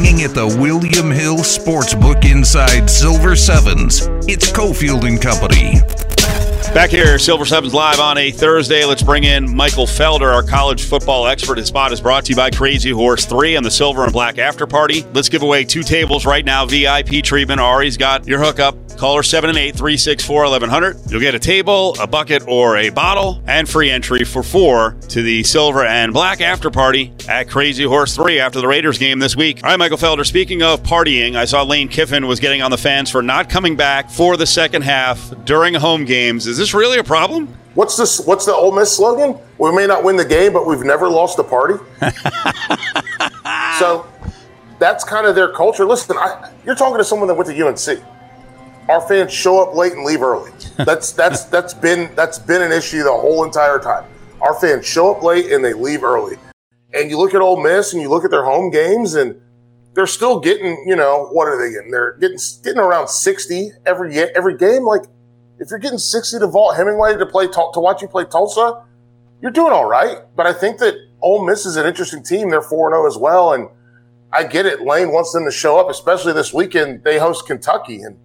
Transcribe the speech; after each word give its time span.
hanging 0.00 0.22
at 0.22 0.34
the 0.34 0.46
William 0.46 1.10
Hill 1.10 1.38
Sportsbook 1.38 2.24
inside 2.24 2.88
Silver 2.88 3.36
Sevens. 3.36 4.00
It's 4.26 4.50
Cofield 4.50 5.06
and 5.06 5.20
Company. 5.20 5.80
Back 6.72 6.90
here, 6.90 7.18
Silver 7.18 7.44
Sevens 7.44 7.74
live 7.74 7.98
on 7.98 8.16
a 8.16 8.30
Thursday. 8.30 8.84
Let's 8.84 9.02
bring 9.02 9.24
in 9.24 9.56
Michael 9.56 9.86
Felder, 9.86 10.32
our 10.32 10.44
college 10.44 10.84
football 10.84 11.26
expert. 11.26 11.58
His 11.58 11.66
spot 11.66 11.92
is 11.92 12.00
brought 12.00 12.26
to 12.26 12.30
you 12.30 12.36
by 12.36 12.50
Crazy 12.50 12.90
Horse 12.90 13.24
3 13.24 13.56
and 13.56 13.66
the 13.66 13.70
Silver 13.72 14.04
and 14.04 14.12
Black 14.12 14.38
After 14.38 14.68
Party. 14.68 15.04
Let's 15.12 15.28
give 15.28 15.42
away 15.42 15.64
two 15.64 15.82
tables 15.82 16.24
right 16.24 16.44
now, 16.44 16.64
VIP 16.66 17.24
treatment. 17.24 17.60
Ari's 17.60 17.96
got 17.96 18.28
your 18.28 18.38
hookup. 18.38 18.76
Caller 18.96 19.22
7 19.22 19.50
364 19.54 20.42
1100. 20.42 21.10
You'll 21.10 21.20
get 21.20 21.34
a 21.34 21.38
table, 21.38 21.96
a 21.98 22.06
bucket, 22.06 22.46
or 22.46 22.76
a 22.76 22.90
bottle, 22.90 23.42
and 23.46 23.66
free 23.66 23.90
entry 23.90 24.24
for 24.24 24.42
four 24.42 24.92
to 25.08 25.22
the 25.22 25.42
Silver 25.42 25.86
and 25.86 26.12
Black 26.12 26.40
After 26.42 26.70
Party 26.70 27.12
at 27.26 27.48
Crazy 27.48 27.82
Horse 27.82 28.14
3 28.14 28.38
after 28.38 28.60
the 28.60 28.68
Raiders 28.68 28.98
game 28.98 29.18
this 29.18 29.34
week. 29.34 29.64
All 29.64 29.70
right, 29.70 29.78
Michael 29.78 29.96
Felder, 29.96 30.26
speaking 30.26 30.62
of 30.62 30.82
partying, 30.82 31.34
I 31.34 31.46
saw 31.46 31.62
Lane 31.62 31.88
Kiffin 31.88 32.26
was 32.26 32.40
getting 32.40 32.60
on 32.60 32.70
the 32.70 32.78
fans 32.78 33.10
for 33.10 33.22
not 33.22 33.48
coming 33.48 33.74
back 33.74 34.10
for 34.10 34.36
the 34.36 34.46
second 34.46 34.82
half 34.82 35.32
during 35.46 35.72
home 35.74 36.04
games. 36.04 36.46
Is 36.46 36.59
this 36.60 36.74
really 36.74 36.98
a 36.98 37.04
problem? 37.04 37.48
What's 37.74 37.96
this? 37.96 38.20
What's 38.20 38.46
the 38.46 38.54
Ole 38.54 38.70
Miss 38.70 38.96
slogan? 38.96 39.36
We 39.58 39.72
may 39.74 39.86
not 39.86 40.04
win 40.04 40.16
the 40.16 40.24
game, 40.24 40.52
but 40.52 40.66
we've 40.66 40.84
never 40.84 41.08
lost 41.08 41.38
a 41.38 41.44
party. 41.44 41.74
so 43.78 44.06
that's 44.78 45.02
kind 45.02 45.26
of 45.26 45.34
their 45.34 45.52
culture. 45.52 45.84
Listen, 45.84 46.16
I, 46.16 46.52
you're 46.64 46.74
talking 46.74 46.98
to 46.98 47.04
someone 47.04 47.28
that 47.28 47.34
went 47.34 47.48
to 47.48 47.66
UNC. 47.66 48.04
Our 48.88 49.00
fans 49.02 49.32
show 49.32 49.62
up 49.62 49.74
late 49.74 49.92
and 49.92 50.04
leave 50.04 50.22
early. 50.22 50.50
That's 50.78 51.12
that's 51.12 51.44
that's 51.44 51.74
been 51.74 52.12
that's 52.16 52.38
been 52.38 52.62
an 52.62 52.72
issue 52.72 53.02
the 53.02 53.12
whole 53.12 53.44
entire 53.44 53.78
time. 53.78 54.04
Our 54.40 54.54
fans 54.54 54.86
show 54.86 55.14
up 55.14 55.22
late 55.22 55.52
and 55.52 55.64
they 55.64 55.74
leave 55.74 56.02
early. 56.02 56.38
And 56.94 57.10
you 57.10 57.18
look 57.18 57.34
at 57.34 57.40
Ole 57.40 57.62
Miss 57.62 57.92
and 57.92 58.00
you 58.02 58.08
look 58.08 58.24
at 58.24 58.30
their 58.30 58.44
home 58.44 58.70
games 58.70 59.14
and 59.14 59.40
they're 59.94 60.06
still 60.06 60.40
getting, 60.40 60.82
you 60.86 60.96
know, 60.96 61.28
what 61.32 61.46
are 61.46 61.58
they 61.58 61.72
getting? 61.72 61.90
They're 61.90 62.16
getting 62.18 62.38
getting 62.64 62.80
around 62.80 63.08
60 63.08 63.72
every 63.86 64.18
every 64.18 64.56
game. 64.56 64.84
Like 64.84 65.02
if 65.60 65.68
you're 65.68 65.78
getting 65.78 65.98
60 65.98 66.38
to 66.38 66.46
Vaught-Hemingway 66.46 67.18
to 67.18 67.26
play 67.26 67.46
to 67.46 67.80
watch 67.80 68.00
you 68.00 68.08
play 68.08 68.24
Tulsa, 68.24 68.82
you're 69.42 69.50
doing 69.50 69.72
all 69.72 69.88
right. 69.88 70.18
But 70.34 70.46
I 70.46 70.54
think 70.54 70.78
that 70.78 70.94
Ole 71.20 71.44
Miss 71.44 71.66
is 71.66 71.76
an 71.76 71.86
interesting 71.86 72.22
team. 72.22 72.48
They're 72.50 72.62
4 72.62 72.90
0 72.90 73.06
as 73.06 73.18
well. 73.18 73.52
And 73.52 73.68
I 74.32 74.44
get 74.44 74.64
it. 74.64 74.80
Lane 74.80 75.12
wants 75.12 75.32
them 75.32 75.44
to 75.44 75.50
show 75.50 75.78
up, 75.78 75.90
especially 75.90 76.32
this 76.32 76.52
weekend. 76.54 77.04
They 77.04 77.18
host 77.18 77.46
Kentucky. 77.46 78.02
And 78.02 78.18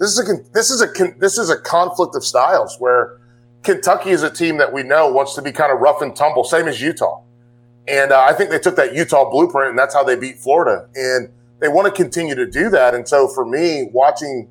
this 0.00 0.18
is 0.18 0.28
a, 0.28 0.50
this 0.52 0.70
is 0.70 0.82
a, 0.82 0.88
this 1.18 1.36
is 1.36 1.50
a 1.50 1.58
conflict 1.60 2.16
of 2.16 2.24
styles 2.24 2.76
where 2.78 3.20
Kentucky 3.62 4.10
is 4.10 4.22
a 4.22 4.30
team 4.30 4.56
that 4.56 4.72
we 4.72 4.82
know 4.82 5.12
wants 5.12 5.34
to 5.34 5.42
be 5.42 5.52
kind 5.52 5.72
of 5.72 5.78
rough 5.78 6.00
and 6.00 6.16
tumble, 6.16 6.42
same 6.42 6.68
as 6.68 6.80
Utah. 6.80 7.22
And 7.86 8.12
uh, 8.12 8.20
I 8.20 8.32
think 8.32 8.48
they 8.50 8.58
took 8.58 8.76
that 8.76 8.94
Utah 8.94 9.28
blueprint 9.28 9.70
and 9.70 9.78
that's 9.78 9.94
how 9.94 10.04
they 10.04 10.16
beat 10.16 10.38
Florida. 10.38 10.88
And 10.94 11.28
they 11.60 11.68
want 11.68 11.86
to 11.86 11.92
continue 11.92 12.34
to 12.34 12.46
do 12.46 12.70
that. 12.70 12.94
And 12.94 13.06
so 13.06 13.28
for 13.28 13.44
me, 13.44 13.90
watching 13.92 14.48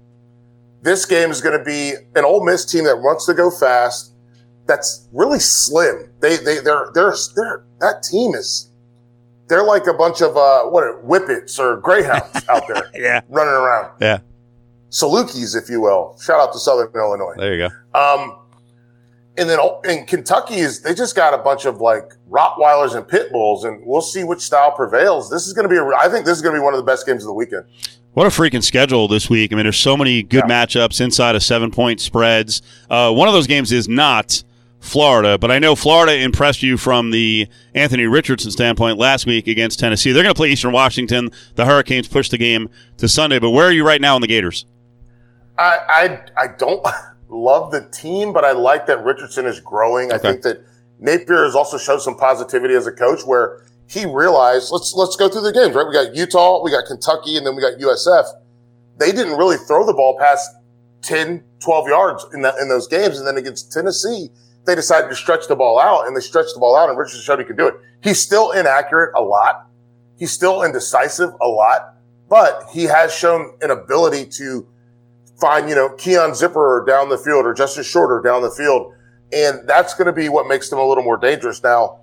this 0.81 1.05
game 1.05 1.29
is 1.31 1.41
going 1.41 1.57
to 1.57 1.63
be 1.63 1.93
an 2.15 2.25
Ole 2.25 2.43
Miss 2.43 2.65
team 2.65 2.83
that 2.85 2.97
wants 2.97 3.25
to 3.27 3.33
go 3.33 3.51
fast. 3.51 4.13
That's 4.67 5.07
really 5.11 5.39
slim. 5.39 6.11
They 6.21 6.37
they 6.37 6.59
they're 6.59 6.89
they're 6.93 7.13
they're 7.35 7.65
that 7.79 8.03
team 8.03 8.35
is 8.35 8.71
they're 9.47 9.63
like 9.63 9.87
a 9.87 9.93
bunch 9.93 10.21
of 10.21 10.37
uh 10.37 10.63
what 10.63 10.83
whippets 11.03 11.59
or 11.59 11.77
greyhounds 11.77 12.45
out 12.49 12.67
there, 12.67 12.89
yeah, 12.93 13.21
running 13.27 13.53
around. 13.53 13.91
Yeah, 13.99 14.19
Salukis, 14.89 15.61
if 15.61 15.69
you 15.69 15.81
will. 15.81 16.17
Shout 16.21 16.39
out 16.39 16.53
to 16.53 16.59
Southern 16.59 16.91
Illinois. 16.93 17.33
There 17.37 17.55
you 17.55 17.67
go. 17.67 17.99
Um, 17.99 18.37
and 19.37 19.49
then 19.49 19.59
in 19.85 20.05
Kentucky 20.05 20.55
is 20.55 20.81
they 20.81 20.93
just 20.93 21.15
got 21.15 21.33
a 21.33 21.37
bunch 21.37 21.65
of 21.65 21.81
like 21.81 22.13
Rottweilers 22.29 22.95
and 22.95 23.07
pit 23.07 23.31
bulls, 23.31 23.63
and 23.63 23.81
we'll 23.85 24.01
see 24.01 24.23
which 24.23 24.41
style 24.41 24.71
prevails. 24.71 25.29
This 25.29 25.47
is 25.47 25.53
going 25.53 25.67
to 25.67 25.69
be, 25.69 25.77
a, 25.77 25.85
I 25.85 26.09
think 26.09 26.25
this 26.25 26.35
is 26.35 26.41
going 26.41 26.53
to 26.53 26.59
be 26.59 26.63
one 26.63 26.73
of 26.73 26.77
the 26.77 26.85
best 26.85 27.05
games 27.05 27.23
of 27.23 27.27
the 27.27 27.33
weekend. 27.33 27.65
What 28.13 28.27
a 28.27 28.29
freaking 28.29 28.63
schedule 28.63 29.07
this 29.07 29.29
week. 29.29 29.53
I 29.53 29.55
mean, 29.55 29.63
there's 29.63 29.77
so 29.77 29.95
many 29.95 30.21
good 30.21 30.43
yeah. 30.47 30.65
matchups 30.65 30.99
inside 30.99 31.35
of 31.35 31.43
seven 31.43 31.71
point 31.71 32.01
spreads. 32.01 32.61
Uh, 32.89 33.11
one 33.13 33.29
of 33.29 33.33
those 33.33 33.47
games 33.47 33.71
is 33.71 33.87
not 33.87 34.43
Florida, 34.81 35.37
but 35.37 35.49
I 35.49 35.59
know 35.59 35.75
Florida 35.75 36.17
impressed 36.17 36.61
you 36.61 36.75
from 36.75 37.11
the 37.11 37.47
Anthony 37.73 38.05
Richardson 38.05 38.51
standpoint 38.51 38.97
last 38.97 39.25
week 39.25 39.47
against 39.47 39.79
Tennessee. 39.79 40.11
They're 40.11 40.23
going 40.23 40.33
to 40.33 40.37
play 40.37 40.49
Eastern 40.49 40.73
Washington. 40.73 41.29
The 41.55 41.65
Hurricanes 41.65 42.09
push 42.09 42.27
the 42.27 42.37
game 42.37 42.69
to 42.97 43.07
Sunday, 43.07 43.39
but 43.39 43.51
where 43.51 43.67
are 43.67 43.71
you 43.71 43.87
right 43.87 44.01
now 44.01 44.15
in 44.15 44.21
the 44.21 44.27
Gators? 44.27 44.65
I, 45.57 45.77
I, 46.35 46.43
I 46.43 46.47
don't 46.57 46.85
love 47.29 47.71
the 47.71 47.87
team, 47.91 48.33
but 48.33 48.43
I 48.43 48.51
like 48.51 48.87
that 48.87 49.03
Richardson 49.05 49.45
is 49.45 49.61
growing. 49.61 50.11
Okay. 50.11 50.15
I 50.15 50.31
think 50.31 50.41
that 50.41 50.65
Napier 50.99 51.45
has 51.45 51.55
also 51.55 51.77
showed 51.77 52.01
some 52.01 52.17
positivity 52.17 52.73
as 52.73 52.87
a 52.87 52.91
coach 52.91 53.21
where 53.23 53.61
he 53.91 54.05
realized 54.05 54.71
let's 54.71 54.93
let's 54.93 55.17
go 55.17 55.27
through 55.27 55.41
the 55.41 55.51
games, 55.51 55.75
right? 55.75 55.85
We 55.85 55.93
got 55.93 56.15
Utah, 56.15 56.63
we 56.63 56.71
got 56.71 56.85
Kentucky, 56.85 57.35
and 57.35 57.45
then 57.45 57.55
we 57.55 57.61
got 57.61 57.73
USF. 57.73 58.25
They 58.97 59.11
didn't 59.11 59.37
really 59.37 59.57
throw 59.57 59.85
the 59.85 59.93
ball 59.93 60.17
past 60.17 60.49
10, 61.01 61.43
12 61.59 61.87
yards 61.87 62.25
in 62.33 62.41
that 62.43 62.55
in 62.61 62.69
those 62.69 62.87
games. 62.87 63.17
And 63.17 63.27
then 63.27 63.35
against 63.35 63.71
Tennessee, 63.71 64.29
they 64.65 64.75
decided 64.75 65.09
to 65.09 65.15
stretch 65.15 65.47
the 65.47 65.55
ball 65.55 65.77
out 65.77 66.07
and 66.07 66.15
they 66.15 66.21
stretched 66.21 66.53
the 66.53 66.59
ball 66.59 66.77
out 66.77 66.89
and 66.89 66.97
Richardson 66.97 67.21
showed 67.21 67.39
he 67.39 67.45
could 67.45 67.57
do 67.57 67.67
it. 67.67 67.75
He's 68.01 68.19
still 68.19 68.51
inaccurate 68.51 69.11
a 69.15 69.21
lot. 69.21 69.67
He's 70.17 70.31
still 70.31 70.63
indecisive 70.63 71.31
a 71.41 71.47
lot, 71.47 71.95
but 72.29 72.67
he 72.71 72.83
has 72.83 73.13
shown 73.13 73.57
an 73.61 73.71
ability 73.71 74.25
to 74.37 74.67
find, 75.39 75.67
you 75.67 75.75
know, 75.75 75.89
Keon 75.95 76.35
Zipper 76.35 76.85
down 76.87 77.09
the 77.09 77.17
field 77.17 77.45
or 77.45 77.53
Justin 77.53 77.83
Shorter 77.83 78.21
down 78.21 78.41
the 78.41 78.51
field. 78.51 78.93
And 79.33 79.67
that's 79.67 79.95
going 79.95 80.05
to 80.05 80.13
be 80.13 80.29
what 80.29 80.47
makes 80.47 80.69
them 80.69 80.77
a 80.77 80.85
little 80.85 81.03
more 81.03 81.17
dangerous. 81.17 81.63
Now, 81.63 82.00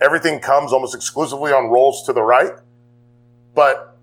everything 0.00 0.40
comes 0.40 0.72
almost 0.72 0.94
exclusively 0.94 1.52
on 1.52 1.68
rolls 1.68 2.04
to 2.04 2.12
the 2.12 2.22
right, 2.22 2.52
but 3.54 3.98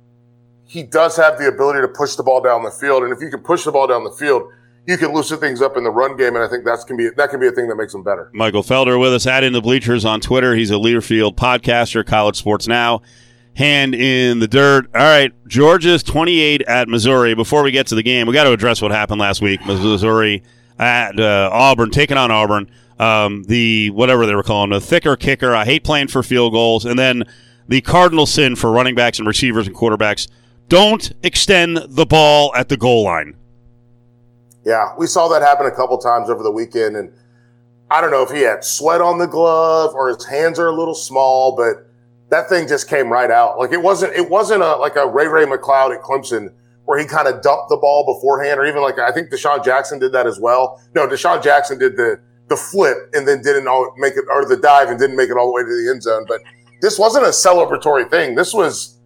he 0.66 0.84
does 0.84 1.16
have 1.18 1.38
the 1.38 1.48
ability 1.48 1.82
to 1.82 1.88
push 1.88 2.16
the 2.16 2.24
ball 2.24 2.42
down 2.42 2.64
the 2.64 2.72
field. 2.72 3.04
And 3.04 3.14
if 3.14 3.22
you 3.22 3.30
can 3.30 3.42
push 3.42 3.64
the 3.64 3.72
ball 3.72 3.88
down 3.88 4.04
the 4.04 4.12
field, 4.12 4.44
you 4.88 4.98
can 4.98 5.14
loosen 5.14 5.40
things 5.40 5.62
up 5.62 5.78
in 5.78 5.84
the 5.84 5.90
run 5.90 6.16
game, 6.16 6.36
and 6.36 6.44
I 6.44 6.48
think 6.48 6.64
that's 6.64 6.84
can 6.84 6.96
be 6.98 7.10
that 7.10 7.30
can 7.30 7.40
be 7.40 7.48
a 7.48 7.52
thing 7.52 7.68
that 7.70 7.76
makes 7.76 7.92
them 7.92 8.04
better. 8.04 8.30
Michael 8.34 8.64
Felder 8.64 9.00
with 9.00 9.14
us 9.14 9.26
at 9.26 9.44
In 9.44 9.54
the 9.54 9.62
Bleachers 9.62 10.06
on 10.06 10.22
Twitter. 10.22 10.56
He's 10.56 10.72
a 10.72 10.76
Learfield 10.76 11.36
podcaster, 11.36 12.06
College 12.06 12.36
Sports 12.36 12.68
Now. 12.68 13.02
Hand 13.56 13.96
in 13.96 14.40
the 14.40 14.48
dirt. 14.48 14.88
All 14.94 15.02
right, 15.02 15.32
Georgia's 15.48 16.04
28 16.04 16.62
at 16.64 16.90
Missouri. 16.90 17.34
Before 17.34 17.64
we 17.64 17.72
get 17.72 17.88
to 17.88 17.96
the 17.96 18.04
game, 18.04 18.28
we 18.28 18.34
got 18.34 18.44
to 18.44 18.52
address 18.52 18.82
what 18.82 18.92
happened 18.92 19.22
last 19.22 19.42
week. 19.42 19.66
Missouri 19.66 20.44
at 20.78 21.20
uh, 21.20 21.50
Auburn, 21.52 21.90
taking 21.90 22.18
on 22.18 22.32
Auburn 22.32 22.70
um, 23.00 23.44
the 23.44 23.90
whatever 23.92 24.26
they 24.26 24.36
were 24.36 24.44
calling 24.44 24.72
the 24.72 24.82
thicker 24.82 25.16
kicker. 25.16 25.54
I 25.54 25.66
hate 25.66 25.84
playing 25.84 26.08
for 26.08 26.24
field 26.24 26.54
goals, 26.54 26.86
and 26.86 26.98
then 26.98 27.24
the 27.68 27.82
cardinal 27.82 28.26
sin 28.26 28.56
for 28.56 28.72
running 28.72 28.96
backs 28.96 29.20
and 29.20 29.28
receivers 29.28 29.68
and 29.68 29.76
quarterbacks: 29.76 30.28
don't 30.70 31.12
extend 31.24 31.78
the 31.88 32.06
ball 32.06 32.54
at 32.56 32.70
the 32.70 32.78
goal 32.78 33.04
line. 33.04 33.36
Yeah, 34.64 34.94
we 34.98 35.08
saw 35.08 35.28
that 35.28 35.42
happen 35.42 35.68
a 35.68 35.72
couple 35.72 35.98
times 35.98 36.30
over 36.30 36.42
the 36.42 36.52
weekend, 36.52 36.96
and 36.96 37.14
I 37.92 38.02
don't 38.02 38.12
know 38.12 38.24
if 38.24 38.32
he 38.32 38.42
had 38.42 38.64
sweat 38.64 39.02
on 39.02 39.20
the 39.20 39.28
glove 39.28 39.94
or 39.94 40.10
his 40.10 40.26
hands 40.26 40.58
are 40.58 40.68
a 40.68 40.76
little 40.76 40.96
small, 40.96 41.56
but 41.56 41.88
that 42.30 42.50
thing 42.50 42.68
just 42.68 42.90
came 42.90 43.12
right 43.12 43.30
out. 43.30 43.60
Like 43.60 43.72
it 43.72 43.82
wasn't, 43.82 44.14
it 44.16 44.30
wasn't 44.30 44.64
a 44.64 44.76
like 44.78 44.96
a 44.96 45.08
Ray 45.08 45.28
Ray 45.28 45.46
McCloud 45.46 45.96
at 45.96 46.02
Clemson 46.02 46.52
where 46.86 47.00
he 47.00 47.06
kind 47.06 47.28
of 47.28 47.42
dumped 47.42 47.70
the 47.70 47.78
ball 47.78 48.06
beforehand, 48.06 48.60
or 48.60 48.66
even 48.66 48.82
like 48.82 49.00
I 49.00 49.12
think 49.12 49.30
DeSean 49.30 49.64
Jackson 49.64 50.00
did 50.00 50.12
that 50.14 50.26
as 50.26 50.40
well. 50.40 50.82
No, 50.96 51.08
DeSean 51.08 51.44
Jackson 51.44 51.78
did 51.78 51.98
the 51.98 52.20
the 52.48 52.56
flip 52.56 53.10
and 53.14 53.28
then 53.28 53.42
didn't 53.42 53.68
all 53.68 53.94
make 53.98 54.14
it, 54.16 54.26
or 54.30 54.46
the 54.46 54.58
dive 54.58 54.90
and 54.90 55.00
didn't 55.00 55.16
make 55.16 55.30
it 55.30 55.38
all 55.38 55.48
the 55.48 55.52
way 55.52 55.62
to 55.62 55.68
the 55.68 55.90
end 55.92 56.04
zone. 56.04 56.26
But 56.28 56.42
this 56.82 57.00
wasn't 57.00 57.26
a 57.26 57.30
celebratory 57.30 58.10
thing. 58.10 58.36
This 58.36 58.54
was, 58.54 59.00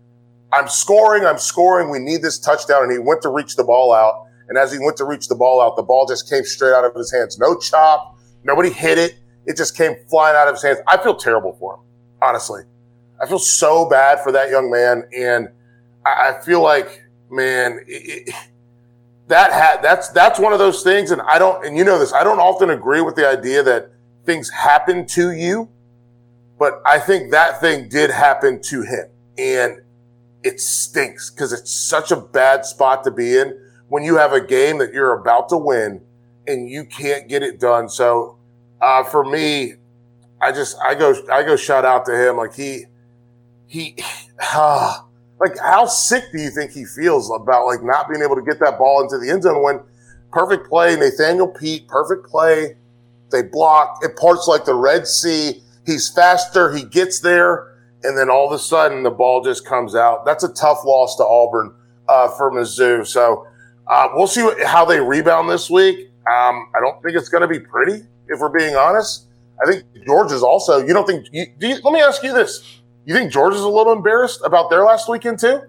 I'm 0.51 0.67
scoring, 0.67 1.25
I'm 1.25 1.37
scoring. 1.37 1.89
We 1.89 1.99
need 1.99 2.21
this 2.21 2.39
touchdown. 2.39 2.83
And 2.83 2.91
he 2.91 2.97
went 2.97 3.21
to 3.21 3.29
reach 3.29 3.55
the 3.55 3.63
ball 3.63 3.93
out. 3.93 4.25
And 4.49 4.57
as 4.57 4.71
he 4.71 4.79
went 4.79 4.97
to 4.97 5.05
reach 5.05 5.27
the 5.27 5.35
ball 5.35 5.61
out, 5.61 5.75
the 5.75 5.83
ball 5.83 6.07
just 6.07 6.29
came 6.29 6.43
straight 6.43 6.73
out 6.73 6.83
of 6.83 6.95
his 6.95 7.11
hands. 7.11 7.37
No 7.37 7.55
chop. 7.57 8.17
Nobody 8.43 8.71
hit 8.71 8.97
it. 8.97 9.19
It 9.45 9.55
just 9.55 9.77
came 9.77 9.95
flying 10.09 10.35
out 10.35 10.47
of 10.47 10.55
his 10.55 10.63
hands. 10.63 10.79
I 10.87 10.97
feel 10.97 11.15
terrible 11.15 11.55
for 11.59 11.75
him, 11.75 11.81
honestly. 12.21 12.63
I 13.21 13.27
feel 13.27 13.39
so 13.39 13.87
bad 13.87 14.21
for 14.21 14.31
that 14.31 14.49
young 14.49 14.71
man. 14.71 15.03
And 15.15 15.49
I, 16.05 16.29
I 16.29 16.41
feel 16.41 16.61
like, 16.61 17.03
man, 17.29 17.83
it, 17.87 18.27
it, 18.27 18.35
that 19.29 19.51
ha- 19.53 19.79
that's 19.81 20.09
that's 20.09 20.39
one 20.39 20.53
of 20.53 20.59
those 20.59 20.83
things, 20.83 21.11
and 21.11 21.21
I 21.21 21.37
don't, 21.37 21.63
and 21.63 21.77
you 21.77 21.83
know 21.83 21.99
this, 21.99 22.13
I 22.13 22.23
don't 22.23 22.39
often 22.39 22.71
agree 22.71 23.01
with 23.01 23.15
the 23.15 23.27
idea 23.27 23.61
that 23.63 23.91
things 24.25 24.49
happen 24.49 25.05
to 25.07 25.31
you, 25.31 25.69
but 26.57 26.81
I 26.83 26.99
think 26.99 27.31
that 27.31 27.61
thing 27.61 27.89
did 27.89 28.09
happen 28.09 28.59
to 28.63 28.81
him, 28.81 29.05
and 29.37 29.81
it 30.43 30.59
stinks 30.59 31.29
because 31.29 31.53
it's 31.53 31.71
such 31.71 32.11
a 32.11 32.15
bad 32.15 32.65
spot 32.65 33.03
to 33.03 33.11
be 33.11 33.37
in 33.37 33.57
when 33.87 34.03
you 34.03 34.17
have 34.17 34.33
a 34.33 34.41
game 34.41 34.79
that 34.79 34.93
you're 34.93 35.13
about 35.13 35.49
to 35.49 35.57
win 35.57 36.01
and 36.47 36.67
you 36.67 36.83
can't 36.85 37.29
get 37.29 37.43
it 37.43 37.59
done. 37.59 37.87
So, 37.87 38.37
uh, 38.81 39.03
for 39.03 39.23
me, 39.23 39.75
I 40.41 40.51
just 40.51 40.75
I 40.79 40.95
go 40.95 41.13
I 41.31 41.43
go 41.43 41.55
shout 41.55 41.85
out 41.85 42.05
to 42.05 42.17
him 42.17 42.37
like 42.37 42.55
he 42.55 42.85
he. 43.67 43.95
Uh, 44.53 45.01
like 45.39 45.57
how 45.57 45.85
sick 45.85 46.25
do 46.31 46.39
you 46.41 46.49
think 46.49 46.71
he 46.71 46.85
feels 46.85 47.31
about 47.31 47.65
like 47.65 47.83
not 47.83 48.09
being 48.09 48.21
able 48.21 48.35
to 48.35 48.41
get 48.41 48.59
that 48.59 48.77
ball 48.77 49.01
into 49.01 49.17
the 49.17 49.31
end 49.31 49.43
zone 49.43 49.63
when 49.63 49.79
perfect 50.31 50.69
play, 50.69 50.95
Nathaniel 50.95 51.47
Peat, 51.47 51.87
perfect 51.87 52.27
play. 52.27 52.75
They 53.31 53.43
block. 53.43 53.99
It 54.01 54.17
parts 54.17 54.47
like 54.47 54.65
the 54.65 54.75
Red 54.75 55.07
Sea. 55.07 55.61
He's 55.85 56.09
faster. 56.09 56.73
He 56.75 56.83
gets 56.83 57.19
there. 57.19 57.67
and 58.03 58.17
then 58.17 58.29
all 58.29 58.47
of 58.47 58.53
a 58.53 58.59
sudden 58.59 59.03
the 59.03 59.11
ball 59.11 59.43
just 59.43 59.65
comes 59.65 59.95
out. 59.95 60.25
That's 60.25 60.43
a 60.43 60.53
tough 60.53 60.79
loss 60.85 61.15
to 61.17 61.23
Auburn 61.25 61.73
uh, 62.07 62.29
for 62.29 62.51
Mizzou. 62.51 63.05
So 63.05 63.45
uh, 63.87 64.09
we'll 64.13 64.27
see 64.27 64.47
how 64.65 64.85
they 64.85 64.99
rebound 64.99 65.49
this 65.49 65.69
week. 65.69 66.09
Um, 66.31 66.69
I 66.75 66.79
don't 66.79 67.01
think 67.03 67.17
it's 67.17 67.29
going 67.29 67.41
to 67.41 67.47
be 67.47 67.59
pretty, 67.59 68.05
if 68.27 68.39
we're 68.39 68.49
being 68.49 68.75
honest. 68.75 69.25
I 69.61 69.69
think 69.69 69.83
Georgia's 70.05 70.43
also. 70.43 70.85
You 70.85 70.93
don't 70.93 71.05
think? 71.05 71.27
You, 71.31 71.47
do 71.57 71.67
you, 71.67 71.79
let 71.83 71.91
me 71.91 71.99
ask 71.99 72.23
you 72.23 72.33
this: 72.33 72.78
You 73.09 73.15
think 73.15 73.31
Georgia's 73.31 73.61
a 73.61 73.67
little 73.67 73.91
embarrassed 73.91 74.41
about 74.45 74.69
their 74.69 74.83
last 74.83 75.09
weekend 75.09 75.39
too? 75.39 75.63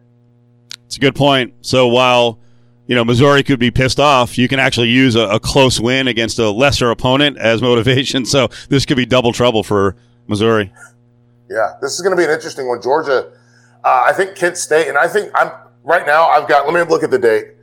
It's 0.85 0.99
a 0.99 1.01
good 1.01 1.15
point. 1.15 1.55
So 1.63 1.89
while 1.89 2.39
you 2.87 2.95
know 2.95 3.03
Missouri 3.03 3.43
could 3.43 3.59
be 3.59 3.71
pissed 3.71 3.99
off, 3.99 4.37
you 4.37 4.47
can 4.47 4.61
actually 4.61 4.91
use 4.91 5.17
a, 5.17 5.23
a 5.23 5.41
close 5.41 5.81
win 5.81 6.07
against 6.07 6.39
a 6.39 6.51
lesser 6.51 6.91
opponent 6.91 7.39
as 7.39 7.63
motivation. 7.63 8.25
So 8.27 8.49
this 8.69 8.85
could 8.85 8.99
be 8.99 9.07
double 9.07 9.33
trouble 9.33 9.63
for 9.63 9.97
Missouri. 10.27 10.71
Yeah, 11.49 11.77
this 11.81 11.95
is 11.95 12.03
going 12.03 12.15
to 12.15 12.17
be 12.17 12.25
an 12.25 12.31
interesting 12.31 12.69
one. 12.69 12.83
Georgia, 12.83 13.33
uh, 13.85 14.05
I 14.07 14.13
think 14.13 14.37
Kent 14.37 14.59
State, 14.59 14.89
and 14.89 14.99
I 14.99 15.09
think 15.09 15.31
I'm 15.35 15.51
right 15.83 16.05
now. 16.05 16.29
I've 16.29 16.47
got. 16.47 16.67
Let 16.71 16.75
me 16.75 16.91
look 16.91 17.03
at 17.03 17.11
the 17.11 17.19
date. 17.19 17.55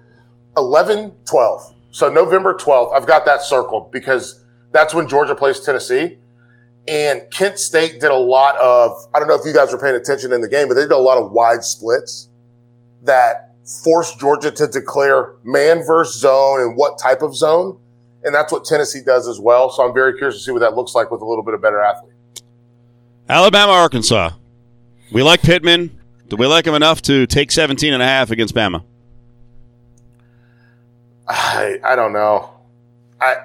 11, 0.58 1.12
12. 1.26 1.76
So 1.92 2.10
November 2.10 2.56
12th, 2.56 2.96
I've 2.96 3.06
got 3.06 3.26
that 3.26 3.44
circled 3.44 3.92
because 3.92 4.44
that's 4.72 4.96
when 4.96 5.08
Georgia 5.08 5.36
plays 5.36 5.60
Tennessee. 5.60 6.18
And 6.88 7.24
Kent 7.32 7.60
State 7.60 8.00
did 8.00 8.12
a 8.12 8.18
lot 8.18 8.56
of, 8.58 8.92
I 9.14 9.20
don't 9.20 9.28
know 9.28 9.36
if 9.36 9.46
you 9.46 9.54
guys 9.54 9.72
were 9.72 9.78
paying 9.78 9.96
attention 9.96 10.32
in 10.32 10.42
the 10.42 10.48
game, 10.48 10.68
but 10.68 10.76
they 10.76 10.82
did 10.82 10.92
a 10.92 10.98
lot 10.98 11.18
of 11.18 11.32
wide 11.32 11.64
splits 11.64 12.30
that 13.04 13.56
forced 13.84 14.20
Georgia 14.20 14.52
to 14.52 14.68
declare 14.68 15.34
man 15.44 15.84
versus 15.86 16.22
zone 16.22 16.62
and 16.62 16.78
what 16.78 16.98
type 16.98 17.22
of 17.22 17.36
zone. 17.36 17.78
And 18.24 18.34
that's 18.34 18.52
what 18.52 18.66
Tennessee 18.66 19.02
does 19.06 19.28
as 19.28 19.40
well. 19.40 19.70
So 19.70 19.86
I'm 19.86 19.94
very 19.94 20.18
curious 20.18 20.38
to 20.38 20.44
see 20.44 20.52
what 20.52 20.60
that 20.60 20.76
looks 20.76 20.96
like 20.96 21.12
with 21.12 21.22
a 21.22 21.26
little 21.26 21.44
bit 21.44 21.54
of 21.54 21.62
better 21.62 21.82
athlete. 21.82 22.14
Alabama, 23.30 23.74
Arkansas. 23.74 24.32
We 25.12 25.24
like 25.24 25.42
Pittman. 25.42 25.98
Do 26.30 26.36
we 26.36 26.48
like 26.48 26.66
him 26.66 26.74
enough 26.74 27.02
to 27.04 27.26
take 27.28 27.52
17 27.52 27.94
and 27.94 28.02
a 28.02 28.06
half 28.06 28.32
against 28.32 28.56
Bama? 28.56 28.84
I, 31.28 31.80
I 31.84 31.96
don't 31.96 32.14
know. 32.14 32.50
I 33.20 33.36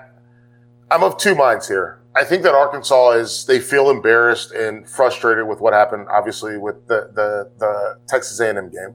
I'm 0.90 1.02
of 1.02 1.16
two 1.16 1.34
minds 1.34 1.66
here. 1.68 2.01
I 2.14 2.24
think 2.24 2.42
that 2.42 2.54
Arkansas 2.54 3.12
is 3.12 3.46
they 3.46 3.58
feel 3.58 3.88
embarrassed 3.88 4.52
and 4.52 4.88
frustrated 4.88 5.46
with 5.46 5.60
what 5.60 5.72
happened, 5.72 6.08
obviously 6.10 6.58
with 6.58 6.86
the 6.86 7.10
the, 7.14 7.50
the 7.58 7.98
Texas 8.06 8.38
A&M 8.40 8.70
game. 8.70 8.94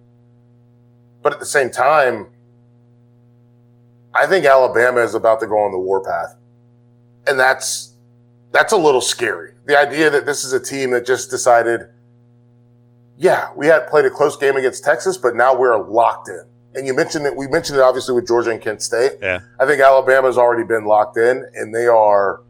But 1.24 1.34
at 1.34 1.40
the 1.40 1.46
same 1.46 1.72
time, 1.72 2.28
I 4.14 4.28
think 4.28 4.46
Alabama 4.46 5.02
is 5.02 5.16
about 5.16 5.40
to 5.40 5.48
go 5.48 5.58
on 5.58 5.72
the 5.72 5.80
warpath, 5.80 6.36
and 7.26 7.40
that's 7.40 7.96
that's 8.52 8.72
a 8.72 8.78
little 8.78 9.02
scary. 9.02 9.54
The 9.66 9.78
idea 9.78 10.10
that 10.10 10.26
this 10.26 10.44
is 10.44 10.54
a 10.54 10.60
team 10.60 10.92
that 10.92 11.06
just 11.06 11.30
decided, 11.30 11.90
yeah, 13.18 13.50
we 13.56 13.68
had 13.68 13.88
played 13.88 14.06
a 14.06 14.12
close 14.12 14.38
game 14.38 14.56
against 14.56 14.84
Texas, 14.84 15.18
but 15.18 15.36
now 15.36 15.56
we're 15.58 15.78
locked 15.78 16.30
in 16.30 16.44
and 16.78 16.86
you 16.86 16.94
mentioned 16.94 17.26
that 17.26 17.36
we 17.36 17.48
mentioned 17.48 17.80
it 17.80 17.82
obviously 17.82 18.14
with 18.14 18.28
Georgia 18.28 18.52
and 18.52 18.62
Kent 18.62 18.82
State. 18.82 19.14
Yeah. 19.22 19.40
I 19.60 19.66
think 19.66 19.82
Alabama's 19.82 20.38
already 20.38 20.64
been 20.64 20.86
locked 20.86 21.18
in 21.18 21.44
and 21.56 21.74
they 21.74 21.88
are 21.88 22.42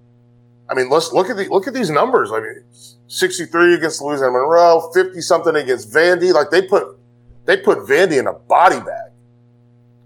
I 0.70 0.74
mean, 0.74 0.90
let's 0.90 1.14
look 1.14 1.30
at 1.30 1.38
the 1.38 1.48
look 1.50 1.68
at 1.68 1.74
these 1.74 1.90
numbers. 1.90 2.32
I 2.32 2.40
mean, 2.40 2.64
63 3.08 3.76
against 3.76 4.02
Louisiana 4.02 4.32
Monroe, 4.32 4.92
50 4.94 5.22
something 5.22 5.56
against 5.56 5.92
Vandy. 5.92 6.34
Like 6.34 6.50
they 6.50 6.62
put 6.62 6.98
they 7.46 7.58
put 7.58 7.80
Vandy 7.80 8.20
in 8.20 8.28
a 8.28 8.34
body 8.34 8.80
bag. 8.80 9.12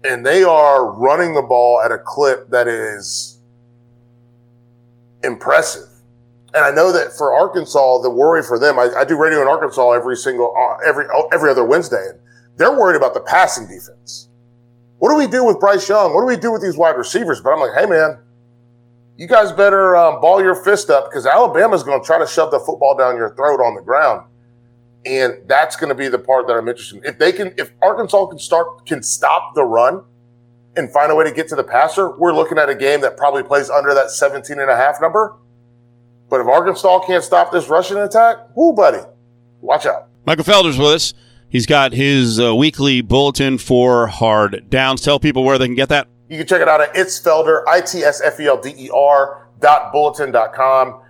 And 0.04 0.26
they 0.26 0.42
are 0.42 0.90
running 0.92 1.34
the 1.34 1.42
ball 1.42 1.80
at 1.84 1.92
a 1.92 1.98
clip 1.98 2.50
that 2.50 2.66
is 2.66 3.38
impressive. 5.22 5.88
And 6.54 6.64
I 6.64 6.70
know 6.70 6.92
that 6.92 7.12
for 7.12 7.32
Arkansas, 7.32 7.98
the 7.98 8.10
worry 8.10 8.42
for 8.42 8.58
them, 8.58 8.78
I, 8.78 8.90
I 8.96 9.04
do 9.04 9.16
radio 9.16 9.42
in 9.42 9.48
Arkansas 9.48 9.92
every 9.92 10.16
single 10.16 10.54
uh, 10.56 10.76
every 10.86 11.06
every 11.32 11.50
other 11.50 11.64
Wednesday. 11.64 12.04
And 12.10 12.18
they're 12.56 12.76
worried 12.76 12.96
about 12.96 13.14
the 13.14 13.20
passing 13.20 13.66
defense. 13.66 14.28
What 14.98 15.08
do 15.10 15.16
we 15.16 15.26
do 15.26 15.44
with 15.44 15.58
Bryce 15.58 15.88
Young? 15.88 16.14
What 16.14 16.20
do 16.20 16.26
we 16.26 16.36
do 16.36 16.52
with 16.52 16.62
these 16.62 16.76
wide 16.76 16.96
receivers? 16.96 17.40
But 17.40 17.52
I'm 17.52 17.60
like, 17.60 17.72
hey, 17.76 17.86
man, 17.86 18.18
you 19.16 19.26
guys 19.26 19.52
better 19.52 19.96
um, 19.96 20.20
ball 20.20 20.42
your 20.42 20.54
fist 20.54 20.90
up 20.90 21.10
because 21.10 21.26
Alabama's 21.26 21.82
going 21.82 22.00
to 22.00 22.06
try 22.06 22.18
to 22.18 22.26
shove 22.26 22.50
the 22.50 22.58
football 22.58 22.96
down 22.96 23.16
your 23.16 23.34
throat 23.34 23.60
on 23.60 23.74
the 23.74 23.82
ground. 23.82 24.26
And 25.04 25.34
that's 25.46 25.76
going 25.76 25.88
to 25.88 25.94
be 25.94 26.08
the 26.08 26.18
part 26.18 26.46
that 26.46 26.54
I'm 26.54 26.68
interested 26.68 26.98
in. 26.98 27.04
If 27.04 27.18
they 27.18 27.32
can, 27.32 27.52
if 27.58 27.72
Arkansas 27.82 28.26
can 28.26 28.38
start, 28.38 28.86
can 28.86 29.02
stop 29.02 29.54
the 29.54 29.64
run 29.64 30.04
and 30.76 30.90
find 30.92 31.10
a 31.10 31.14
way 31.14 31.24
to 31.24 31.32
get 31.32 31.48
to 31.48 31.56
the 31.56 31.64
passer, 31.64 32.16
we're 32.16 32.34
looking 32.34 32.56
at 32.56 32.68
a 32.68 32.74
game 32.74 33.00
that 33.02 33.16
probably 33.16 33.42
plays 33.42 33.68
under 33.68 33.94
that 33.94 34.10
17 34.10 34.58
and 34.58 34.70
a 34.70 34.76
half 34.76 35.00
number. 35.00 35.36
But 36.30 36.40
if 36.40 36.46
Arkansas 36.46 37.00
can't 37.06 37.22
stop 37.22 37.52
this 37.52 37.68
rushing 37.68 37.98
attack, 37.98 38.38
whoo, 38.56 38.72
buddy, 38.72 39.00
watch 39.60 39.84
out. 39.84 40.08
Michael 40.24 40.44
Felder's 40.44 40.78
with 40.78 40.88
us. 40.88 41.14
He's 41.48 41.66
got 41.66 41.92
his 41.92 42.40
uh, 42.40 42.54
weekly 42.54 43.02
bulletin 43.02 43.58
for 43.58 44.06
hard 44.06 44.70
downs. 44.70 45.02
Tell 45.02 45.20
people 45.20 45.44
where 45.44 45.58
they 45.58 45.66
can 45.66 45.74
get 45.74 45.90
that. 45.90 46.08
You 46.32 46.38
can 46.38 46.46
check 46.46 46.62
it 46.62 46.68
out 46.68 46.80
at 46.80 46.96
It's 46.96 47.20
Felder, 47.20 47.62
I-T-S-F-E-L-D-E-R 47.68 49.48
dot 49.60 49.92
bulletin 49.92 50.32
dot 50.32 50.54
com. 50.54 51.02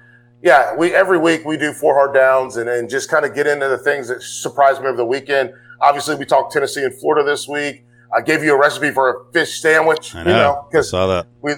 Yeah, 0.42 0.74
we 0.74 0.92
every 0.92 1.16
week 1.16 1.44
we 1.44 1.56
do 1.56 1.72
four 1.72 1.94
hard 1.94 2.12
downs 2.12 2.56
and, 2.56 2.68
and 2.68 2.90
just 2.90 3.08
kind 3.08 3.24
of 3.24 3.32
get 3.32 3.46
into 3.46 3.68
the 3.68 3.78
things 3.78 4.08
that 4.08 4.20
surprised 4.20 4.80
me 4.80 4.88
over 4.88 4.96
the 4.96 5.04
weekend. 5.04 5.52
Obviously, 5.80 6.16
we 6.16 6.24
talked 6.24 6.52
Tennessee 6.52 6.82
and 6.82 6.92
Florida 6.92 7.24
this 7.24 7.46
week. 7.46 7.84
I 8.12 8.20
gave 8.20 8.42
you 8.42 8.52
a 8.52 8.58
recipe 8.58 8.90
for 8.90 9.10
a 9.10 9.32
fish 9.32 9.60
sandwich. 9.60 10.12
I 10.12 10.24
know, 10.24 10.66
because 10.68 10.90
saw 10.90 11.06
that. 11.06 11.28
We 11.40 11.52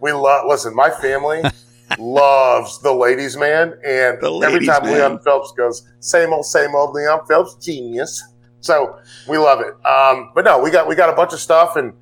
we 0.00 0.10
love. 0.10 0.46
Listen, 0.48 0.74
my 0.74 0.90
family 0.90 1.40
loves 2.00 2.80
the 2.80 2.92
ladies' 2.92 3.36
man, 3.36 3.74
and 3.86 4.20
The 4.20 4.40
every 4.44 4.66
time 4.66 4.82
man. 4.82 4.92
Leon 4.92 5.18
Phelps 5.20 5.52
goes, 5.52 5.88
same 6.00 6.32
old, 6.32 6.46
same 6.46 6.74
old 6.74 6.96
Leon 6.96 7.26
Phelps, 7.28 7.54
genius. 7.64 8.24
So 8.60 8.98
we 9.28 9.38
love 9.38 9.60
it. 9.60 9.74
Um, 9.86 10.32
but 10.34 10.44
no, 10.44 10.58
we 10.58 10.72
got 10.72 10.88
we 10.88 10.96
got 10.96 11.10
a 11.10 11.14
bunch 11.14 11.32
of 11.32 11.38
stuff, 11.38 11.76
and 11.76 11.92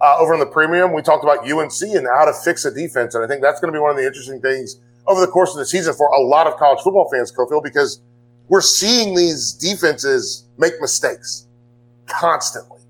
uh, 0.00 0.16
over 0.18 0.34
in 0.34 0.40
the 0.40 0.46
premium, 0.46 0.92
we 0.92 1.02
talked 1.02 1.24
about 1.24 1.40
UNC 1.50 1.82
and 1.82 2.06
how 2.06 2.24
to 2.24 2.32
fix 2.32 2.64
a 2.64 2.70
defense, 2.72 3.14
and 3.14 3.24
I 3.24 3.28
think 3.28 3.42
that's 3.42 3.60
going 3.60 3.72
to 3.72 3.76
be 3.76 3.80
one 3.80 3.90
of 3.90 3.96
the 3.96 4.06
interesting 4.06 4.40
things 4.40 4.80
over 5.06 5.20
the 5.20 5.26
course 5.26 5.50
of 5.50 5.58
the 5.58 5.66
season 5.66 5.94
for 5.94 6.08
a 6.08 6.20
lot 6.20 6.46
of 6.46 6.56
college 6.56 6.80
football 6.82 7.08
fans, 7.10 7.32
Cofield, 7.32 7.64
because 7.64 8.00
we're 8.48 8.60
seeing 8.60 9.14
these 9.14 9.52
defenses 9.52 10.44
make 10.58 10.74
mistakes 10.80 11.46
constantly. 12.06 12.80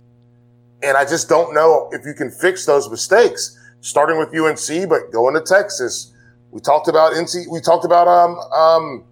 And 0.82 0.96
I 0.96 1.04
just 1.04 1.28
don't 1.28 1.54
know 1.54 1.90
if 1.92 2.06
you 2.06 2.14
can 2.14 2.30
fix 2.30 2.64
those 2.64 2.90
mistakes, 2.90 3.58
starting 3.80 4.18
with 4.18 4.34
UNC, 4.34 4.88
but 4.88 5.12
going 5.12 5.34
to 5.34 5.42
Texas. 5.42 6.12
We 6.50 6.60
talked 6.60 6.88
about 6.88 7.12
NC, 7.12 7.50
we 7.50 7.60
talked 7.60 7.84
about, 7.84 8.08
um, 8.08 8.38
um, 8.52 9.04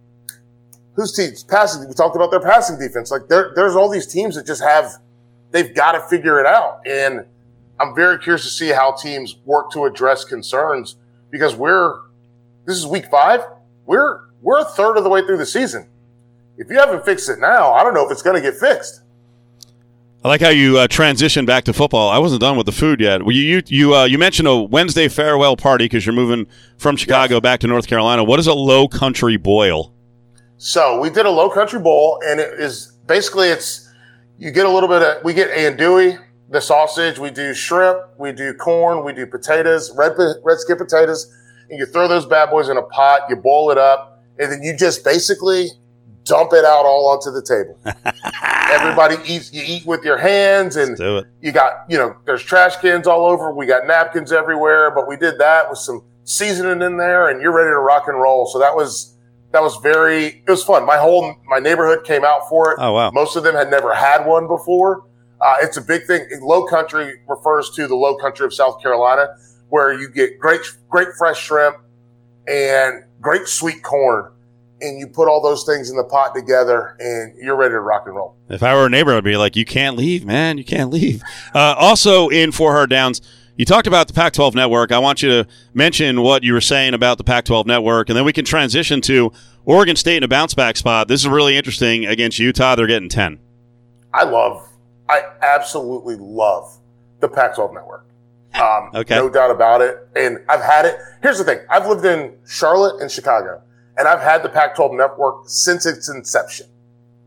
whose 0.95 1.13
teams 1.13 1.45
passing. 1.45 1.87
We 1.87 1.95
talked 1.95 2.17
about 2.17 2.31
their 2.31 2.41
passing 2.41 2.79
defense. 2.79 3.11
Like 3.11 3.29
there, 3.29 3.53
there's 3.55 3.77
all 3.77 3.89
these 3.89 4.07
teams 4.07 4.35
that 4.35 4.47
just 4.47 4.63
have, 4.63 4.91
they've 5.51 5.75
got 5.75 5.93
to 5.93 6.01
figure 6.09 6.41
it 6.41 6.47
out. 6.47 6.81
And 6.87 7.25
I'm 7.81 7.95
very 7.95 8.19
curious 8.19 8.43
to 8.45 8.51
see 8.51 8.69
how 8.69 8.93
teams 8.93 9.37
work 9.45 9.71
to 9.73 9.85
address 9.85 10.25
concerns 10.25 10.97
because 11.31 11.55
we're, 11.55 12.01
this 12.67 12.77
is 12.77 12.87
week 12.87 13.07
five. 13.11 13.41
We're, 13.87 14.21
we're 14.43 14.61
a 14.61 14.65
third 14.65 14.97
of 14.97 15.05
the 15.05 15.11
way 15.11 15.25
through 15.25 15.39
the 15.39 15.47
season. 15.47 15.89
If 16.57 16.69
you 16.71 16.79
haven't 16.79 17.05
fixed 17.05 17.29
it 17.29 17.39
now, 17.39 17.73
I 17.73 17.85
don't 17.85 17.95
know 17.95 18.05
if 18.05 18.11
it's 18.11 18.23
going 18.23 18.37
to 18.37 18.43
get 18.43 18.59
fixed. 18.59 19.03
I 20.25 20.29
like 20.29 20.41
how 20.41 20.49
you 20.49 20.79
uh, 20.79 20.89
transitioned 20.89 21.47
back 21.47 21.63
to 21.65 21.73
football. 21.73 22.09
I 22.09 22.19
wasn't 22.19 22.41
done 22.41 22.57
with 22.57 22.67
the 22.67 22.73
food 22.73 23.01
yet. 23.01 23.23
Well, 23.23 23.31
you 23.31 23.43
you 23.43 23.63
you, 23.67 23.95
uh, 23.95 24.05
you 24.05 24.19
mentioned 24.19 24.49
a 24.49 24.57
Wednesday 24.57 25.07
farewell 25.07 25.57
party 25.57 25.85
because 25.85 26.05
you're 26.05 26.15
moving 26.15 26.49
from 26.77 26.97
Chicago 26.97 27.41
back 27.41 27.61
to 27.61 27.69
North 27.69 27.87
Carolina. 27.87 28.25
What 28.25 28.41
is 28.41 28.49
a 28.49 28.55
low 28.55 28.89
country 28.89 29.37
boil? 29.37 29.93
So 30.57 30.99
we 31.01 31.09
did 31.09 31.25
a 31.25 31.31
low 31.31 31.49
country 31.49 31.79
bowl, 31.79 32.21
and 32.27 32.41
it 32.41 32.59
is 32.59 32.99
basically 33.07 33.47
it's 33.49 33.89
you 34.39 34.51
get 34.51 34.67
a 34.67 34.69
little 34.69 34.89
bit 34.89 35.03
of 35.03 35.23
we 35.25 35.35
get 35.35 35.53
andouille, 35.53 36.19
the 36.51 36.61
sausage, 36.61 37.19
we 37.19 37.31
do 37.31 37.53
shrimp, 37.55 37.99
we 38.19 38.33
do 38.33 38.55
corn, 38.55 39.05
we 39.05 39.13
do 39.13 39.27
potatoes, 39.27 39.95
red 39.97 40.13
red 40.43 40.59
skin 40.59 40.77
potatoes, 40.77 41.35
and 41.71 41.79
you 41.79 41.87
throw 41.87 42.09
those 42.09 42.27
bad 42.27 42.51
boys 42.51 42.69
in 42.69 42.77
a 42.77 42.83
pot, 42.83 43.23
you 43.29 43.37
boil 43.37 43.71
it 43.71 43.79
up, 43.79 44.23
and 44.39 44.51
then 44.51 44.63
you 44.63 44.77
just 44.77 45.05
basically 45.05 45.69
dump 46.25 46.53
it 46.53 46.65
out 46.65 46.85
all 46.85 47.09
onto 47.09 47.31
the 47.31 47.43
table. 47.43 47.79
Everybody 48.71 49.17
eats. 49.27 49.53
You 49.53 49.63
eat 49.67 49.87
with 49.87 50.05
your 50.05 50.19
hands, 50.19 50.77
and 50.77 50.97
you 51.41 51.53
got 51.53 51.85
you 51.89 51.99
know 51.99 52.17
there's 52.27 52.43
trash 52.43 52.77
cans 52.77 53.07
all 53.07 53.27
over. 53.27 53.53
We 53.53 53.67
got 53.67 53.87
napkins 53.87 54.33
everywhere, 54.33 54.91
but 54.91 55.09
we 55.09 55.17
did 55.17 55.39
that 55.39 55.69
with 55.71 55.79
some 55.79 56.05
seasoning 56.25 56.83
in 56.83 56.97
there, 56.99 57.29
and 57.29 57.41
you're 57.41 57.55
ready 57.55 57.71
to 57.71 57.79
rock 57.79 58.05
and 58.09 58.21
roll. 58.21 58.47
So 58.47 58.59
that 58.59 58.75
was 58.75 59.17
that 59.53 59.63
was 59.63 59.77
very 59.77 60.43
it 60.47 60.51
was 60.51 60.63
fun. 60.63 60.85
My 60.85 60.99
whole 60.99 61.35
my 61.47 61.59
neighborhood 61.59 62.05
came 62.05 62.25
out 62.25 62.49
for 62.49 62.73
it. 62.73 62.79
Oh 62.79 62.93
wow. 62.93 63.11
Most 63.11 63.37
of 63.37 63.43
them 63.43 63.55
had 63.55 63.71
never 63.71 63.95
had 63.95 64.27
one 64.27 64.47
before. 64.47 65.05
Uh, 65.41 65.57
it's 65.63 65.77
a 65.77 65.81
big 65.81 66.05
thing. 66.07 66.27
Low 66.41 66.65
country 66.65 67.21
refers 67.29 67.71
to 67.71 67.87
the 67.87 67.95
low 67.95 68.17
country 68.17 68.45
of 68.45 68.53
South 68.53 68.83
Carolina, 68.83 69.37
where 69.69 69.93
you 69.93 70.09
get 70.09 70.39
great, 70.39 70.61
great 70.89 71.09
fresh 71.17 71.41
shrimp 71.41 71.77
and 72.49 73.05
great 73.21 73.47
sweet 73.47 73.83
corn, 73.83 74.33
and 74.81 74.99
you 74.99 75.07
put 75.07 75.29
all 75.29 75.43
those 75.43 75.65
things 75.65 75.91
in 75.91 75.97
the 75.97 76.05
pot 76.05 76.35
together, 76.35 76.97
and 76.99 77.37
you're 77.39 77.57
ready 77.57 77.73
to 77.73 77.81
rock 77.81 78.05
and 78.07 78.17
roll. 78.17 78.37
If 78.49 78.63
I 78.63 78.75
were 78.75 78.87
a 78.87 78.91
neighbor, 78.91 79.15
I'd 79.15 79.25
be 79.25 79.37
like, 79.37 79.55
"You 79.55 79.65
can't 79.65 79.97
leave, 79.97 80.25
man. 80.25 80.59
You 80.59 80.65
can't 80.65 80.91
leave." 80.91 81.23
Uh, 81.55 81.75
also, 81.79 82.29
in 82.29 82.53
for 82.53 82.73
hard 82.73 82.91
downs, 82.91 83.21
you 83.57 83.65
talked 83.65 83.89
about 83.89 84.07
the 84.07 84.15
Pac-12 84.15 84.55
network. 84.55 84.93
I 84.93 85.01
want 85.01 85.21
you 85.21 85.29
to 85.31 85.47
mention 85.75 86.23
what 86.23 86.45
you 86.45 86.53
were 86.53 86.61
saying 86.61 86.95
about 86.95 87.19
the 87.19 87.25
Pac-12 87.25 87.67
network, 87.67 88.09
and 88.09 88.17
then 88.17 88.25
we 88.25 88.33
can 88.33 88.45
transition 88.45 89.01
to 89.03 89.33
Oregon 89.65 89.97
State 89.97 90.19
in 90.19 90.23
a 90.23 90.29
bounce 90.29 90.55
back 90.55 90.77
spot. 90.77 91.09
This 91.09 91.23
is 91.23 91.29
really 91.29 91.57
interesting 91.57 92.07
against 92.07 92.39
Utah. 92.39 92.77
They're 92.77 92.87
getting 92.87 93.09
10. 93.09 93.41
I 94.15 94.25
love, 94.25 94.68
I 95.09 95.23
absolutely 95.43 96.17
love 96.17 96.79
the 97.21 97.29
Pac 97.29 97.55
12 97.55 97.73
network. 97.73 98.07
Um, 98.55 98.91
okay. 98.95 99.17
No 99.17 99.29
doubt 99.29 99.51
about 99.51 99.81
it. 99.81 100.09
And 100.17 100.39
I've 100.49 100.63
had 100.63 100.85
it. 100.85 100.97
Here's 101.23 101.39
the 101.39 101.45
thing 101.45 101.61
I've 101.71 101.87
lived 101.87 102.05
in 102.05 102.37
Charlotte 102.47 103.01
and 103.01 103.11
Chicago, 103.11 103.63
and 103.97 104.09
I've 104.09 104.21
had 104.21 104.43
the 104.43 104.49
Pac 104.49 104.75
12 104.77 104.93
network 104.93 105.45
since 105.47 105.87
its 105.87 106.09
inception. 106.09 106.67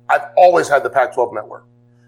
I've 0.09 0.25
always 0.35 0.67
had 0.67 0.83
the 0.83 0.89
Pac 0.89 1.13
12 1.13 1.33
network. 1.33 1.65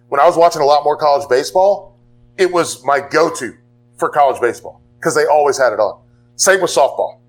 When 0.10 0.20
I 0.20 0.25
was 0.25 0.36
watching 0.36 0.62
a 0.62 0.65
lot 0.65 0.84
more 0.84 0.98
college 0.98 1.27
baseball, 1.30 1.98
it 2.38 2.51
was 2.51 2.84
my 2.84 3.00
go 3.00 3.34
to 3.36 3.56
for 3.98 4.10
college 4.10 4.42
baseball 4.42 4.82
because 5.00 5.15
they 5.15 5.25
always 5.25 5.58
had 5.58 5.74
it 5.74 5.80
on. 5.80 6.01
Same 6.36 6.62
with 6.62 6.72
softball. 6.72 7.20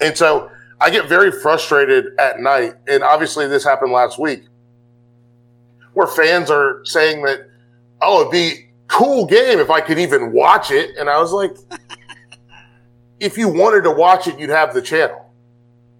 And 0.00 0.16
so 0.16 0.50
I 0.80 0.90
get 0.90 1.08
very 1.08 1.30
frustrated 1.30 2.06
at 2.18 2.40
night. 2.40 2.74
And 2.88 3.02
obviously, 3.02 3.46
this 3.46 3.64
happened 3.64 3.92
last 3.92 4.18
week 4.18 4.44
where 5.98 6.06
fans 6.06 6.48
are 6.48 6.80
saying 6.84 7.22
that, 7.22 7.40
oh, 8.00 8.20
it'd 8.20 8.30
be 8.30 8.70
cool 8.86 9.26
game 9.26 9.58
if 9.58 9.68
I 9.68 9.80
could 9.80 9.98
even 9.98 10.32
watch 10.32 10.70
it. 10.70 10.96
And 10.96 11.10
I 11.10 11.20
was 11.20 11.32
like, 11.32 11.56
if 13.20 13.36
you 13.36 13.48
wanted 13.48 13.82
to 13.82 13.90
watch 13.90 14.28
it, 14.28 14.38
you'd 14.38 14.50
have 14.50 14.72
the 14.74 14.80
channel. 14.80 15.28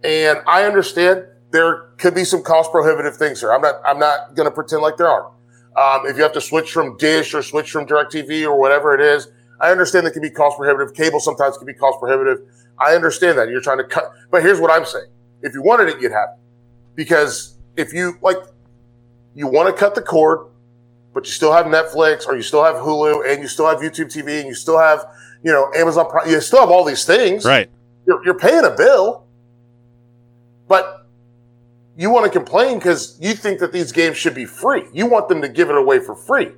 And 0.04 0.38
I 0.46 0.62
understand 0.62 1.24
there 1.50 1.90
could 1.98 2.14
be 2.14 2.22
some 2.22 2.44
cost 2.44 2.70
prohibitive 2.70 3.16
things 3.16 3.40
here. 3.40 3.52
I'm 3.52 3.60
not, 3.60 3.80
I'm 3.84 3.98
not 3.98 4.36
going 4.36 4.48
to 4.48 4.54
pretend 4.54 4.82
like 4.82 4.96
there 4.98 5.08
are. 5.08 5.32
Um, 5.76 6.06
if 6.06 6.16
you 6.16 6.22
have 6.22 6.32
to 6.34 6.40
switch 6.40 6.70
from 6.70 6.96
Dish 6.96 7.34
or 7.34 7.42
switch 7.42 7.72
from 7.72 7.84
DirecTV 7.84 8.44
or 8.44 8.56
whatever 8.56 8.94
it 8.94 9.00
is, 9.00 9.26
I 9.60 9.72
understand 9.72 10.06
that 10.06 10.12
can 10.12 10.22
be 10.22 10.30
cost 10.30 10.58
prohibitive. 10.58 10.94
Cable 10.94 11.18
sometimes 11.18 11.58
can 11.58 11.66
be 11.66 11.74
cost 11.74 11.98
prohibitive. 11.98 12.38
I 12.78 12.94
understand 12.94 13.36
that 13.38 13.48
you're 13.48 13.60
trying 13.60 13.78
to 13.78 13.84
cut, 13.84 14.12
but 14.30 14.42
here's 14.42 14.60
what 14.60 14.70
I'm 14.70 14.84
saying. 14.84 15.10
If 15.42 15.54
you 15.54 15.62
wanted 15.62 15.88
it, 15.88 16.00
you'd 16.00 16.12
have 16.12 16.28
it. 16.34 16.40
Because 16.94 17.58
if 17.76 17.92
you 17.92 18.16
like, 18.22 18.36
you 19.38 19.46
want 19.46 19.72
to 19.72 19.72
cut 19.72 19.94
the 19.94 20.02
cord, 20.02 20.48
but 21.14 21.24
you 21.24 21.30
still 21.30 21.52
have 21.52 21.66
Netflix 21.66 22.26
or 22.26 22.34
you 22.34 22.42
still 22.42 22.64
have 22.64 22.74
Hulu 22.74 23.30
and 23.30 23.40
you 23.40 23.46
still 23.46 23.68
have 23.68 23.78
YouTube 23.78 24.06
TV 24.06 24.40
and 24.40 24.48
you 24.48 24.54
still 24.54 24.80
have, 24.80 25.06
you 25.44 25.52
know, 25.52 25.70
Amazon 25.76 26.10
Prime, 26.10 26.28
you 26.28 26.40
still 26.40 26.58
have 26.58 26.70
all 26.70 26.82
these 26.82 27.04
things. 27.04 27.44
Right. 27.44 27.70
You're, 28.04 28.24
you're 28.24 28.38
paying 28.38 28.64
a 28.64 28.74
bill, 28.76 29.24
but 30.66 31.06
you 31.96 32.10
want 32.10 32.24
to 32.24 32.36
complain 32.36 32.78
because 32.78 33.16
you 33.20 33.32
think 33.32 33.60
that 33.60 33.72
these 33.72 33.92
games 33.92 34.16
should 34.16 34.34
be 34.34 34.44
free. 34.44 34.86
You 34.92 35.06
want 35.06 35.28
them 35.28 35.40
to 35.42 35.48
give 35.48 35.70
it 35.70 35.76
away 35.76 36.00
for 36.00 36.16
free. 36.16 36.48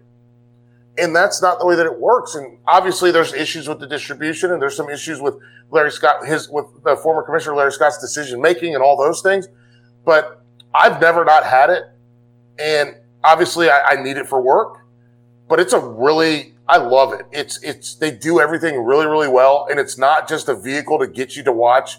And 0.97 1.15
that's 1.15 1.43
not 1.43 1.59
the 1.59 1.67
way 1.67 1.77
that 1.77 1.85
it 1.85 2.01
works. 2.01 2.35
And 2.35 2.61
obviously 2.67 3.11
there's 3.11 3.35
issues 3.35 3.69
with 3.69 3.79
the 3.79 3.87
distribution 3.87 4.53
and 4.53 4.63
there's 4.63 4.77
some 4.77 4.89
issues 4.89 5.21
with 5.21 5.35
Larry 5.71 5.91
Scott, 5.91 6.27
his, 6.27 6.49
with 6.49 6.65
the 6.83 6.97
former 6.97 7.23
commissioner 7.25 7.57
Larry 7.57 7.73
Scott's 7.73 7.99
decision 7.99 8.41
making 8.41 8.75
and 8.75 8.83
all 8.83 8.97
those 8.97 9.21
things. 9.21 9.49
But 10.07 10.43
I've 10.75 10.99
never 10.99 11.27
not 11.27 11.45
had 11.45 11.69
it. 11.69 11.85
And 12.59 12.97
obviously 13.25 13.71
I, 13.71 13.81
I 13.91 14.03
need 14.03 14.17
it 14.17 14.27
for 14.27 14.41
work, 14.41 14.79
but 15.49 15.61
it's 15.61 15.73
a 15.73 15.81
really, 15.81 16.55
I 16.69 16.79
love 16.79 17.13
it. 17.13 17.27
It's, 17.33 17.63
it's, 17.63 17.95
they 17.95 18.11
do 18.11 18.41
everything 18.41 18.83
really, 18.83 19.07
really 19.07 19.29
well. 19.29 19.67
And 19.71 19.81
it's 19.81 19.99
not 19.99 20.29
just 20.29 20.49
a 20.49 20.55
vehicle 20.55 20.99
to 20.99 21.07
get 21.07 21.37
you 21.37 21.43
to 21.45 21.53
watch, 21.53 21.99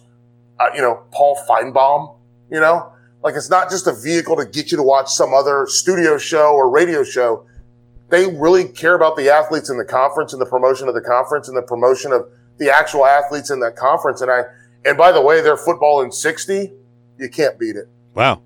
uh, 0.59 0.67
you 0.75 0.81
know, 0.81 1.03
Paul 1.11 1.37
Finebaum. 1.49 2.15
you 2.51 2.59
know, 2.59 2.91
like 3.23 3.35
it's 3.35 3.49
not 3.49 3.69
just 3.69 3.87
a 3.87 3.93
vehicle 3.93 4.35
to 4.37 4.45
get 4.45 4.71
you 4.71 4.77
to 4.77 4.83
watch 4.83 5.09
some 5.09 5.33
other 5.33 5.65
studio 5.67 6.17
show 6.17 6.53
or 6.53 6.69
radio 6.69 7.03
show. 7.03 7.45
They 8.09 8.27
really 8.27 8.67
care 8.67 8.95
about 8.95 9.15
the 9.15 9.29
athletes 9.29 9.69
in 9.69 9.77
the 9.77 9.85
conference 9.85 10.33
and 10.33 10.41
the 10.41 10.45
promotion 10.45 10.87
of 10.87 10.93
the 10.93 11.01
conference 11.01 11.47
and 11.47 11.55
the 11.55 11.61
promotion 11.61 12.11
of 12.11 12.27
the 12.57 12.69
actual 12.69 13.05
athletes 13.05 13.49
in 13.49 13.59
that 13.61 13.75
conference. 13.75 14.21
And 14.21 14.29
I, 14.29 14.43
and 14.85 14.97
by 14.97 15.11
the 15.11 15.21
way, 15.21 15.41
their 15.41 15.55
football 15.55 16.01
in 16.01 16.11
60, 16.11 16.73
you 17.17 17.29
can't 17.29 17.57
beat 17.57 17.75
it. 17.75 17.87
Wow. 18.13 18.41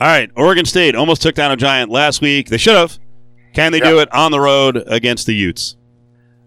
All 0.00 0.06
right. 0.06 0.30
Oregon 0.36 0.64
State 0.64 0.94
almost 0.94 1.22
took 1.22 1.34
down 1.34 1.52
a 1.52 1.56
giant 1.56 1.90
last 1.90 2.20
week. 2.20 2.48
They 2.48 2.58
should 2.58 2.76
have. 2.76 2.98
Can 3.54 3.72
they 3.72 3.78
yeah. 3.78 3.90
do 3.90 3.98
it 4.00 4.12
on 4.12 4.30
the 4.30 4.40
road 4.40 4.82
against 4.86 5.26
the 5.26 5.34
Utes? 5.34 5.76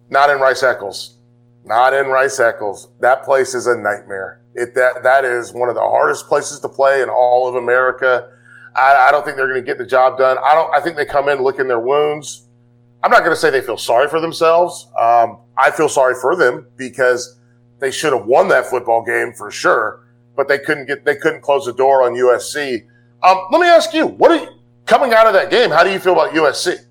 Not 0.09 0.29
in 0.29 0.39
Rice 0.39 0.61
Eccles. 0.61 1.17
Not 1.65 1.93
in 1.93 2.07
Rice 2.07 2.39
Eccles. 2.39 2.89
That 2.99 3.23
place 3.23 3.55
is 3.55 3.65
a 3.65 3.75
nightmare. 3.75 4.41
It, 4.53 4.75
that, 4.75 5.03
that 5.03 5.25
is 5.25 5.53
one 5.53 5.69
of 5.69 5.75
the 5.75 5.81
hardest 5.81 6.27
places 6.27 6.59
to 6.59 6.69
play 6.69 7.01
in 7.01 7.09
all 7.09 7.47
of 7.47 7.55
America. 7.55 8.29
I, 8.75 9.07
I 9.07 9.11
don't 9.11 9.25
think 9.25 9.37
they're 9.37 9.47
going 9.47 9.61
to 9.61 9.65
get 9.65 9.77
the 9.77 9.85
job 9.85 10.17
done. 10.17 10.37
I 10.43 10.53
don't, 10.53 10.73
I 10.73 10.81
think 10.81 10.95
they 10.95 11.05
come 11.05 11.29
in 11.29 11.43
licking 11.43 11.67
their 11.67 11.79
wounds. 11.79 12.47
I'm 13.03 13.11
not 13.11 13.19
going 13.19 13.31
to 13.31 13.35
say 13.35 13.49
they 13.49 13.61
feel 13.61 13.77
sorry 13.77 14.07
for 14.09 14.19
themselves. 14.19 14.87
Um, 14.99 15.39
I 15.57 15.71
feel 15.71 15.89
sorry 15.89 16.15
for 16.19 16.35
them 16.35 16.67
because 16.75 17.39
they 17.79 17.91
should 17.91 18.13
have 18.13 18.25
won 18.25 18.49
that 18.49 18.65
football 18.65 19.03
game 19.03 19.33
for 19.33 19.49
sure, 19.49 20.05
but 20.35 20.47
they 20.47 20.59
couldn't 20.59 20.85
get, 20.85 21.05
they 21.05 21.15
couldn't 21.15 21.41
close 21.41 21.65
the 21.65 21.73
door 21.73 22.03
on 22.03 22.13
USC. 22.13 22.85
Um, 23.21 23.47
let 23.51 23.59
me 23.59 23.67
ask 23.67 23.93
you, 23.93 24.07
what 24.07 24.31
are 24.31 24.37
you, 24.37 24.47
coming 24.85 25.13
out 25.13 25.27
of 25.27 25.33
that 25.33 25.51
game, 25.51 25.69
how 25.69 25.83
do 25.83 25.91
you 25.91 25.99
feel 25.99 26.13
about 26.13 26.31
USC? 26.31 26.85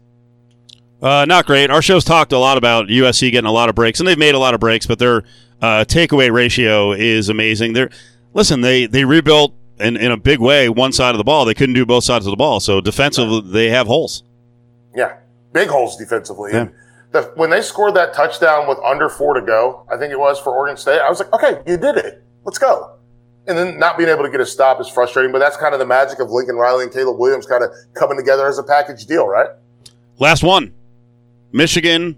Uh, 1.01 1.25
not 1.27 1.47
great. 1.47 1.71
Our 1.71 1.81
show's 1.81 2.05
talked 2.05 2.33
a 2.33 2.39
lot 2.39 2.59
about 2.59 2.89
USC 2.89 3.31
getting 3.31 3.49
a 3.49 3.53
lot 3.53 3.69
of 3.69 3.75
breaks, 3.75 4.01
and 4.01 4.09
they've 4.09 4.19
made 4.19 4.35
a 4.35 4.39
lot 4.39 4.55
of 4.55 4.61
breaks, 4.61 4.87
but 4.87 4.99
their 4.99 5.23
uh, 5.63 5.85
takeaway 5.87 6.33
ratio 6.33 6.93
is 6.93 7.29
amazing. 7.29 7.73
They're 7.73 7.91
listen, 8.35 8.61
they 8.61 8.87
they 8.87 9.05
rebuilt 9.05 9.55
in, 9.79 9.97
in 9.97 10.11
a 10.11 10.17
big 10.17 10.41
way 10.41 10.69
one 10.69 10.93
side 10.93 11.11
of 11.11 11.19
the 11.19 11.25
ball. 11.25 11.45
They 11.45 11.55
couldn't 11.55 11.75
do 11.75 11.87
both 11.87 12.05
sides 12.05 12.27
of 12.27 12.31
the 12.31 12.37
ball, 12.37 12.61
so 12.61 12.81
defensively 12.81 13.43
they 13.45 13.71
have 13.71 13.87
holes. 13.87 14.25
Yeah, 14.95 15.17
big 15.53 15.69
holes 15.69 15.97
defensively. 15.97 16.53
Yeah. 16.53 16.63
And 16.63 16.73
the, 17.13 17.23
when 17.37 17.51
they 17.51 17.63
scored 17.63 17.95
that 17.95 18.13
touchdown 18.13 18.69
with 18.69 18.79
under 18.81 19.09
four 19.09 19.35
to 19.35 19.41
go, 19.41 19.87
I 19.91 19.97
think 19.97 20.13
it 20.13 20.19
was 20.19 20.41
for 20.41 20.53
Oregon 20.53 20.77
State. 20.77 21.01
I 21.01 21.09
was 21.09 21.21
like, 21.21 21.33
okay, 21.33 21.63
you 21.67 21.77
did 21.77 21.97
it. 21.97 22.23
Let's 22.45 22.59
go. 22.59 22.98
And 23.49 23.57
then 23.57 23.79
not 23.79 23.97
being 23.97 24.11
able 24.11 24.25
to 24.25 24.31
get 24.31 24.41
a 24.41 24.47
stop 24.47 24.81
is 24.81 24.89
frustrating, 24.89 25.33
but 25.33 25.39
that's 25.39 25.57
kind 25.57 25.73
of 25.73 25.81
the 25.81 25.87
magic 25.87 26.21
of 26.21 26.31
Lincoln 26.31 26.57
Riley 26.57 26.85
and 26.85 26.93
Caleb 26.93 27.19
Williams 27.19 27.47
kind 27.47 27.65
of 27.65 27.71
coming 27.95 28.19
together 28.19 28.47
as 28.47 28.59
a 28.59 28.63
package 28.63 29.07
deal, 29.07 29.27
right? 29.27 29.49
Last 30.19 30.43
one. 30.43 30.75
Michigan, 31.53 32.17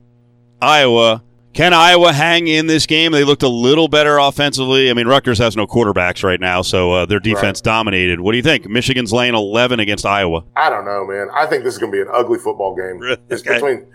Iowa. 0.60 1.22
Can 1.52 1.74
Iowa 1.74 2.12
hang 2.12 2.46
in 2.46 2.66
this 2.66 2.86
game? 2.86 3.10
They 3.12 3.24
looked 3.24 3.42
a 3.42 3.48
little 3.48 3.88
better 3.88 4.18
offensively. 4.18 4.88
I 4.88 4.94
mean, 4.94 5.08
Rutgers 5.08 5.38
has 5.38 5.56
no 5.56 5.66
quarterbacks 5.66 6.22
right 6.22 6.38
now, 6.38 6.62
so 6.62 6.92
uh, 6.92 7.06
their 7.06 7.18
defense 7.18 7.58
right. 7.58 7.64
dominated. 7.64 8.20
What 8.20 8.32
do 8.32 8.36
you 8.36 8.42
think? 8.42 8.68
Michigan's 8.68 9.12
laying 9.12 9.34
11 9.34 9.80
against 9.80 10.06
Iowa. 10.06 10.44
I 10.54 10.70
don't 10.70 10.84
know, 10.84 11.04
man. 11.06 11.28
I 11.34 11.46
think 11.46 11.64
this 11.64 11.74
is 11.74 11.80
going 11.80 11.90
to 11.90 11.96
be 11.96 12.02
an 12.02 12.08
ugly 12.12 12.38
football 12.38 12.76
game. 12.76 13.00
It's 13.28 13.42
between 13.42 13.86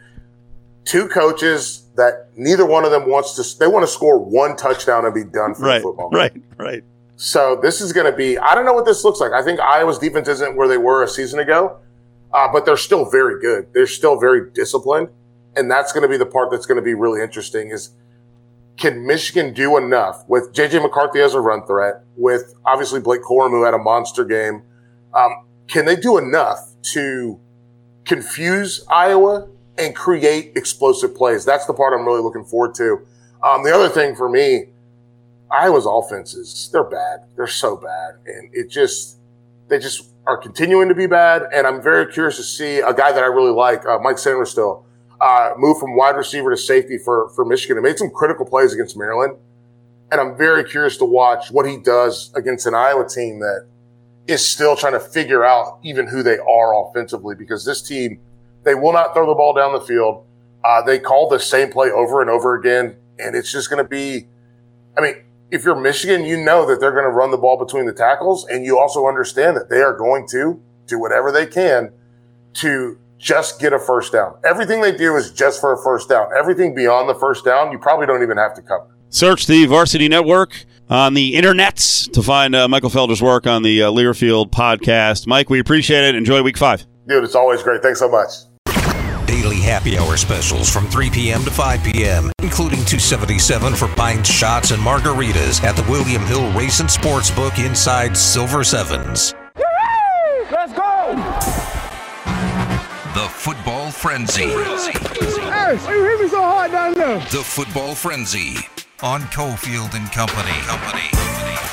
two 0.83 1.07
coaches 1.07 1.85
that 1.95 2.29
neither 2.35 2.65
one 2.65 2.83
of 2.83 2.91
them 2.91 3.09
wants 3.09 3.35
to. 3.35 3.59
They 3.59 3.67
want 3.67 3.83
to 3.83 3.91
score 3.91 4.19
one 4.19 4.57
touchdown 4.57 5.05
and 5.05 5.13
be 5.13 5.23
done 5.23 5.55
for 5.55 5.63
right, 5.63 5.77
the 5.77 5.83
football. 5.83 6.09
Game. 6.09 6.19
Right, 6.19 6.33
right. 6.57 6.83
So 7.17 7.57
this 7.61 7.81
is 7.81 7.93
going 7.93 8.11
to 8.11 8.15
be. 8.15 8.37
I 8.37 8.55
don't 8.55 8.65
know 8.65 8.73
what 8.73 8.85
this 8.85 9.03
looks 9.03 9.19
like. 9.19 9.31
I 9.31 9.43
think 9.43 9.59
Iowa's 9.59 9.99
defense 9.99 10.27
isn't 10.27 10.55
where 10.55 10.67
they 10.67 10.77
were 10.77 11.03
a 11.03 11.07
season 11.07 11.39
ago, 11.39 11.77
uh, 12.33 12.47
but 12.51 12.65
they're 12.65 12.77
still 12.77 13.09
very 13.09 13.39
good. 13.39 13.67
They're 13.73 13.87
still 13.87 14.19
very 14.19 14.51
disciplined 14.51 15.09
and 15.55 15.71
that's 15.71 15.91
going 15.91 16.03
to 16.03 16.07
be 16.07 16.17
the 16.17 16.25
part 16.25 16.51
that's 16.51 16.65
going 16.65 16.77
to 16.77 16.81
be 16.81 16.93
really 16.93 17.21
interesting 17.21 17.69
is 17.69 17.91
can 18.77 19.05
Michigan 19.05 19.53
do 19.53 19.77
enough 19.77 20.25
with 20.27 20.53
JJ 20.53 20.81
McCarthy 20.81 21.21
as 21.21 21.33
a 21.33 21.39
run 21.39 21.65
threat, 21.65 22.03
with 22.17 22.53
obviously 22.65 22.99
Blake 22.99 23.21
Corum 23.21 23.51
who 23.51 23.63
had 23.63 23.73
a 23.73 23.77
monster 23.77 24.25
game? 24.25 24.63
Um, 25.13 25.45
can 25.67 25.85
they 25.85 25.95
do 25.95 26.17
enough 26.17 26.73
to 26.93 27.39
confuse 28.03 28.85
Iowa 28.89 29.47
and 29.77 29.95
create 29.95 30.51
explosive 30.57 31.15
plays? 31.15 31.45
That's 31.45 31.65
the 31.65 31.73
part 31.73 31.93
I'm 31.97 32.05
really 32.05 32.21
looking 32.21 32.43
forward 32.43 32.75
to. 32.75 32.99
Um, 33.41 33.63
the 33.63 33.73
other 33.73 33.87
thing 33.87 34.15
for 34.15 34.27
me, 34.27 34.65
Iowa's 35.55 35.85
offenses, 35.85 36.69
they're 36.71 36.83
bad. 36.83 37.21
They're 37.35 37.47
so 37.47 37.77
bad. 37.77 38.15
And 38.25 38.49
it 38.53 38.69
just, 38.69 39.17
they 39.69 39.79
just 39.79 40.09
are 40.27 40.37
continuing 40.37 40.89
to 40.89 40.95
be 40.95 41.07
bad. 41.07 41.43
And 41.53 41.65
I'm 41.65 41.81
very 41.81 42.11
curious 42.11 42.37
to 42.37 42.43
see 42.43 42.79
a 42.79 42.93
guy 42.93 43.11
that 43.11 43.23
I 43.23 43.27
really 43.27 43.51
like, 43.51 43.85
uh, 43.85 43.99
Mike 43.99 44.17
Sainristil 44.17 44.83
uh, 45.21 45.51
moved 45.57 45.79
from 45.79 45.95
wide 45.95 46.15
receiver 46.15 46.49
to 46.49 46.57
safety 46.57 46.97
for, 46.97 47.29
for 47.29 47.45
Michigan 47.45 47.77
and 47.77 47.83
made 47.83 47.97
some 47.97 48.09
critical 48.09 48.45
plays 48.45 48.73
against 48.73 48.97
Maryland. 48.97 49.37
And 50.11 50.21
I'm 50.21 50.37
very 50.37 50.63
curious 50.63 50.97
to 50.97 51.05
watch 51.05 51.51
what 51.51 51.65
he 51.65 51.77
does 51.77 52.31
against 52.35 52.65
an 52.65 52.75
Iowa 52.75 53.07
team 53.07 53.39
that 53.39 53.67
is 54.27 54.45
still 54.45 54.75
trying 54.75 54.93
to 54.93 54.99
figure 54.99 55.43
out 55.43 55.79
even 55.83 56.07
who 56.07 56.23
they 56.23 56.37
are 56.37 56.87
offensively 56.87 57.35
because 57.35 57.65
this 57.65 57.81
team, 57.81 58.19
they 58.63 58.75
will 58.75 58.93
not 58.93 59.13
throw 59.13 59.27
the 59.27 59.33
ball 59.33 59.53
down 59.53 59.73
the 59.73 59.81
field. 59.81 60.25
Uh, 60.63 60.81
they 60.81 60.99
call 60.99 61.29
the 61.29 61.39
same 61.39 61.71
play 61.71 61.91
over 61.91 62.21
and 62.21 62.29
over 62.29 62.55
again. 62.55 62.97
And 63.19 63.35
it's 63.35 63.51
just 63.51 63.69
going 63.69 63.83
to 63.83 63.87
be, 63.87 64.27
I 64.97 65.01
mean, 65.01 65.15
if 65.51 65.63
you're 65.63 65.75
Michigan, 65.75 66.25
you 66.25 66.37
know 66.37 66.65
that 66.65 66.79
they're 66.79 66.91
going 66.91 67.05
to 67.05 67.11
run 67.11 67.31
the 67.31 67.37
ball 67.37 67.57
between 67.57 67.85
the 67.85 67.93
tackles. 67.93 68.45
And 68.47 68.65
you 68.65 68.79
also 68.79 69.07
understand 69.07 69.55
that 69.57 69.69
they 69.69 69.81
are 69.81 69.95
going 69.95 70.27
to 70.31 70.61
do 70.87 70.99
whatever 70.99 71.31
they 71.31 71.45
can 71.45 71.91
to 72.55 72.97
just 73.17 73.59
get 73.59 73.73
a 73.73 73.79
first 73.79 74.11
down. 74.11 74.35
Everything 74.43 74.81
they 74.81 74.95
do 74.95 75.15
is 75.15 75.31
just 75.31 75.59
for 75.59 75.73
a 75.73 75.83
first 75.83 76.09
down. 76.09 76.27
Everything 76.37 76.75
beyond 76.75 77.09
the 77.09 77.15
first 77.15 77.45
down, 77.45 77.71
you 77.71 77.79
probably 77.79 78.05
don't 78.05 78.23
even 78.23 78.37
have 78.37 78.53
to 78.55 78.61
cover. 78.61 78.87
Search 79.09 79.47
the 79.47 79.65
Varsity 79.65 80.09
Network 80.09 80.65
on 80.89 81.13
the 81.13 81.33
internets 81.33 82.11
to 82.11 82.21
find 82.21 82.55
uh, 82.55 82.67
Michael 82.67 82.89
Felder's 82.89 83.21
work 83.21 83.47
on 83.47 83.63
the 83.63 83.83
uh, 83.83 83.91
Learfield 83.91 84.51
podcast. 84.51 85.25
Mike, 85.25 85.49
we 85.49 85.59
appreciate 85.59 86.03
it. 86.03 86.15
Enjoy 86.15 86.43
week 86.43 86.57
five. 86.57 86.85
Dude, 87.07 87.23
it's 87.23 87.35
always 87.35 87.63
great. 87.63 87.81
Thanks 87.81 87.99
so 87.99 88.09
much. 88.09 88.29
Daily 89.25 89.59
happy 89.59 89.97
hour 89.97 90.17
specials 90.17 90.69
from 90.69 90.87
3 90.87 91.09
p.m. 91.09 91.43
to 91.45 91.51
5 91.51 91.83
p.m., 91.83 92.31
including 92.43 92.79
277 92.85 93.73
for 93.73 93.87
pints, 93.87 94.29
shots, 94.29 94.69
and 94.71 94.81
margaritas 94.81 95.63
at 95.63 95.75
the 95.75 95.83
William 95.89 96.23
Hill 96.25 96.51
Race 96.53 96.79
and 96.79 96.89
Sportsbook 96.89 97.63
inside 97.63 98.15
Silver 98.15 98.63
Sevens. 98.63 99.33
Let's 100.51 100.73
go! 100.73 101.15
The 103.15 103.27
Football 103.29 103.89
Frenzy. 103.89 104.43
Hey, 104.43 105.73
you 105.73 106.03
hit 106.03 106.21
me 106.21 106.27
so 106.27 106.41
hard 106.41 106.71
down 106.71 106.93
there. 106.93 107.17
The 107.17 107.43
Football 107.43 107.95
Frenzy 107.95 108.57
on 109.01 109.21
Cofield 109.23 109.95
and 109.95 110.11
Company. 110.11 110.51
Company. 110.67 111.09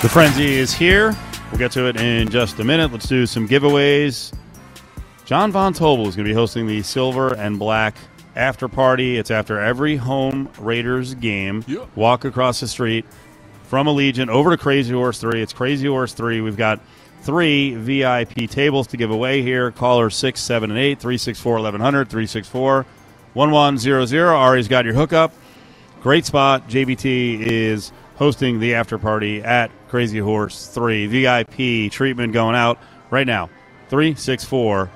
The 0.00 0.08
frenzy 0.08 0.54
is 0.54 0.72
here. 0.72 1.14
We'll 1.50 1.58
get 1.58 1.72
to 1.72 1.86
it 1.86 2.00
in 2.00 2.30
just 2.30 2.58
a 2.60 2.64
minute. 2.64 2.92
Let's 2.92 3.08
do 3.08 3.26
some 3.26 3.46
giveaways. 3.46 4.32
John 5.24 5.52
Von 5.52 5.72
Tobel 5.72 6.08
is 6.08 6.16
going 6.16 6.24
to 6.26 6.30
be 6.30 6.34
hosting 6.34 6.66
the 6.66 6.82
Silver 6.82 7.32
and 7.34 7.58
Black 7.58 7.94
after 8.34 8.66
party. 8.68 9.16
It's 9.16 9.30
after 9.30 9.60
every 9.60 9.96
home 9.96 10.48
Raiders 10.58 11.14
game. 11.14 11.64
Walk 11.94 12.24
across 12.24 12.58
the 12.60 12.66
street 12.66 13.04
from 13.64 13.86
Allegiant 13.86 14.28
over 14.28 14.50
to 14.50 14.56
Crazy 14.56 14.92
Horse 14.92 15.20
3. 15.20 15.40
It's 15.40 15.52
Crazy 15.52 15.86
Horse 15.86 16.12
3. 16.12 16.40
We've 16.40 16.56
got 16.56 16.80
three 17.22 17.74
VIP 17.76 18.50
tables 18.50 18.88
to 18.88 18.96
give 18.96 19.12
away 19.12 19.42
here. 19.42 19.70
Caller 19.70 20.10
6, 20.10 20.40
7, 20.40 20.70
and 20.70 20.78
8, 20.78 20.98
364 20.98 21.52
1100, 21.54 22.08
364 22.10 22.86
1100. 23.34 24.28
Ari's 24.28 24.68
got 24.68 24.84
your 24.84 24.94
hookup. 24.94 25.32
Great 26.02 26.26
spot. 26.26 26.68
JVT 26.68 27.40
is 27.40 27.92
hosting 28.16 28.58
the 28.58 28.74
after 28.74 28.98
party 28.98 29.40
at 29.40 29.70
Crazy 29.88 30.18
Horse 30.18 30.66
3. 30.66 31.06
VIP 31.06 31.92
treatment 31.92 32.32
going 32.32 32.56
out 32.56 32.78
right 33.10 33.26
now. 33.26 33.48
364 33.88 34.90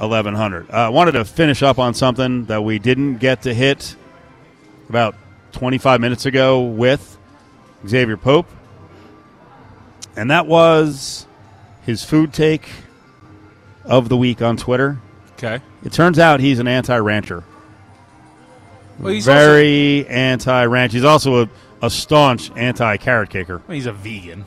1100. 0.00 0.70
I 0.70 0.86
uh, 0.86 0.90
wanted 0.90 1.12
to 1.12 1.24
finish 1.24 1.62
up 1.62 1.78
on 1.78 1.94
something 1.94 2.46
that 2.46 2.64
we 2.64 2.78
didn't 2.78 3.18
get 3.18 3.42
to 3.42 3.54
hit 3.54 3.96
about 4.88 5.14
25 5.52 6.00
minutes 6.00 6.26
ago 6.26 6.62
with 6.62 7.18
Xavier 7.86 8.16
Pope. 8.16 8.46
And 10.16 10.30
that 10.30 10.46
was 10.46 11.26
his 11.84 12.04
food 12.04 12.32
take 12.32 12.68
of 13.84 14.08
the 14.08 14.16
week 14.16 14.42
on 14.42 14.56
Twitter. 14.56 14.98
Okay. 15.34 15.60
It 15.84 15.92
turns 15.92 16.18
out 16.18 16.40
he's 16.40 16.58
an 16.58 16.68
anti 16.68 16.98
rancher. 16.98 17.44
Well, 18.98 19.12
he's 19.12 19.24
Very 19.24 20.06
anti 20.08 20.66
ranch. 20.66 20.92
He's 20.92 21.04
also 21.04 21.44
a, 21.44 21.50
a 21.82 21.90
staunch 21.90 22.50
anti 22.56 22.96
carrot 22.98 23.30
kicker. 23.30 23.56
Also, 23.56 23.72
he's 23.72 23.86
a 23.86 23.92
vegan. 23.92 24.44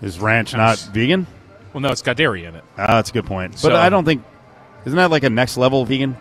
Is 0.00 0.18
ranch 0.18 0.54
not 0.54 0.78
vegan? 0.92 1.26
Well, 1.76 1.82
no, 1.82 1.90
it's 1.90 2.00
got 2.00 2.16
dairy 2.16 2.46
in 2.46 2.54
it. 2.54 2.64
Ah, 2.78 2.86
that's 2.86 3.10
a 3.10 3.12
good 3.12 3.26
point. 3.26 3.52
But 3.52 3.58
So- 3.58 3.76
I 3.76 3.90
don't 3.90 4.06
think. 4.06 4.24
Isn't 4.86 4.96
that 4.96 5.10
like 5.10 5.24
a 5.24 5.28
next 5.28 5.58
level 5.58 5.84
vegan? 5.84 6.16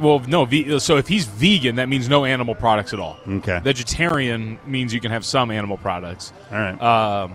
Well, 0.00 0.18
no. 0.26 0.44
Ve- 0.46 0.80
so 0.80 0.96
if 0.96 1.06
he's 1.06 1.26
vegan, 1.26 1.76
that 1.76 1.88
means 1.88 2.08
no 2.08 2.24
animal 2.24 2.56
products 2.56 2.92
at 2.92 2.98
all. 2.98 3.16
Okay. 3.24 3.60
Vegetarian 3.62 4.58
means 4.66 4.92
you 4.92 5.00
can 5.00 5.12
have 5.12 5.24
some 5.24 5.52
animal 5.52 5.76
products. 5.76 6.32
All 6.50 6.58
right. 6.58 6.82
Um, 6.82 7.34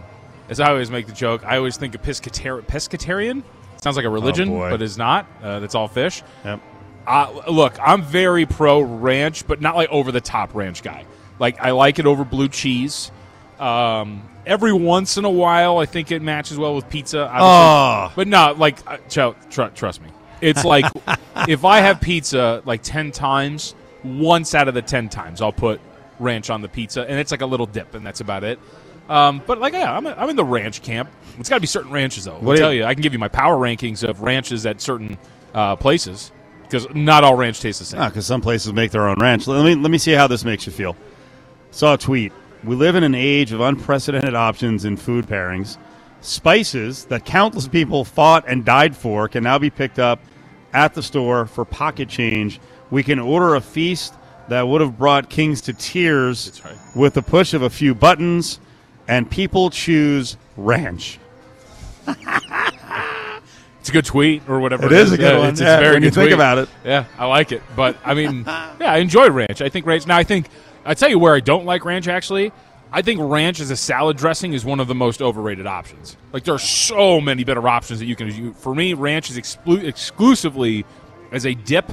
as 0.50 0.60
I 0.60 0.68
always 0.70 0.92
make 0.92 1.08
the 1.08 1.14
joke, 1.14 1.46
I 1.46 1.56
always 1.56 1.78
think 1.78 1.96
of 1.96 2.02
pescatar- 2.02 2.62
pescatarian. 2.64 3.42
Sounds 3.82 3.96
like 3.96 4.06
a 4.06 4.10
religion, 4.10 4.50
boy. 4.50 4.70
but 4.70 4.82
is 4.82 4.98
not. 4.98 5.26
Uh, 5.42 5.62
that's 5.62 5.76
all 5.76 5.88
fish. 5.88 6.24
yep. 6.44 6.60
Uh, 7.08 7.30
look, 7.50 7.78
I'm 7.82 8.02
very 8.02 8.46
pro 8.46 8.82
ranch, 8.82 9.48
but 9.48 9.62
not 9.62 9.78
like 9.78 9.88
over 9.92 10.12
the 10.12 10.20
top 10.20 10.54
ranch 10.56 10.84
guy. 10.84 11.06
Like 11.40 11.62
I 11.64 11.72
like 11.72 12.00
it 12.00 12.06
over 12.06 12.26
blue 12.26 12.50
cheese. 12.50 13.12
Um, 13.60 14.28
every 14.46 14.74
once 14.74 15.18
in 15.18 15.26
a 15.26 15.30
while, 15.30 15.78
I 15.78 15.86
think 15.86 16.12
it 16.12 16.22
matches 16.22 16.58
well 16.58 16.76
with 16.76 16.90
pizza. 16.90 17.22
obviously. 17.28 17.48
Oh. 17.48 18.12
but 18.16 18.28
no, 18.28 18.54
like 18.58 18.78
uh, 18.86 18.98
Joe, 19.10 19.36
tr- 19.50 19.64
trust 19.74 20.02
me, 20.02 20.10
it's 20.42 20.66
like 20.66 20.86
if 21.48 21.64
I 21.66 21.80
have 21.80 22.02
pizza 22.02 22.62
like 22.66 22.84
ten 22.84 23.12
times, 23.12 23.76
once 24.04 24.54
out 24.56 24.68
of 24.68 24.74
the 24.74 24.82
ten 24.82 25.10
times, 25.10 25.42
I'll 25.42 25.52
put 25.54 25.80
ranch 26.20 26.50
on 26.50 26.62
the 26.62 26.70
pizza, 26.70 27.02
and 27.10 27.20
it's 27.20 27.32
like 27.32 27.42
a 27.42 27.46
little 27.46 27.66
dip, 27.66 27.94
and 27.96 28.06
that's 28.06 28.22
about 28.22 28.44
it. 28.44 28.60
Um, 29.08 29.42
but 29.46 29.60
like, 29.60 29.74
yeah, 29.74 29.96
I'm, 29.96 30.06
I'm 30.08 30.30
in 30.30 30.36
the 30.36 30.44
ranch 30.46 30.82
camp. 30.82 31.10
It's 31.38 31.48
got 31.50 31.58
to 31.58 31.62
be 31.62 31.68
certain 31.68 31.92
ranches, 31.92 32.26
though. 32.26 32.36
I'll 32.42 32.56
tell 32.58 32.74
you- 32.74 32.80
you, 32.80 32.86
I 32.86 32.94
can 32.96 33.04
give 33.04 33.14
you 33.14 33.20
my 33.20 33.28
power 33.28 33.56
rankings 33.56 34.08
of 34.08 34.22
ranches 34.22 34.66
at 34.66 34.82
certain 34.82 35.18
uh, 35.54 35.76
places 35.76 36.32
because 36.64 36.88
not 36.96 37.24
all 37.24 37.36
ranch 37.36 37.60
tastes 37.62 37.80
the 37.80 37.86
same. 37.86 38.04
because 38.10 38.26
some 38.26 38.42
places 38.42 38.74
make 38.74 38.90
their 38.92 39.08
own 39.08 39.18
ranch. 39.20 39.46
Let 39.48 39.64
me 39.64 39.76
let 39.76 39.92
me 39.92 39.98
see 40.00 40.12
how 40.14 40.26
this 40.28 40.44
makes 40.44 40.66
you 40.66 40.72
feel. 40.72 40.96
Saw 41.72 41.94
a 41.94 41.98
tweet. 41.98 42.34
We 42.66 42.76
live 42.76 42.96
in 42.96 43.04
an 43.04 43.14
age 43.16 43.52
of 43.52 43.62
unprecedented 43.62 44.34
options 44.34 44.86
in 44.86 44.98
food 44.98 45.28
pairings. 45.28 45.78
Spices 46.22 47.06
that 47.06 47.24
countless 47.26 47.68
people 47.68 48.04
fought 48.04 48.46
and 48.48 48.66
died 48.66 48.96
for 48.96 49.28
can 49.28 49.44
now 49.44 49.60
be 49.60 49.70
picked 49.70 50.00
up 50.00 50.20
at 50.74 50.96
the 50.96 51.04
store 51.04 51.46
for 51.46 51.64
pocket 51.64 52.10
change. 52.10 52.60
We 52.90 53.04
can 53.04 53.20
order 53.20 53.56
a 53.56 53.62
feast 53.62 54.16
that 54.48 54.68
would 54.68 54.82
have 54.82 54.98
brought 54.98 55.30
kings 55.30 55.62
to 55.62 55.74
tears 55.74 56.62
right. 56.66 56.76
with 56.96 57.14
the 57.14 57.22
push 57.22 57.54
of 57.54 57.62
a 57.62 57.70
few 57.70 57.94
buttons, 57.94 58.60
and 59.08 59.30
people 59.30 59.70
choose 59.70 60.38
ranch. 60.58 61.20
It's 63.86 63.92
a 63.92 63.94
good 63.94 64.06
tweet 64.06 64.42
or 64.50 64.60
whatever. 64.60 64.88
It 64.88 64.94
is 64.94 65.12
a 65.12 65.18
good 65.18 65.34
Yeah, 65.34 65.38
one. 65.38 65.50
It's, 65.50 65.62
it's 65.62 65.68
Yeah, 65.68 65.80
very 65.80 65.94
when 65.94 66.02
you 66.02 66.10
think 66.10 66.30
tweet. 66.30 66.34
about 66.34 66.58
it. 66.58 66.70
Yeah, 66.84 67.06
I 67.20 67.28
like 67.28 67.52
it. 67.52 67.62
But 67.76 67.96
I 68.04 68.16
mean, 68.16 68.42
yeah, 68.48 68.76
I 68.82 68.98
enjoy 68.98 69.30
ranch. 69.30 69.62
I 69.62 69.70
think 69.70 69.86
ranch. 69.86 70.08
Now 70.08 70.18
I 70.18 70.24
think 70.24 70.48
I 70.86 70.94
tell 70.94 71.10
you 71.10 71.20
where 71.20 71.36
I 71.36 71.40
don't 71.40 71.66
like 71.66 71.84
ranch. 71.84 72.08
Actually, 72.08 72.52
I 72.92 73.02
think 73.02 73.20
ranch 73.22 73.60
as 73.60 73.72
a 73.72 73.76
salad 73.76 74.18
dressing 74.18 74.54
is 74.54 74.64
one 74.64 74.80
of 74.80 74.88
the 74.88 74.96
most 74.96 75.22
overrated 75.22 75.66
options. 75.66 76.16
Like 76.32 76.44
there 76.44 76.54
are 76.54 76.60
so 76.60 77.20
many 77.20 77.44
better 77.44 77.68
options 77.68 78.00
that 78.00 78.06
you 78.06 78.16
can 78.16 78.28
use. 78.28 78.56
For 78.58 78.74
me, 78.76 78.94
ranch 78.94 79.30
is 79.30 79.38
exclu- 79.38 79.84
exclusively 79.84 80.86
as 81.32 81.46
a 81.46 81.56
dip, 81.56 81.92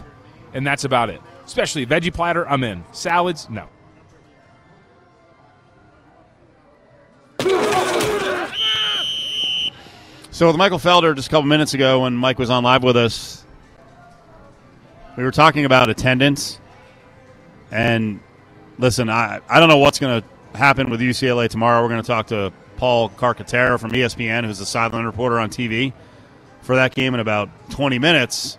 and 0.53 0.67
that's 0.67 0.85
about 0.85 1.11
it. 1.11 1.21
Especially 1.45 1.87
veggie 1.87 2.13
platter, 2.13 2.49
I'm 2.49 2.63
in. 2.63 2.85
Salads, 2.93 3.49
no. 3.51 3.69
So 10.31 10.47
with 10.47 10.57
Michael 10.57 10.79
Felder 10.79 11.15
just 11.15 11.29
a 11.29 11.31
couple 11.31 11.47
minutes 11.47 11.75
ago 11.75 12.03
when 12.03 12.15
Mike 12.15 12.39
was 12.39 12.49
on 12.49 12.65
live 12.65 12.83
with 12.83 12.97
us, 12.97 13.45
we 15.17 15.25
were 15.25 15.31
talking 15.31 15.65
about 15.67 15.91
attendance. 15.91 16.59
And 17.71 18.21
listen, 18.83 19.09
I, 19.09 19.40
I 19.49 19.61
don't 19.61 19.68
know 19.68 19.79
what's 19.79 19.99
going 19.99 20.21
to 20.21 20.59
happen 20.59 20.90
with 20.90 21.01
UCLA 21.01 21.49
tomorrow. 21.49 21.81
We're 21.81 21.88
going 21.88 22.03
to 22.03 22.07
talk 22.07 22.27
to 22.27 22.53
Paul 22.77 23.09
Carcaterra 23.11 23.81
from 23.81 23.92
ESPN, 23.92 24.45
who's 24.45 24.59
the 24.59 24.66
sideline 24.66 25.07
reporter 25.07 25.38
on 25.38 25.49
TV 25.49 25.92
for 26.62 26.77
that 26.77 26.95
game 26.95 27.14
in 27.14 27.21
about 27.21 27.49
20 27.71 27.99
minutes. 28.01 28.59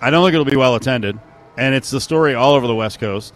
I 0.00 0.10
don't 0.10 0.24
think 0.24 0.32
it'll 0.32 0.46
be 0.46 0.56
well 0.56 0.74
attended. 0.74 1.20
And 1.58 1.74
it's 1.74 1.90
the 1.90 2.00
story 2.00 2.34
all 2.34 2.54
over 2.54 2.66
the 2.66 2.74
West 2.74 2.98
Coast. 2.98 3.34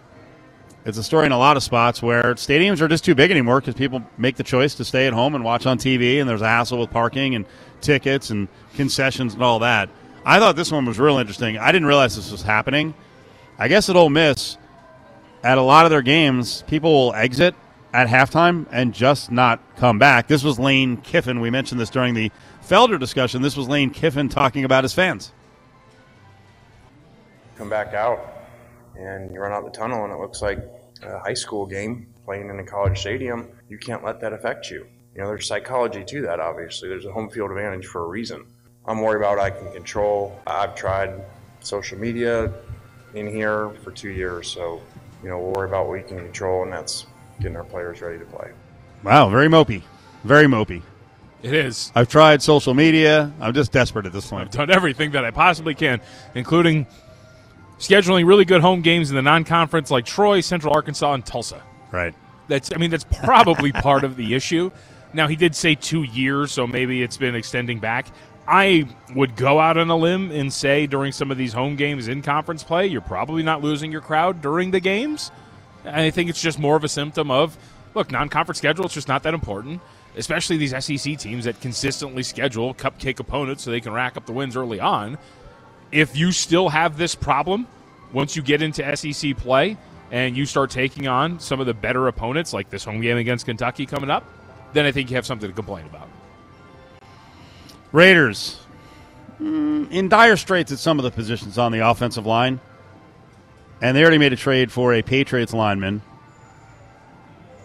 It's 0.87 0.97
a 0.97 1.03
story 1.03 1.27
in 1.27 1.33
a 1.33 1.39
lot 1.39 1.59
of 1.59 1.63
spots 1.63 2.01
where 2.01 2.35
stadiums 2.35 2.81
are 2.81 2.89
just 2.89 3.05
too 3.05 3.15
big 3.15 3.31
anymore 3.31 3.61
because 3.61 3.75
people 3.75 4.03
make 4.17 4.37
the 4.37 4.45
choice 4.45 4.77
to 4.77 4.85
stay 4.85 5.07
at 5.07 5.13
home 5.13 5.35
and 5.35 5.45
watch 5.45 5.67
on 5.67 5.79
TV, 5.79 6.21
and 6.21 6.29
there's 6.29 6.43
a 6.43 6.49
hassle 6.49 6.79
with 6.79 6.91
parking 6.91 7.35
and 7.35 7.45
tickets 7.83 8.31
and 8.31 8.49
concessions 8.75 9.35
and 9.35 9.43
all 9.43 9.59
that. 9.59 9.91
I 10.25 10.39
thought 10.39 10.57
this 10.57 10.73
one 10.73 10.87
was 10.87 10.99
real 10.99 11.19
interesting. 11.19 11.59
I 11.59 11.71
didn't 11.71 11.87
realize 11.87 12.17
this 12.17 12.33
was 12.33 12.43
happening. 12.43 12.95
I 13.59 13.69
guess 13.69 13.91
at 13.91 13.97
Ole 13.97 14.11
Miss, 14.11 14.59
at 15.47 15.59
a 15.59 15.63
lot 15.63 15.87
of 15.87 15.91
their 15.91 16.03
games, 16.03 16.65
people 16.67 16.93
will 16.93 17.15
exit 17.15 17.55
at 17.93 18.09
halftime 18.09 18.67
and 18.73 18.93
just 18.93 19.31
not 19.31 19.61
come 19.77 19.97
back. 19.97 20.27
This 20.27 20.43
was 20.43 20.59
Lane 20.59 20.97
Kiffin. 20.97 21.41
We 21.41 21.51
mentioned 21.51 21.81
this 21.81 21.89
during 21.89 22.15
the 22.15 22.33
Felder 22.69 22.99
discussion. 22.99 23.43
This 23.43 23.57
was 23.57 23.69
Lane 23.69 23.91
Kiffin 23.91 24.29
talking 24.29 24.65
about 24.65 24.83
his 24.83 24.93
fans. 24.93 25.33
come 27.57 27.71
back 27.71 27.95
out 27.95 28.19
and 28.99 29.33
you 29.33 29.39
run 29.41 29.53
out 29.53 29.65
the 29.65 29.71
tunnel 29.71 30.03
and 30.05 30.13
it 30.13 30.19
looks 30.19 30.43
like 30.43 30.59
a 31.03 31.19
high 31.21 31.35
school 31.35 31.65
game 31.65 32.09
playing 32.25 32.51
in 32.51 32.59
a 32.59 32.65
college 32.65 32.99
stadium, 32.99 33.49
you 33.69 33.79
can't 33.79 34.03
let 34.05 34.21
that 34.21 34.33
affect 34.33 34.69
you. 34.69 34.85
You 35.15 35.23
know, 35.23 35.29
there's 35.29 35.47
psychology 35.47 36.05
to 36.05 36.23
that, 36.23 36.41
obviously. 36.41 36.89
There's 36.89 37.07
a 37.07 37.13
home 37.13 37.31
field 37.31 37.53
advantage 37.53 37.87
for 37.87 38.03
a 38.03 38.07
reason. 38.09 38.45
I'm 38.85 39.01
worried 39.01 39.19
about 39.19 39.39
I 39.39 39.51
can 39.51 39.73
control. 39.73 40.39
I've 40.45 40.75
tried 40.75 41.25
social 41.61 41.99
media 41.99 42.53
in 43.15 43.27
here 43.29 43.71
for 43.83 43.93
two 43.93 44.11
years, 44.11 44.51
so, 44.51 44.83
you 45.23 45.29
know, 45.29 45.39
we'll 45.39 45.53
worry 45.53 45.69
about 45.69 45.87
what 45.87 45.93
we 45.93 46.03
can 46.03 46.19
control, 46.19 46.63
and 46.63 46.73
that's 46.73 47.07
getting 47.41 47.57
our 47.57 47.65
players 47.65 48.01
ready 48.01 48.19
to 48.19 48.25
play. 48.25 48.51
Wow, 49.03 49.29
very 49.29 49.49
mopey. 49.49 49.83
Very 50.25 50.47
mopey. 50.47 50.83
It 51.43 51.55
is. 51.55 51.93
I've 51.95 52.09
tried 52.09 52.43
social 52.43 52.75
media. 52.75 53.33
I'm 53.41 53.55
just 53.55 53.71
desperate 53.71 54.07
at 54.07 54.13
this 54.13 54.29
point. 54.29 54.43
I've 54.43 54.51
done 54.51 54.71
everything 54.71 55.13
that 55.13 55.25
I 55.25 55.31
possibly 55.31 55.75
can, 55.75 56.01
including 56.35 56.87
scheduling 57.79 58.27
really 58.27 58.45
good 58.45 58.63
home 58.63 58.81
games 58.81 59.11
in 59.11 59.17
the 59.17 59.23
non-conference 59.23 59.91
like 59.91 60.07
Troy, 60.07 60.41
Central 60.41 60.75
Arkansas, 60.75 61.13
and 61.13 61.25
Tulsa. 61.25 61.63
Right. 61.93 62.15
That's 62.49 62.73
I 62.73 62.79
mean 62.79 62.91
that's 62.91 63.05
probably 63.05 63.71
part 63.71 64.03
of 64.03 64.17
the 64.17 64.35
issue. 64.35 64.71
Now 65.13 65.29
he 65.29 65.37
did 65.37 65.55
say 65.55 65.75
2 65.75 66.03
years, 66.05 66.53
so 66.53 66.67
maybe 66.67 67.03
it's 67.03 67.17
been 67.17 67.35
extending 67.35 67.79
back. 67.79 68.07
I 68.49 68.87
would 69.15 69.35
go 69.35 69.59
out 69.59 69.77
on 69.77 69.91
a 69.91 69.97
limb 69.97 70.31
and 70.31 70.53
say 70.53 70.87
during 70.87 71.13
some 71.13 71.31
of 71.31 71.39
these 71.39 71.53
home 71.53 71.77
games 71.77 72.07
in 72.07 72.23
conference 72.23 72.63
play, 72.63 72.87
you're 72.87 73.01
probably 73.01 73.43
not 73.43 73.63
losing 73.63 73.91
your 73.91 74.01
crowd 74.01 74.41
during 74.41 74.71
the 74.71 74.81
games. 74.81 75.31
I 75.85 76.11
think 76.11 76.31
it's 76.31 76.41
just 76.41 76.59
more 76.59 76.77
of 76.77 76.85
a 76.85 76.89
symptom 76.89 77.31
of 77.31 77.59
look, 77.95 78.13
non-conference 78.13 78.59
schedule 78.59 78.85
it's 78.85 78.95
just 78.95 79.09
not 79.09 79.23
that 79.23 79.35
important, 79.35 79.81
especially 80.17 80.59
these 80.59 80.73
SEC 80.85 81.19
teams 81.19 81.47
that 81.47 81.61
consistently 81.61 82.23
schedule 82.23 82.75
cupcake 82.75 83.19
opponents 83.19 83.65
so 83.65 83.71
they 83.71 83.81
can 83.81 83.93
rack 83.93 84.17
up 84.17 84.27
the 84.27 84.33
wins 84.33 84.57
early 84.57 84.79
on. 84.79 85.19
if 85.93 86.17
you 86.17 86.33
still 86.33 86.69
have 86.69 86.99
this 86.99 87.15
problem 87.15 87.67
once 88.13 88.37
you 88.37 88.43
get 88.43 88.63
into 88.63 88.97
SEC 88.97 89.37
play 89.37 89.77
and 90.11 90.37
you 90.37 90.45
start 90.47 90.71
taking 90.71 91.09
on 91.09 91.41
some 91.41 91.59
of 91.61 91.67
the 91.67 91.75
better 91.75 92.07
opponents, 92.09 92.53
like 92.53 92.71
this 92.71 92.85
home 92.85 93.01
game 93.01 93.17
against 93.17 93.47
Kentucky 93.47 93.87
coming 93.87 94.11
up, 94.11 94.25
then 94.73 94.85
I 94.85 94.93
think 94.93 95.11
you 95.11 95.17
have 95.17 95.27
something 95.27 95.49
to 95.49 95.55
complain 95.55 95.87
about. 95.87 96.09
Raiders 97.93 98.59
mm, 99.41 99.91
in 99.91 100.09
dire 100.09 100.37
straits 100.37 100.73
at 100.73 100.79
some 100.79 100.99
of 100.99 101.05
the 101.05 101.11
positions 101.11 101.59
on 101.59 101.73
the 101.73 101.81
offensive 101.81 102.27
line, 102.27 102.61
and 103.81 103.97
they 103.97 104.03
already 104.03 104.19
made 104.19 104.33
a 104.33 104.37
trade 104.37 104.73
for 104.73 104.95
a 104.95 105.03
Patriots 105.03 105.53
lineman. 105.53 106.03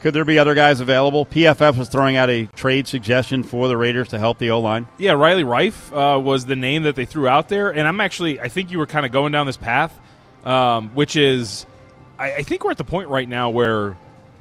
Could 0.01 0.15
there 0.15 0.25
be 0.25 0.39
other 0.39 0.55
guys 0.55 0.79
available? 0.79 1.27
PFF 1.27 1.77
was 1.77 1.87
throwing 1.87 2.15
out 2.17 2.27
a 2.27 2.47
trade 2.47 2.87
suggestion 2.87 3.43
for 3.43 3.67
the 3.67 3.77
Raiders 3.77 4.07
to 4.09 4.17
help 4.17 4.39
the 4.39 4.49
O 4.49 4.59
line. 4.59 4.87
Yeah, 4.97 5.11
Riley 5.11 5.43
Reiff 5.43 5.91
uh, 5.91 6.19
was 6.19 6.47
the 6.47 6.55
name 6.55 6.83
that 6.83 6.95
they 6.95 7.05
threw 7.05 7.27
out 7.27 7.49
there, 7.49 7.69
and 7.69 7.87
I'm 7.87 8.01
actually 8.01 8.39
I 8.39 8.47
think 8.47 8.71
you 8.71 8.79
were 8.79 8.87
kind 8.87 9.05
of 9.05 9.11
going 9.11 9.31
down 9.31 9.45
this 9.45 9.57
path, 9.57 9.97
um, 10.43 10.89
which 10.95 11.15
is 11.15 11.67
I, 12.17 12.37
I 12.37 12.43
think 12.43 12.63
we're 12.63 12.71
at 12.71 12.77
the 12.77 12.83
point 12.83 13.09
right 13.09 13.29
now 13.29 13.51
where 13.51 13.95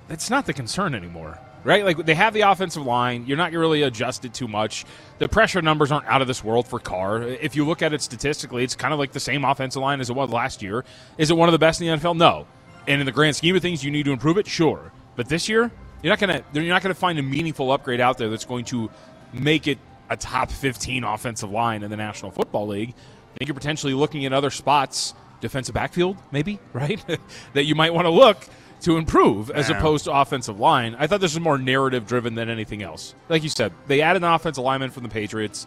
it's 0.08 0.30
not 0.30 0.46
the 0.46 0.54
concern 0.54 0.94
anymore 0.94 1.38
right? 1.64 1.84
Like 1.84 1.98
they 2.04 2.14
have 2.14 2.34
the 2.34 2.42
offensive 2.42 2.84
line. 2.84 3.26
You're 3.26 3.36
not 3.36 3.52
really 3.52 3.82
adjusted 3.82 4.34
too 4.34 4.48
much. 4.48 4.84
The 5.18 5.28
pressure 5.28 5.62
numbers 5.62 5.92
aren't 5.92 6.06
out 6.06 6.22
of 6.22 6.28
this 6.28 6.42
world 6.42 6.66
for 6.66 6.78
Carr. 6.78 7.22
If 7.22 7.56
you 7.56 7.66
look 7.66 7.82
at 7.82 7.92
it 7.92 8.02
statistically, 8.02 8.64
it's 8.64 8.74
kind 8.74 8.92
of 8.92 8.98
like 8.98 9.12
the 9.12 9.20
same 9.20 9.44
offensive 9.44 9.82
line 9.82 10.00
as 10.00 10.10
it 10.10 10.14
was 10.14 10.30
last 10.30 10.62
year. 10.62 10.84
Is 11.18 11.30
it 11.30 11.36
one 11.36 11.48
of 11.48 11.52
the 11.52 11.58
best 11.58 11.80
in 11.80 11.88
the 11.88 11.96
NFL? 11.96 12.16
No. 12.16 12.46
And 12.86 13.00
in 13.00 13.06
the 13.06 13.12
grand 13.12 13.36
scheme 13.36 13.54
of 13.56 13.62
things, 13.62 13.84
you 13.84 13.90
need 13.90 14.04
to 14.04 14.12
improve 14.12 14.38
it, 14.38 14.46
sure. 14.46 14.92
But 15.16 15.28
this 15.28 15.48
year, 15.48 15.70
you're 16.02 16.10
not 16.10 16.18
gonna 16.18 16.42
you're 16.52 16.64
not 16.64 16.82
gonna 16.82 16.94
find 16.94 17.18
a 17.18 17.22
meaningful 17.22 17.70
upgrade 17.72 18.00
out 18.00 18.16
there 18.16 18.30
that's 18.30 18.46
going 18.46 18.64
to 18.66 18.90
make 19.32 19.68
it 19.68 19.78
a 20.08 20.16
top 20.16 20.50
15 20.50 21.04
offensive 21.04 21.50
line 21.50 21.82
in 21.82 21.90
the 21.90 21.96
National 21.96 22.30
Football 22.30 22.68
League. 22.68 22.90
I 22.90 23.38
think 23.38 23.48
you're 23.48 23.54
potentially 23.54 23.94
looking 23.94 24.24
at 24.26 24.32
other 24.32 24.50
spots, 24.50 25.14
defensive 25.40 25.74
backfield, 25.74 26.16
maybe, 26.32 26.58
right? 26.72 27.04
that 27.52 27.64
you 27.64 27.74
might 27.74 27.94
want 27.94 28.06
to 28.06 28.10
look 28.10 28.44
to 28.80 28.96
improve 28.96 29.50
as 29.50 29.68
opposed 29.70 30.04
to 30.06 30.12
offensive 30.12 30.58
line. 30.58 30.96
I 30.98 31.06
thought 31.06 31.20
this 31.20 31.34
was 31.34 31.40
more 31.40 31.58
narrative 31.58 32.06
driven 32.06 32.34
than 32.34 32.48
anything 32.48 32.82
else. 32.82 33.14
Like 33.28 33.42
you 33.42 33.48
said, 33.48 33.72
they 33.86 34.00
added 34.00 34.22
an 34.22 34.30
offensive 34.32 34.64
lineman 34.64 34.90
from 34.90 35.02
the 35.02 35.08
Patriots. 35.08 35.66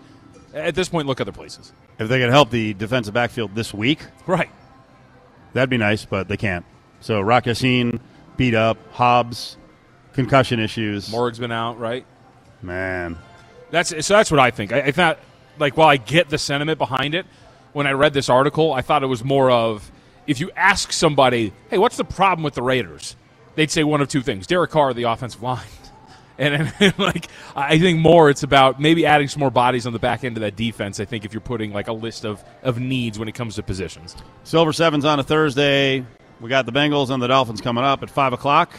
At 0.53 0.75
this 0.75 0.89
point, 0.89 1.07
look 1.07 1.19
other 1.21 1.31
places. 1.31 1.71
If 1.99 2.09
they 2.09 2.19
could 2.19 2.29
help 2.29 2.49
the 2.49 2.73
defensive 2.73 3.13
backfield 3.13 3.55
this 3.55 3.73
week, 3.73 3.99
Right. 4.27 4.49
that'd 5.53 5.69
be 5.69 5.77
nice, 5.77 6.05
but 6.05 6.27
they 6.27 6.37
can't. 6.37 6.65
So 7.01 7.21
Rock 7.21 7.45
Ya-Sin 7.47 7.99
beat 8.37 8.55
up, 8.55 8.77
Hobbs, 8.93 9.57
concussion 10.13 10.59
issues. 10.59 11.11
Morg's 11.11 11.39
been 11.39 11.51
out, 11.51 11.79
right? 11.79 12.05
Man, 12.61 13.17
That's 13.71 13.89
so. 14.05 14.13
That's 14.15 14.31
what 14.31 14.39
I 14.39 14.51
think. 14.51 14.71
I, 14.71 14.81
I 14.81 14.91
thought, 14.91 15.19
like, 15.59 15.75
while 15.75 15.89
I 15.89 15.97
get 15.97 16.29
the 16.29 16.37
sentiment 16.37 16.77
behind 16.77 17.13
it, 17.15 17.25
when 17.73 17.87
I 17.87 17.91
read 17.91 18.13
this 18.13 18.29
article, 18.29 18.71
I 18.73 18.81
thought 18.81 19.03
it 19.03 19.07
was 19.07 19.23
more 19.23 19.49
of 19.51 19.91
if 20.27 20.39
you 20.39 20.51
ask 20.55 20.91
somebody, 20.91 21.53
"Hey, 21.69 21.77
what's 21.77 21.97
the 21.97 22.05
problem 22.05 22.43
with 22.43 22.55
the 22.55 22.61
Raiders?" 22.61 23.15
They'd 23.55 23.71
say 23.71 23.83
one 23.83 24.01
of 24.01 24.07
two 24.07 24.21
things: 24.21 24.47
Derek 24.47 24.71
Carr, 24.71 24.93
the 24.93 25.03
offensive 25.03 25.41
line, 25.41 25.61
and, 26.37 26.73
and 26.79 26.99
like 26.99 27.27
I 27.55 27.79
think 27.79 27.99
more, 27.99 28.29
it's 28.29 28.43
about 28.43 28.79
maybe 28.79 29.05
adding 29.05 29.27
some 29.27 29.39
more 29.39 29.51
bodies 29.51 29.85
on 29.85 29.93
the 29.93 29.99
back 29.99 30.23
end 30.23 30.37
of 30.37 30.41
that 30.41 30.55
defense. 30.55 30.99
I 30.99 31.05
think 31.05 31.25
if 31.25 31.33
you're 31.33 31.41
putting 31.41 31.73
like 31.73 31.87
a 31.87 31.93
list 31.93 32.25
of 32.25 32.43
of 32.61 32.79
needs 32.79 33.19
when 33.19 33.27
it 33.27 33.35
comes 33.35 33.55
to 33.55 33.63
positions. 33.63 34.15
Silver 34.43 34.73
Sevens 34.73 35.05
on 35.05 35.19
a 35.19 35.23
Thursday. 35.23 36.05
We 36.43 36.49
got 36.49 36.65
the 36.65 36.73
Bengals 36.73 37.09
and 37.09 37.23
the 37.23 37.27
Dolphins 37.27 37.61
coming 37.61 37.85
up 37.85 38.03
at 38.03 38.09
5 38.09 38.33
o'clock. 38.33 38.73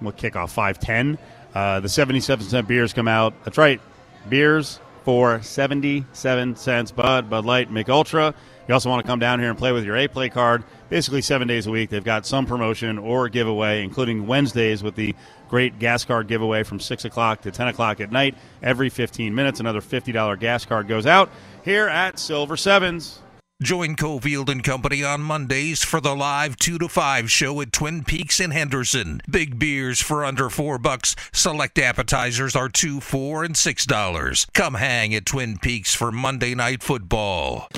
We'll 0.00 0.10
kick 0.10 0.34
off 0.34 0.52
510. 0.52 1.16
Uh, 1.54 1.78
the 1.78 1.88
77 1.88 2.44
cent 2.44 2.66
beers 2.66 2.92
come 2.92 3.06
out. 3.06 3.34
That's 3.44 3.56
right. 3.56 3.80
Beers 4.28 4.80
for 5.04 5.40
77 5.40 6.56
cents. 6.56 6.90
Bud, 6.90 7.30
Bud 7.30 7.44
Light, 7.44 7.70
Mich 7.70 7.88
Ultra. 7.88 8.34
You 8.66 8.74
also 8.74 8.88
want 8.88 9.04
to 9.04 9.06
come 9.06 9.18
down 9.18 9.40
here 9.40 9.50
and 9.50 9.58
play 9.58 9.72
with 9.72 9.84
your 9.84 9.96
A 9.96 10.08
Play 10.08 10.28
card. 10.28 10.64
Basically, 10.88 11.22
seven 11.22 11.48
days 11.48 11.66
a 11.66 11.70
week. 11.70 11.90
They've 11.90 12.04
got 12.04 12.24
some 12.26 12.46
promotion 12.46 12.98
or 12.98 13.28
giveaway, 13.28 13.82
including 13.82 14.26
Wednesdays 14.26 14.82
with 14.82 14.94
the 14.94 15.14
great 15.48 15.78
gas 15.78 16.04
card 16.04 16.28
giveaway 16.28 16.62
from 16.62 16.80
6 16.80 17.04
o'clock 17.04 17.42
to 17.42 17.50
10 17.50 17.68
o'clock 17.68 18.00
at 18.00 18.10
night. 18.10 18.36
Every 18.62 18.88
15 18.88 19.34
minutes, 19.34 19.60
another 19.60 19.80
$50 19.80 20.38
gas 20.40 20.64
card 20.64 20.88
goes 20.88 21.06
out 21.06 21.30
here 21.64 21.88
at 21.88 22.18
Silver 22.18 22.56
Sevens. 22.56 23.20
Join 23.62 23.94
Cofield 23.94 24.48
and 24.48 24.64
Company 24.64 25.04
on 25.04 25.22
Mondays 25.22 25.84
for 25.84 26.00
the 26.00 26.14
live 26.14 26.56
2 26.56 26.76
to 26.78 26.88
5 26.88 27.30
show 27.30 27.60
at 27.60 27.72
Twin 27.72 28.02
Peaks 28.02 28.40
in 28.40 28.50
Henderson. 28.50 29.20
Big 29.30 29.58
beers 29.60 30.00
for 30.02 30.24
under 30.24 30.50
4 30.50 30.76
bucks. 30.78 31.14
Select 31.32 31.78
appetizers 31.78 32.56
are 32.56 32.68
2, 32.68 33.00
4 33.00 33.44
and 33.44 33.56
6 33.56 33.86
dollars. 33.86 34.46
Come 34.54 34.74
hang 34.74 35.14
at 35.14 35.24
Twin 35.24 35.56
Peaks 35.58 35.94
for 35.94 36.10
Monday 36.10 36.54
night 36.54 36.82
football. 36.82 37.68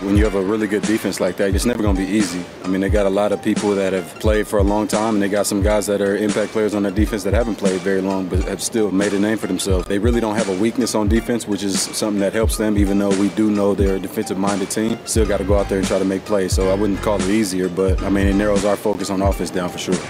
When 0.00 0.16
you 0.16 0.24
have 0.24 0.34
a 0.34 0.40
really 0.40 0.66
good 0.66 0.80
defense 0.82 1.20
like 1.20 1.36
that, 1.36 1.54
it's 1.54 1.66
never 1.66 1.82
going 1.82 1.94
to 1.94 2.00
be 2.02 2.08
easy. 2.10 2.42
I 2.64 2.68
mean, 2.68 2.80
they 2.80 2.88
got 2.88 3.04
a 3.04 3.10
lot 3.10 3.32
of 3.32 3.42
people 3.42 3.74
that 3.74 3.92
have 3.92 4.18
played 4.18 4.48
for 4.48 4.58
a 4.58 4.62
long 4.62 4.88
time, 4.88 5.14
and 5.14 5.22
they 5.22 5.28
got 5.28 5.46
some 5.46 5.60
guys 5.60 5.86
that 5.88 6.00
are 6.00 6.16
impact 6.16 6.52
players 6.52 6.74
on 6.74 6.84
their 6.84 6.92
defense 6.92 7.22
that 7.24 7.34
haven't 7.34 7.56
played 7.56 7.82
very 7.82 8.00
long, 8.00 8.26
but 8.26 8.42
have 8.44 8.62
still 8.62 8.90
made 8.90 9.12
a 9.12 9.18
name 9.18 9.36
for 9.36 9.46
themselves. 9.46 9.86
They 9.88 9.98
really 9.98 10.18
don't 10.18 10.36
have 10.36 10.48
a 10.48 10.56
weakness 10.56 10.94
on 10.94 11.08
defense, 11.08 11.46
which 11.46 11.62
is 11.62 11.82
something 11.82 12.18
that 12.20 12.32
helps 12.32 12.56
them, 12.56 12.78
even 12.78 12.98
though 12.98 13.10
we 13.20 13.28
do 13.30 13.50
know 13.50 13.74
they're 13.74 13.96
a 13.96 14.00
defensive-minded 14.00 14.70
team. 14.70 14.98
Still 15.04 15.26
got 15.26 15.36
to 15.36 15.44
go 15.44 15.58
out 15.58 15.68
there 15.68 15.76
and 15.76 15.86
try 15.86 15.98
to 15.98 16.04
make 16.06 16.24
plays. 16.24 16.54
So 16.54 16.70
I 16.70 16.74
wouldn't 16.74 17.02
call 17.02 17.20
it 17.20 17.28
easier, 17.28 17.68
but 17.68 18.02
I 18.02 18.08
mean, 18.08 18.26
it 18.26 18.34
narrows 18.34 18.64
our 18.64 18.76
focus 18.76 19.10
on 19.10 19.20
offense 19.20 19.50
down 19.50 19.68
for 19.68 19.76
sure. 19.76 20.00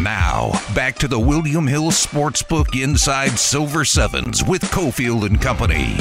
Now, 0.00 0.52
back 0.72 0.94
to 0.98 1.08
the 1.08 1.18
William 1.18 1.66
Hill 1.66 1.90
Sportsbook 1.90 2.80
Inside 2.80 3.40
Silver 3.40 3.84
Sevens 3.84 4.44
with 4.44 4.62
Cofield 4.62 5.26
and 5.26 5.42
Company. 5.42 5.96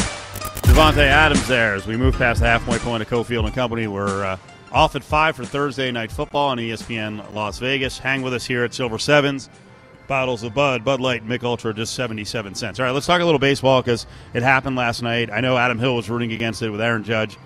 Davante 0.66 0.98
Adams 0.98 1.48
there 1.48 1.74
as 1.76 1.88
we 1.88 1.96
move 1.96 2.18
past 2.18 2.42
the 2.42 2.48
halfway 2.48 2.78
point 2.80 3.02
of 3.02 3.10
Cofield 3.10 3.46
and 3.46 3.54
Company. 3.54 3.88
We're 3.88 4.26
uh, 4.26 4.38
off 4.72 4.96
at 4.96 5.04
5 5.04 5.36
for 5.36 5.46
Thursday 5.46 5.92
Night 5.92 6.12
Football 6.12 6.50
on 6.50 6.58
ESPN 6.58 7.34
Las 7.34 7.60
Vegas. 7.60 8.00
Hang 8.00 8.22
with 8.22 8.34
us 8.34 8.46
here 8.46 8.64
at 8.64 8.74
Silver 8.74 8.98
Sevens. 8.98 9.50
Bottles 10.08 10.44
of 10.44 10.54
Bud, 10.54 10.84
Bud 10.84 11.00
Light, 11.00 11.24
Mich 11.26 11.44
Ultra, 11.44 11.74
just 11.74 11.94
77 11.94 12.56
cents. 12.56 12.80
All 12.80 12.86
right, 12.86 12.92
let's 12.92 13.06
talk 13.06 13.22
a 13.22 13.26
little 13.26 13.40
baseball 13.40 13.82
because 13.82 14.06
it 14.34 14.44
happened 14.44 14.76
last 14.76 15.02
night. 15.02 15.32
I 15.32 15.40
know 15.42 15.58
Adam 15.58 15.80
Hill 15.80 15.96
was 15.96 16.10
rooting 16.10 16.34
against 16.34 16.62
it 16.62 16.70
with 16.70 16.82
Aaron 16.82 17.04
Judge 17.04 17.38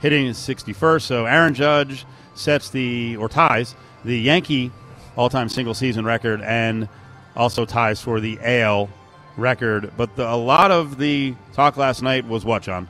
hitting 0.00 0.26
his 0.26 0.36
61st. 0.38 1.02
So 1.02 1.26
Aaron 1.26 1.54
Judge 1.54 2.04
sets 2.34 2.70
the, 2.70 3.16
or 3.16 3.28
ties, 3.28 3.74
the 4.04 4.18
Yankee 4.18 4.70
all 5.16 5.28
time 5.28 5.48
single 5.48 5.74
season 5.74 6.04
record 6.04 6.40
and 6.42 6.88
also 7.36 7.64
ties 7.64 8.00
for 8.00 8.20
the 8.20 8.38
AL 8.42 8.90
record. 9.36 9.92
But 9.96 10.16
the, 10.16 10.30
a 10.30 10.36
lot 10.36 10.70
of 10.70 10.98
the 10.98 11.34
talk 11.52 11.76
last 11.76 12.02
night 12.02 12.26
was 12.26 12.44
what, 12.44 12.62
John? 12.62 12.88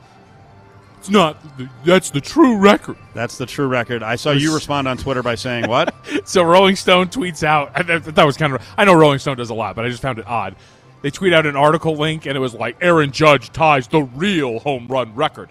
It's 1.05 1.11
not. 1.11 1.37
That's 1.85 2.09
the 2.09 2.21
true 2.23 2.57
record. 2.57 2.97
That's 3.13 3.37
the 3.37 3.45
true 3.45 3.67
record. 3.67 4.03
I 4.03 4.17
saw 4.17 4.31
you 4.31 4.55
respond 4.55 4.89
on 4.89 4.97
Twitter 4.97 5.23
by 5.23 5.35
saying 5.35 5.69
what? 5.69 5.95
So 6.25 6.43
Rolling 6.43 6.77
Stone 6.77 7.09
tweets 7.09 7.43
out. 7.43 7.73
I, 7.75 7.81
I, 7.81 7.99
that 7.99 8.25
was 8.25 8.39
kind 8.39 8.55
of. 8.55 8.63
I 8.79 8.87
know 8.87 8.95
Rolling 8.95 9.19
Stone 9.19 9.37
does 9.37 9.51
a 9.51 9.55
lot, 9.55 9.77
but 9.77 9.85
I 9.85 9.91
just 9.91 10.01
found 10.01 10.19
it 10.19 10.27
odd. 10.27 10.57
They 11.03 11.11
tweet 11.11 11.35
out 11.35 11.45
an 11.45 11.57
article 11.57 11.97
link, 11.97 12.25
and 12.25 12.35
it 12.35 12.41
was 12.41 12.55
like 12.55 12.79
Aaron 12.81 13.11
Judge 13.11 13.53
ties 13.53 13.87
the 13.89 14.03
real 14.03 14.61
home 14.61 14.87
run 14.87 15.15
record. 15.15 15.51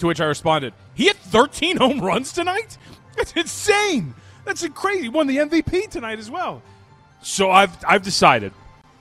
To 0.00 0.06
which 0.06 0.20
I 0.20 0.26
responded, 0.26 0.74
"He 0.92 1.04
hit 1.04 1.16
13 1.16 1.78
home 1.78 2.00
runs 2.00 2.32
tonight. 2.32 2.76
That's 3.16 3.32
insane. 3.32 4.14
That's 4.44 4.66
crazy. 4.68 5.04
He 5.04 5.08
won 5.08 5.26
the 5.26 5.38
MVP 5.38 5.88
tonight 5.88 6.18
as 6.18 6.30
well." 6.30 6.60
So 7.22 7.50
I've 7.50 7.74
I've 7.86 8.02
decided. 8.02 8.52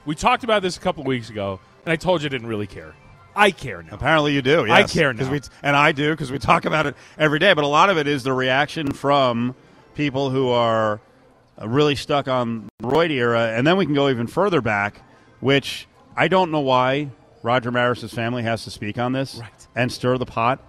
We 0.06 0.16
talked 0.16 0.44
about 0.44 0.62
this 0.62 0.78
a 0.78 0.80
couple 0.80 1.04
weeks 1.04 1.30
ago, 1.30 1.60
and 1.86 1.92
I 1.92 1.96
told 1.96 2.22
you 2.22 2.26
I 2.28 2.30
didn't 2.30 2.48
really 2.48 2.68
care. 2.68 2.96
I 3.36 3.52
care 3.52 3.82
now. 3.84 3.94
Apparently, 3.94 4.34
you 4.34 4.42
do. 4.42 4.70
I 4.70 4.84
care 4.84 5.14
now. 5.14 5.30
we, 5.32 5.40
and 5.64 5.76
I 5.76 5.92
do 5.92 6.12
because 6.12 6.32
we 6.32 6.40
talk 6.40 6.66
about 6.66 6.86
it 6.86 6.96
every 7.18 7.40
day. 7.40 7.54
But 7.54 7.64
a 7.64 7.68
lot 7.68 7.90
of 7.90 7.98
it 7.98 8.08
is 8.08 8.24
the 8.24 8.34
reaction 8.34 8.92
from 8.92 9.56
people 9.96 10.30
who 10.30 10.50
are 10.50 11.00
uh, 11.62 11.68
really 11.68 11.96
stuck 11.96 12.28
on 12.28 12.68
the 12.80 12.88
Royd 12.88 13.12
era, 13.12 13.54
and 13.56 13.66
then 13.66 13.78
we 13.78 13.86
can 13.86 13.94
go 13.96 14.10
even 14.10 14.28
further 14.28 14.60
back, 14.60 15.02
which 15.40 15.88
I 16.18 16.28
don't 16.28 16.52
know 16.52 16.60
why 16.60 17.12
Roger 17.44 17.72
Maris's 17.72 18.14
family 18.14 18.44
has 18.44 18.64
to 18.66 18.72
speak 18.72 18.98
on 18.98 19.14
this 19.14 19.36
Right. 19.36 19.68
and 19.76 19.92
stir 19.92 20.18
the 20.18 20.26
pot. 20.26 20.60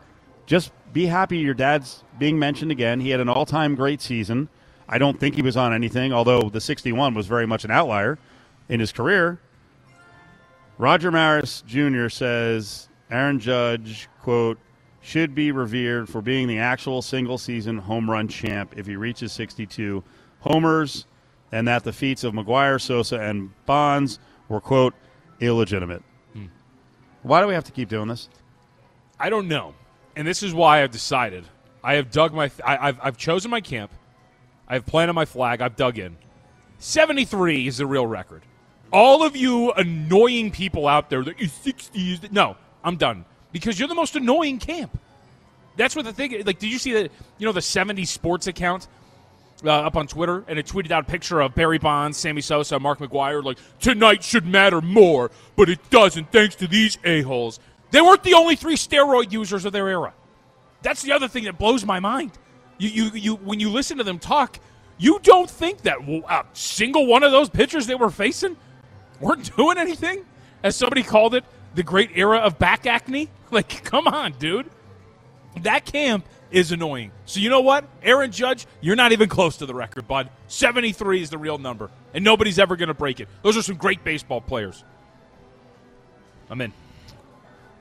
Just 0.47 0.71
be 0.93 1.07
happy 1.07 1.39
your 1.39 1.55
dad's 1.55 2.05
being 2.19 2.39
mentioned 2.39 2.71
again. 2.71 3.01
He 3.01 3.11
had 3.11 3.21
an 3.21 3.29
all-time 3.29 3.75
great 3.75 4.01
season. 4.01 4.49
I 4.89 4.99
don't 4.99 5.19
think 5.19 5.35
he 5.35 5.43
was 5.43 5.57
on 5.57 5.73
anything, 5.73 6.13
although 6.13 6.43
the 6.51 6.61
61 6.61 7.15
was 7.15 7.27
very 7.27 7.47
much 7.47 7.65
an 7.65 7.71
outlier 7.71 8.19
in 8.73 8.81
his 8.81 8.91
career. 8.91 9.39
Roger 10.79 11.11
Maris 11.11 11.63
Jr. 11.67 12.09
says 12.09 12.89
Aaron 13.11 13.39
Judge, 13.39 14.09
quote, 14.23 14.59
should 15.03 15.35
be 15.35 15.53
revered 15.53 16.09
for 16.09 16.23
being 16.23 16.49
the 16.49 16.59
actual 16.59 17.03
single 17.03 17.37
season 17.37 17.77
home 17.77 18.11
run 18.11 18.29
champ 18.29 18.73
if 18.75 18.87
he 18.87 18.97
reaches 18.97 19.31
62 19.33 20.03
homers, 20.41 21.05
and 21.53 21.69
that 21.69 21.85
the 21.85 21.93
feats 21.93 22.25
of 22.25 22.33
McGwire, 22.33 22.81
Sosa, 22.81 23.21
and 23.21 23.51
Bonds 23.67 24.19
were, 24.49 24.61
quote, 24.61 24.95
illegitimate. 25.39 26.03
Hmm. 26.33 26.47
Why 27.23 27.43
do 27.43 27.49
we 27.49 27.55
have 27.55 27.65
to 27.65 27.73
keep 27.73 27.91
doing 27.91 28.09
this? 28.09 28.31
I 29.21 29.29
don't 29.29 29.49
know, 29.49 29.75
and 30.17 30.27
this 30.27 30.43
is 30.43 30.55
why 30.55 30.83
I've 30.83 30.93
decided. 30.93 31.45
I 31.85 31.95
have 31.95 32.11
dug 32.11 32.33
my. 32.33 32.51
I, 32.65 32.89
I've 32.89 32.99
I've 33.03 33.17
chosen 33.19 33.51
my 33.51 33.61
camp. 33.61 33.93
I've 34.67 34.87
planted 34.87 35.13
my 35.13 35.27
flag. 35.27 35.61
I've 35.61 35.77
dug 35.77 35.99
in. 35.99 36.17
Seventy 36.79 37.27
three 37.27 37.67
is 37.67 37.77
the 37.77 37.87
real 37.87 38.07
record. 38.07 38.43
All 38.93 39.23
of 39.25 39.35
you 39.35 39.73
annoying 39.73 40.51
people 40.51 40.87
out 40.87 41.09
there 41.11 41.25
that 41.25 41.41
you 41.41 41.49
60s. 41.49 42.31
no. 42.31 42.57
I'm 42.85 42.97
done. 42.97 43.25
because 43.53 43.79
you're 43.79 43.89
the 43.89 43.95
most 43.95 44.17
annoying 44.17 44.59
camp. 44.59 44.99
That's 45.77 45.95
what 45.95 46.05
the 46.05 46.13
thing. 46.13 46.43
Like, 46.45 46.59
did 46.59 46.71
you 46.71 46.79
see 46.79 46.93
that? 46.93 47.11
You 47.39 47.47
know, 47.47 47.53
the 47.53 47.61
'70s 47.61 48.09
sports 48.09 48.47
account 48.47 48.89
uh, 49.65 49.71
up 49.71 49.97
on 49.97 50.07
Twitter, 50.07 50.45
and 50.49 50.59
it 50.59 50.67
tweeted 50.67 50.91
out 50.91 51.05
a 51.05 51.11
picture 51.11 51.41
of 51.41 51.55
Barry 51.55 51.79
Bonds, 51.79 52.19
Sammy 52.19 52.41
Sosa, 52.41 52.79
Mark 52.79 52.99
McGwire. 52.99 53.43
Like, 53.43 53.59
tonight 53.81 54.23
should 54.23 54.47
matter 54.47 54.81
more, 54.81 55.31
but 55.57 55.71
it 55.71 55.79
doesn't, 55.91 56.31
thanks 56.31 56.57
to 56.57 56.67
these 56.67 56.99
a 57.05 57.23
holes. 57.23 57.59
They 57.91 58.01
weren't 58.01 58.23
the 58.23 58.35
only 58.35 58.57
three 58.57 58.77
steroid 58.77 59.33
users 59.33 59.65
of 59.65 59.73
their 59.73 59.89
era. 59.89 60.13
That's 60.83 61.03
the 61.03 61.13
other 61.13 61.29
thing 61.29 61.45
that 61.45 61.59
blows 61.59 61.85
my 61.87 62.01
mind. 62.01 62.33
You, 62.79 62.89
you, 62.89 63.11
you. 63.13 63.35
When 63.37 63.61
you 63.61 63.71
listen 63.71 63.99
to 63.99 64.05
them 64.05 64.19
talk, 64.19 64.59
you 64.99 65.21
don't 65.23 65.49
think 65.49 65.83
that 65.83 65.99
a 66.29 66.45
single 66.53 67.07
one 67.07 67.23
of 67.23 67.33
those 67.33 67.49
pitchers 67.49 67.87
they 67.87 67.95
were 67.95 68.11
facing 68.11 68.57
weren't 69.23 69.57
doing 69.57 69.79
anything. 69.79 70.27
As 70.63 70.77
somebody 70.77 71.03
called 71.03 71.35
it, 71.35 71.45
the 71.75 71.83
great 71.83 72.11
era 72.15 72.39
of 72.39 72.59
back 72.59 72.87
acne. 72.87 73.31
Like, 73.53 73.85
come 73.85 74.09
on, 74.09 74.33
dude. 74.39 74.71
That 75.61 75.85
camp 75.85 76.25
is 76.51 76.73
annoying. 76.73 77.13
So 77.27 77.39
you 77.39 77.51
know 77.51 77.61
what, 77.61 77.85
Aaron 78.03 78.33
Judge, 78.33 78.67
you're 78.81 78.97
not 78.97 79.13
even 79.13 79.29
close 79.29 79.59
to 79.59 79.67
the 79.67 79.75
record, 79.75 80.09
bud. 80.09 80.31
73 80.49 81.21
is 81.21 81.29
the 81.29 81.37
real 81.37 81.59
number, 81.59 81.91
and 82.15 82.25
nobody's 82.25 82.59
ever 82.59 82.77
going 82.77 82.89
to 82.89 82.95
break 82.95 83.21
it. 83.21 83.29
Those 83.43 83.59
are 83.59 83.63
some 83.63 83.77
great 83.77 84.05
baseball 84.05 84.41
players. 84.41 84.85
I'm 86.49 86.63
in. 86.63 86.73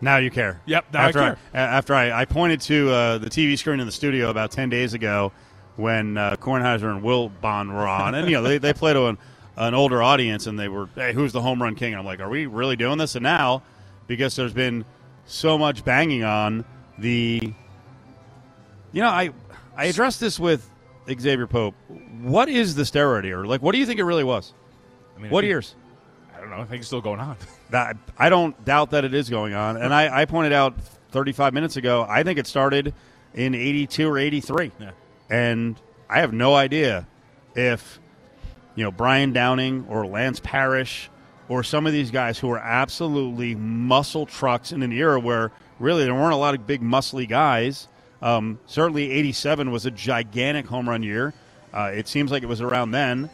Now 0.01 0.17
you 0.17 0.30
care. 0.30 0.60
Yep, 0.65 0.88
now 0.91 0.99
after 0.99 1.19
I 1.19 1.23
care. 1.23 1.38
after 1.54 1.93
I, 1.93 2.21
I 2.21 2.25
pointed 2.25 2.60
to 2.62 2.89
uh, 2.91 3.17
the 3.19 3.30
TV 3.30 3.58
screen 3.58 3.80
in 3.80 3.86
the 3.86 3.93
studio 3.93 4.30
about 4.30 4.51
10 4.51 4.69
days 4.69 4.93
ago 4.93 5.32
when 5.77 6.17
uh, 6.17 6.36
Kornheiser 6.36 6.91
and 6.93 7.01
Wilbon 7.01 7.71
were 7.71 7.88
on, 7.88 8.13
and, 8.15 8.27
you 8.27 8.36
know, 8.36 8.43
they, 8.43 8.58
they 8.58 8.73
play 8.73 8.91
to 8.91 9.17
an, 9.67 9.74
older 9.74 10.02
audience, 10.02 10.47
and 10.47 10.58
they 10.60 10.67
were, 10.67 10.89
hey, 10.95 11.13
who's 11.13 11.32
the 11.34 11.41
home 11.41 11.62
run 11.62 11.76
king? 11.76 11.93
And 11.93 12.00
I'm 12.00 12.06
like, 12.06 12.19
are 12.19 12.30
we 12.30 12.45
really 12.45 12.76
doing 12.76 12.97
this? 12.97 13.15
And 13.15 13.24
now, 13.24 13.63
because 14.08 14.36
there's 14.36 14.54
been 14.54 14.86
so 15.26 15.58
much 15.58 15.86
banging 15.86 16.24
on 16.24 16.65
the 16.97 17.54
you 18.91 19.02
know, 19.02 19.08
I 19.10 19.32
I 19.76 19.86
addressed 19.86 20.19
this 20.19 20.39
with 20.39 20.69
Xavier 21.08 21.47
Pope. 21.47 21.76
What 22.21 22.50
is 22.50 22.76
the 22.76 22.84
steroid 22.84 23.26
era? 23.26 23.47
Like, 23.47 23.62
what 23.62 23.71
do 23.71 23.78
you 23.78 23.86
think 23.86 24.00
it 24.00 24.04
really 24.04 24.24
was? 24.24 24.54
I 25.17 25.21
mean, 25.21 25.32
what 25.32 25.39
I 25.39 25.41
think- 25.43 25.50
years? 25.50 25.76
I 26.36 26.39
don't 26.39 26.50
know. 26.50 26.58
I 26.58 26.65
think 26.65 26.80
it's 26.80 26.88
still 26.88 27.02
going 27.02 27.19
on. 27.19 27.38
That 27.71 27.95
I 28.17 28.28
don't 28.28 28.65
doubt 28.65 28.91
that 28.91 29.06
it 29.06 29.13
is 29.13 29.30
going 29.30 29.54
on, 29.54 29.78
and 29.78 29.93
I, 29.93 30.24
I 30.24 30.26
pointed 30.26 30.52
out 30.52 30.74
35 31.12 31.54
minutes 31.54 31.78
ago. 31.78 32.06
I 32.10 32.21
think 32.24 32.38
it 32.38 32.45
started 32.45 32.93
in 33.34 33.56
82 33.56 34.10
or 34.10 34.17
83, 34.17 34.71
Yeah. 34.78 34.91
and 35.30 35.80
I 36.10 36.19
have 36.19 36.34
no 36.34 36.54
idea 36.54 37.08
if 37.56 38.00
you 38.75 38.84
know 38.84 38.91
Brian 38.91 39.34
Downing 39.34 39.86
or 39.89 40.05
Lance 40.05 40.39
Parrish 40.41 41.10
or 41.49 41.63
some 41.63 41.86
of 41.86 41.93
these 41.93 42.12
guys 42.12 42.39
who 42.39 42.49
are 42.51 42.60
absolutely 42.60 43.55
muscle 43.55 44.25
trucks 44.25 44.71
in 44.71 44.81
an 44.84 44.91
era 44.91 45.19
where 45.19 45.51
really 45.79 46.03
there 46.05 46.13
weren't 46.13 46.34
a 46.34 46.38
lot 46.38 46.55
of 46.55 46.65
big 46.65 46.81
muscly 46.81 47.27
guys. 47.27 47.88
Um, 48.21 48.60
certainly, 48.67 49.12
87 49.12 49.71
was 49.71 49.86
a 49.86 49.91
gigantic 49.91 50.65
home 50.67 50.88
run 50.88 51.03
year. 51.03 51.34
Uh, 51.73 51.91
it 51.93 52.07
seems 52.07 52.31
like 52.31 52.43
it 52.43 52.45
was 52.47 52.62
around 52.62 52.91
then. 52.91 53.29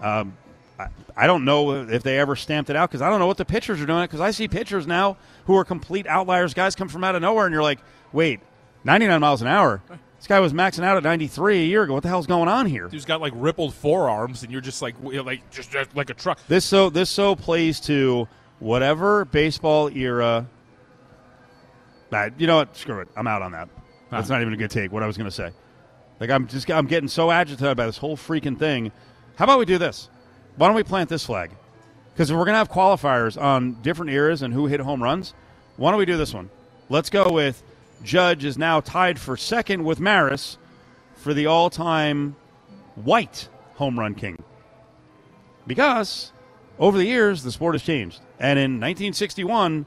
Um, 0.00 0.36
I, 0.78 0.88
I 1.16 1.26
don't 1.26 1.44
know 1.44 1.88
if 1.88 2.02
they 2.02 2.18
ever 2.18 2.34
stamped 2.36 2.70
it 2.70 2.76
out 2.76 2.90
because 2.90 3.02
I 3.02 3.08
don't 3.08 3.20
know 3.20 3.26
what 3.26 3.36
the 3.36 3.44
pitchers 3.44 3.80
are 3.80 3.86
doing. 3.86 4.04
Because 4.04 4.20
I 4.20 4.32
see 4.32 4.48
pitchers 4.48 4.86
now 4.86 5.16
who 5.46 5.56
are 5.56 5.64
complete 5.64 6.06
outliers. 6.06 6.54
Guys 6.54 6.74
come 6.74 6.88
from 6.88 7.04
out 7.04 7.14
of 7.14 7.22
nowhere, 7.22 7.46
and 7.46 7.52
you're 7.52 7.62
like, 7.62 7.78
wait, 8.12 8.40
99 8.84 9.20
miles 9.20 9.42
an 9.42 9.48
hour. 9.48 9.80
This 10.22 10.28
guy 10.28 10.38
was 10.38 10.52
maxing 10.52 10.84
out 10.84 10.96
at 10.96 11.02
93 11.02 11.62
a 11.62 11.64
year 11.64 11.82
ago. 11.82 11.94
What 11.94 12.04
the 12.04 12.08
hell's 12.08 12.28
going 12.28 12.48
on 12.48 12.66
here? 12.66 12.86
Dude's 12.86 13.04
got 13.04 13.20
like 13.20 13.32
rippled 13.34 13.74
forearms, 13.74 14.44
and 14.44 14.52
you're 14.52 14.60
just 14.60 14.80
like, 14.80 14.94
like 15.02 15.50
just, 15.50 15.74
like 15.96 16.10
a 16.10 16.14
truck. 16.14 16.38
This 16.46 16.64
so 16.64 16.90
this 16.90 17.10
so 17.10 17.34
plays 17.34 17.80
to 17.80 18.28
whatever 18.60 19.24
baseball 19.24 19.88
era. 19.88 20.46
Nah, 22.12 22.28
you 22.38 22.46
know 22.46 22.58
what? 22.58 22.76
Screw 22.76 23.00
it. 23.00 23.08
I'm 23.16 23.26
out 23.26 23.42
on 23.42 23.50
that. 23.50 23.68
That's 24.12 24.28
not 24.28 24.42
even 24.42 24.54
a 24.54 24.56
good 24.56 24.70
take. 24.70 24.92
What 24.92 25.02
I 25.02 25.08
was 25.08 25.16
going 25.16 25.28
to 25.28 25.34
say. 25.34 25.50
Like 26.20 26.30
I'm 26.30 26.46
just 26.46 26.70
I'm 26.70 26.86
getting 26.86 27.08
so 27.08 27.32
agitated 27.32 27.76
by 27.76 27.86
this 27.86 27.98
whole 27.98 28.16
freaking 28.16 28.56
thing. 28.56 28.92
How 29.34 29.46
about 29.46 29.58
we 29.58 29.64
do 29.64 29.78
this? 29.78 30.08
Why 30.54 30.68
don't 30.68 30.76
we 30.76 30.84
plant 30.84 31.08
this 31.08 31.26
flag? 31.26 31.50
Because 32.14 32.30
if 32.30 32.36
we're 32.36 32.44
going 32.44 32.54
to 32.54 32.58
have 32.58 32.70
qualifiers 32.70 33.42
on 33.42 33.82
different 33.82 34.12
eras 34.12 34.42
and 34.42 34.54
who 34.54 34.66
hit 34.66 34.78
home 34.78 35.02
runs, 35.02 35.34
why 35.78 35.90
don't 35.90 35.98
we 35.98 36.06
do 36.06 36.16
this 36.16 36.32
one? 36.32 36.48
Let's 36.88 37.10
go 37.10 37.32
with 37.32 37.64
Judge 38.02 38.44
is 38.44 38.58
now 38.58 38.80
tied 38.80 39.18
for 39.18 39.36
second 39.36 39.84
with 39.84 40.00
Maris 40.00 40.58
for 41.14 41.32
the 41.32 41.46
all-time 41.46 42.34
white 42.96 43.48
home 43.74 43.98
run 43.98 44.14
king. 44.14 44.42
Because 45.66 46.32
over 46.78 46.98
the 46.98 47.06
years 47.06 47.42
the 47.42 47.52
sport 47.52 47.74
has 47.74 47.82
changed. 47.82 48.20
And 48.38 48.58
in 48.58 48.72
1961 48.72 49.86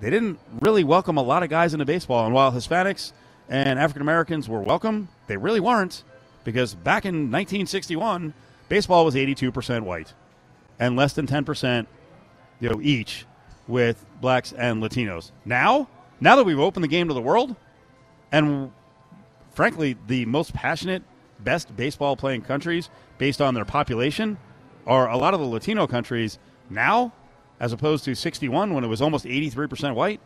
they 0.00 0.08
didn't 0.08 0.38
really 0.60 0.82
welcome 0.82 1.18
a 1.18 1.22
lot 1.22 1.42
of 1.42 1.50
guys 1.50 1.74
into 1.74 1.84
baseball. 1.84 2.24
And 2.24 2.34
while 2.34 2.52
hispanics 2.52 3.12
and 3.48 3.78
african 3.78 4.02
americans 4.02 4.48
were 4.48 4.60
welcome 4.60 5.08
they 5.26 5.36
really 5.36 5.60
weren't. 5.60 6.04
Because 6.42 6.74
back 6.74 7.04
in 7.04 7.30
1961 7.30 8.32
baseball 8.70 9.04
was 9.04 9.14
82% 9.14 9.82
white 9.82 10.14
and 10.78 10.96
less 10.96 11.12
than 11.12 11.26
10% 11.26 11.86
you 12.60 12.70
know 12.70 12.80
each 12.80 13.26
with 13.68 14.04
blacks 14.20 14.52
and 14.52 14.82
latinos. 14.82 15.30
Now 15.44 15.88
now 16.20 16.36
that 16.36 16.44
we've 16.44 16.58
opened 16.58 16.84
the 16.84 16.88
game 16.88 17.08
to 17.08 17.14
the 17.14 17.22
world 17.22 17.56
and 18.32 18.70
frankly, 19.52 19.96
the 20.06 20.24
most 20.26 20.52
passionate, 20.52 21.02
best 21.40 21.74
baseball 21.76 22.16
playing 22.16 22.42
countries 22.42 22.88
based 23.18 23.40
on 23.40 23.54
their 23.54 23.64
population 23.64 24.38
are 24.86 25.08
a 25.10 25.16
lot 25.16 25.34
of 25.34 25.40
the 25.40 25.46
Latino 25.46 25.86
countries 25.86 26.38
now, 26.68 27.12
as 27.58 27.72
opposed 27.72 28.04
to 28.04 28.14
61 28.14 28.72
when 28.74 28.84
it 28.84 28.86
was 28.86 29.02
almost 29.02 29.24
83% 29.24 29.94
white. 29.94 30.20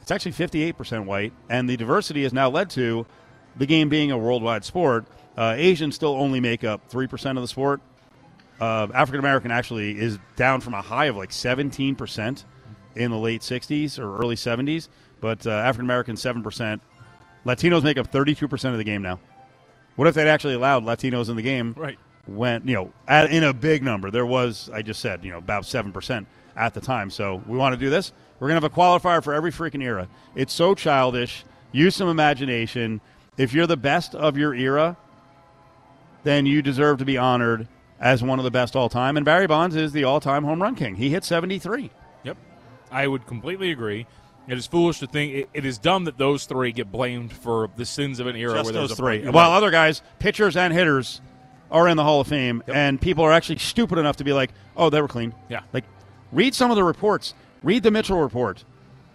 It's 0.00 0.10
actually 0.10 0.32
58% 0.32 1.04
white, 1.04 1.32
and 1.48 1.68
the 1.68 1.76
diversity 1.76 2.24
has 2.24 2.32
now 2.32 2.50
led 2.50 2.70
to 2.70 3.06
the 3.56 3.66
game 3.66 3.88
being 3.88 4.10
a 4.10 4.18
worldwide 4.18 4.64
sport. 4.64 5.06
Uh, 5.36 5.54
Asians 5.56 5.94
still 5.94 6.14
only 6.14 6.40
make 6.40 6.64
up 6.64 6.90
3% 6.90 7.36
of 7.36 7.42
the 7.42 7.48
sport. 7.48 7.80
Uh, 8.60 8.88
African 8.94 9.20
American 9.20 9.50
actually 9.50 9.98
is 9.98 10.18
down 10.36 10.60
from 10.60 10.74
a 10.74 10.82
high 10.82 11.06
of 11.06 11.16
like 11.16 11.30
17% 11.30 12.44
in 12.94 13.10
the 13.10 13.16
late 13.16 13.40
60s 13.42 13.98
or 13.98 14.16
early 14.18 14.36
70s, 14.36 14.88
but 15.22 15.46
uh, 15.46 15.50
African 15.50 15.86
Americans, 15.86 16.22
7%. 16.22 16.80
Latinos 17.46 17.82
make 17.82 17.96
up 17.96 18.10
32% 18.12 18.72
of 18.72 18.76
the 18.76 18.84
game 18.84 19.00
now. 19.00 19.20
What 19.96 20.08
if 20.08 20.14
they'd 20.14 20.28
actually 20.28 20.54
allowed 20.54 20.84
Latinos 20.84 21.30
in 21.30 21.36
the 21.36 21.42
game? 21.42 21.74
Right. 21.78 21.98
When, 22.26 22.66
you 22.66 22.74
know, 22.74 22.92
at, 23.08 23.32
in 23.32 23.44
a 23.44 23.52
big 23.52 23.82
number. 23.82 24.10
There 24.10 24.26
was, 24.26 24.68
I 24.72 24.82
just 24.82 25.00
said, 25.00 25.24
you 25.24 25.30
know, 25.30 25.38
about 25.38 25.62
7% 25.62 26.26
at 26.56 26.74
the 26.74 26.80
time. 26.80 27.08
So 27.08 27.42
we 27.46 27.56
want 27.56 27.72
to 27.72 27.78
do 27.78 27.88
this. 27.88 28.12
We're 28.38 28.48
going 28.48 28.60
to 28.60 28.66
have 28.66 28.72
a 28.72 28.76
qualifier 28.76 29.22
for 29.22 29.32
every 29.32 29.52
freaking 29.52 29.82
era. 29.82 30.08
It's 30.34 30.52
so 30.52 30.74
childish. 30.74 31.44
Use 31.70 31.94
some 31.94 32.08
imagination. 32.08 33.00
If 33.38 33.54
you're 33.54 33.68
the 33.68 33.76
best 33.76 34.16
of 34.16 34.36
your 34.36 34.54
era, 34.54 34.96
then 36.24 36.46
you 36.46 36.62
deserve 36.62 36.98
to 36.98 37.04
be 37.04 37.16
honored 37.16 37.68
as 38.00 38.22
one 38.24 38.40
of 38.40 38.44
the 38.44 38.50
best 38.50 38.74
all 38.74 38.88
time. 38.88 39.16
And 39.16 39.24
Barry 39.24 39.46
Bonds 39.46 39.76
is 39.76 39.92
the 39.92 40.02
all 40.02 40.20
time 40.20 40.42
home 40.42 40.60
run 40.60 40.74
king. 40.74 40.96
He 40.96 41.10
hit 41.10 41.24
73. 41.24 41.90
Yep. 42.24 42.36
I 42.90 43.06
would 43.06 43.26
completely 43.26 43.70
agree. 43.70 44.06
It 44.48 44.58
is 44.58 44.66
foolish 44.66 44.98
to 44.98 45.06
think 45.06 45.34
it, 45.34 45.48
it 45.54 45.64
is 45.64 45.78
dumb 45.78 46.04
that 46.04 46.18
those 46.18 46.46
three 46.46 46.72
get 46.72 46.90
blamed 46.90 47.32
for 47.32 47.70
the 47.76 47.84
sins 47.84 48.18
of 48.18 48.26
an 48.26 48.36
era 48.36 48.54
Just 48.54 48.72
where 48.72 48.72
those 48.72 48.94
three. 48.94 49.24
Right. 49.24 49.32
While 49.32 49.52
other 49.52 49.70
guys, 49.70 50.02
pitchers 50.18 50.56
and 50.56 50.72
hitters, 50.72 51.20
are 51.70 51.88
in 51.88 51.96
the 51.96 52.04
Hall 52.04 52.20
of 52.20 52.26
Fame, 52.26 52.62
and 52.66 53.00
people 53.00 53.24
are 53.24 53.32
actually 53.32 53.58
stupid 53.58 53.98
enough 53.98 54.16
to 54.16 54.24
be 54.24 54.32
like, 54.32 54.50
"Oh, 54.76 54.90
they 54.90 55.00
were 55.00 55.08
clean." 55.08 55.34
Yeah. 55.48 55.62
Like, 55.72 55.84
read 56.30 56.54
some 56.54 56.70
of 56.70 56.76
the 56.76 56.84
reports. 56.84 57.34
Read 57.62 57.82
the 57.82 57.90
Mitchell 57.90 58.20
report. 58.20 58.64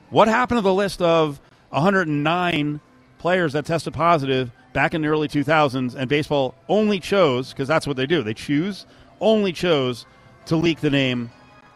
What 0.09 0.27
happened 0.27 0.57
to 0.57 0.61
the 0.61 0.73
list 0.73 1.01
of 1.01 1.39
109 1.69 2.79
players 3.19 3.53
that 3.53 3.65
tested 3.65 3.93
positive 3.93 4.51
back 4.73 4.93
in 4.93 5.01
the 5.01 5.07
early 5.07 5.27
2000s, 5.27 5.95
and 5.95 6.09
baseball 6.09 6.55
only 6.69 6.99
chose 6.99 7.51
because 7.51 7.67
that's 7.67 7.85
what 7.85 7.97
they 7.97 8.05
do. 8.05 8.23
They 8.23 8.33
choose 8.33 8.85
only 9.19 9.51
chose 9.51 10.05
to 10.45 10.55
leak 10.55 10.79
the 10.81 10.89
name 10.89 11.31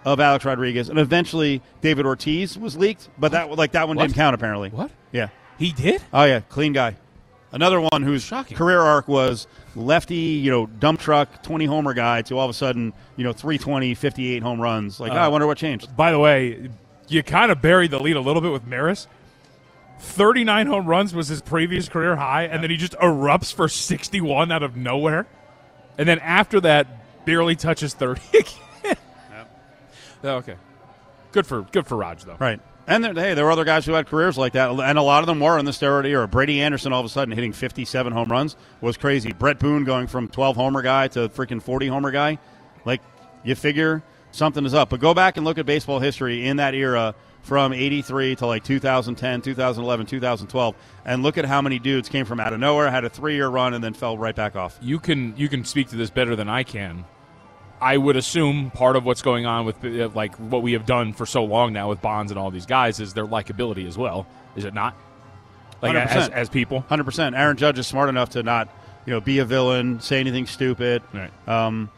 of 0.05 0.19
Alex 0.19 0.45
Rodriguez, 0.45 0.89
and 0.89 0.97
eventually 0.99 1.61
David 1.81 2.05
Ortiz 2.05 2.57
was 2.57 2.75
leaked, 2.77 3.09
but 3.19 3.31
that 3.33 3.49
like 3.57 3.73
that 3.73 3.87
one 3.87 3.97
What? 3.97 4.03
didn't 4.03 4.15
count 4.15 4.33
apparently. 4.35 4.69
What? 4.69 4.91
Yeah. 5.11 5.29
he 5.57 5.71
did? 5.71 6.01
Oh 6.13 6.23
yeah, 6.23 6.39
clean 6.41 6.73
guy. 6.73 6.95
Another 7.53 7.81
one 7.81 8.01
whose 8.01 8.23
Shocking. 8.23 8.55
career 8.55 8.79
arc 8.79 9.09
was 9.09 9.45
lefty, 9.75 10.15
you 10.15 10.49
know, 10.49 10.67
dump 10.67 11.01
truck, 11.01 11.43
20 11.43 11.65
homer 11.65 11.93
guy 11.93 12.21
to 12.23 12.37
all 12.37 12.45
of 12.45 12.49
a 12.49 12.53
sudden, 12.53 12.93
you 13.17 13.25
know, 13.25 13.33
320, 13.33 13.93
58 13.93 14.41
home 14.41 14.61
runs. 14.61 15.01
Like, 15.01 15.11
oh, 15.11 15.15
I 15.17 15.27
wonder 15.27 15.45
what 15.47 15.57
changed. 15.57 15.95
By 15.97 16.11
the 16.13 16.19
way, 16.19 16.69
you 17.09 17.21
kind 17.23 17.51
of 17.51 17.61
buried 17.61 17.91
the 17.91 17.99
lead 17.99 18.15
a 18.15 18.21
little 18.21 18.41
bit 18.41 18.53
with 18.53 18.65
Maris. 18.65 19.05
39 19.99 20.67
home 20.67 20.85
runs 20.87 21.13
was 21.13 21.27
his 21.27 21.41
previous 21.41 21.89
career 21.89 22.15
high, 22.15 22.43
and 22.43 22.63
then 22.63 22.69
he 22.71 22.77
just 22.77 22.93
erupts 22.93 23.53
for 23.53 23.67
61 23.67 24.51
out 24.51 24.63
of 24.63 24.75
nowhere. 24.77 25.27
And 25.97 26.07
then 26.07 26.19
after 26.19 26.59
that, 26.61 27.25
barely 27.25 27.55
touches 27.57 27.93
30 27.93 28.21
again. 28.39 28.53
Oh, 30.23 30.35
okay. 30.37 30.55
Good 31.31 31.47
for 31.47 31.61
good 31.63 31.87
for 31.87 31.97
Raj 31.97 32.23
though. 32.23 32.37
Right. 32.39 32.59
And 32.87 33.03
there, 33.03 33.13
hey, 33.13 33.35
there 33.35 33.45
were 33.45 33.51
other 33.51 33.63
guys 33.63 33.85
who 33.85 33.93
had 33.93 34.07
careers 34.07 34.37
like 34.37 34.53
that, 34.53 34.71
and 34.71 34.97
a 34.97 35.01
lot 35.03 35.21
of 35.21 35.27
them 35.27 35.39
were 35.39 35.57
in 35.57 35.65
the 35.65 35.71
steroid 35.71 36.05
era. 36.05 36.27
Brady 36.27 36.61
Anderson 36.61 36.91
all 36.91 36.99
of 36.99 37.05
a 37.05 37.09
sudden 37.09 37.33
hitting 37.33 37.53
57 37.53 38.11
home 38.11 38.29
runs 38.29 38.55
was 38.81 38.97
crazy. 38.97 39.31
Bret 39.31 39.59
Boone 39.59 39.83
going 39.83 40.07
from 40.07 40.27
12 40.27 40.55
homer 40.55 40.81
guy 40.81 41.07
to 41.09 41.29
freaking 41.29 41.61
40 41.61 41.87
homer 41.87 42.11
guy. 42.11 42.39
Like, 42.83 43.01
you 43.43 43.53
figure 43.55 44.03
something 44.31 44.65
is 44.65 44.73
up. 44.73 44.89
But 44.89 44.99
go 44.99 45.13
back 45.13 45.37
and 45.37 45.45
look 45.45 45.57
at 45.57 45.65
baseball 45.65 45.99
history 45.99 46.47
in 46.47 46.57
that 46.57 46.73
era 46.73 47.15
from 47.43 47.73
83 47.73 48.35
to 48.37 48.45
like 48.45 48.63
2010, 48.63 49.41
2011, 49.41 50.05
2012 50.05 50.75
and 51.05 51.23
look 51.23 51.37
at 51.37 51.45
how 51.45 51.61
many 51.61 51.79
dudes 51.79 52.07
came 52.09 52.25
from 52.25 52.39
out 52.39 52.53
of 52.53 52.59
nowhere, 52.59 52.89
had 52.91 53.03
a 53.03 53.09
3-year 53.09 53.47
run 53.47 53.73
and 53.73 53.83
then 53.83 53.93
fell 53.93 54.17
right 54.17 54.35
back 54.35 54.55
off. 54.55 54.77
You 54.81 54.99
can 54.99 55.35
you 55.37 55.49
can 55.49 55.65
speak 55.65 55.89
to 55.89 55.95
this 55.95 56.09
better 56.09 56.35
than 56.35 56.49
I 56.49 56.63
can. 56.63 57.05
I 57.81 57.97
would 57.97 58.15
assume 58.15 58.69
part 58.71 58.95
of 58.95 59.05
what's 59.05 59.23
going 59.23 59.45
on 59.45 59.65
with 59.65 59.83
uh, 59.83 60.09
like 60.13 60.35
what 60.35 60.61
we 60.61 60.73
have 60.73 60.85
done 60.85 61.13
for 61.13 61.25
so 61.25 61.43
long 61.43 61.73
now 61.73 61.89
with 61.89 62.01
Bonds 62.01 62.31
and 62.31 62.39
all 62.39 62.51
these 62.51 62.67
guys 62.67 62.99
is 62.99 63.13
their 63.13 63.25
likability 63.25 63.87
as 63.87 63.97
well. 63.97 64.27
Is 64.55 64.65
it 64.65 64.73
not? 64.73 64.95
Like 65.81 65.95
100%. 65.95 66.05
as, 66.15 66.29
as 66.29 66.49
people, 66.49 66.81
hundred 66.81 67.05
percent. 67.05 67.35
Aaron 67.35 67.57
Judge 67.57 67.79
is 67.79 67.87
smart 67.87 68.07
enough 68.09 68.29
to 68.31 68.43
not, 68.43 68.69
you 69.05 69.13
know, 69.13 69.19
be 69.19 69.39
a 69.39 69.45
villain, 69.45 69.99
say 69.99 70.19
anything 70.19 70.45
stupid. 70.45 71.01
Right. 71.11 71.31
Um, 71.47 71.89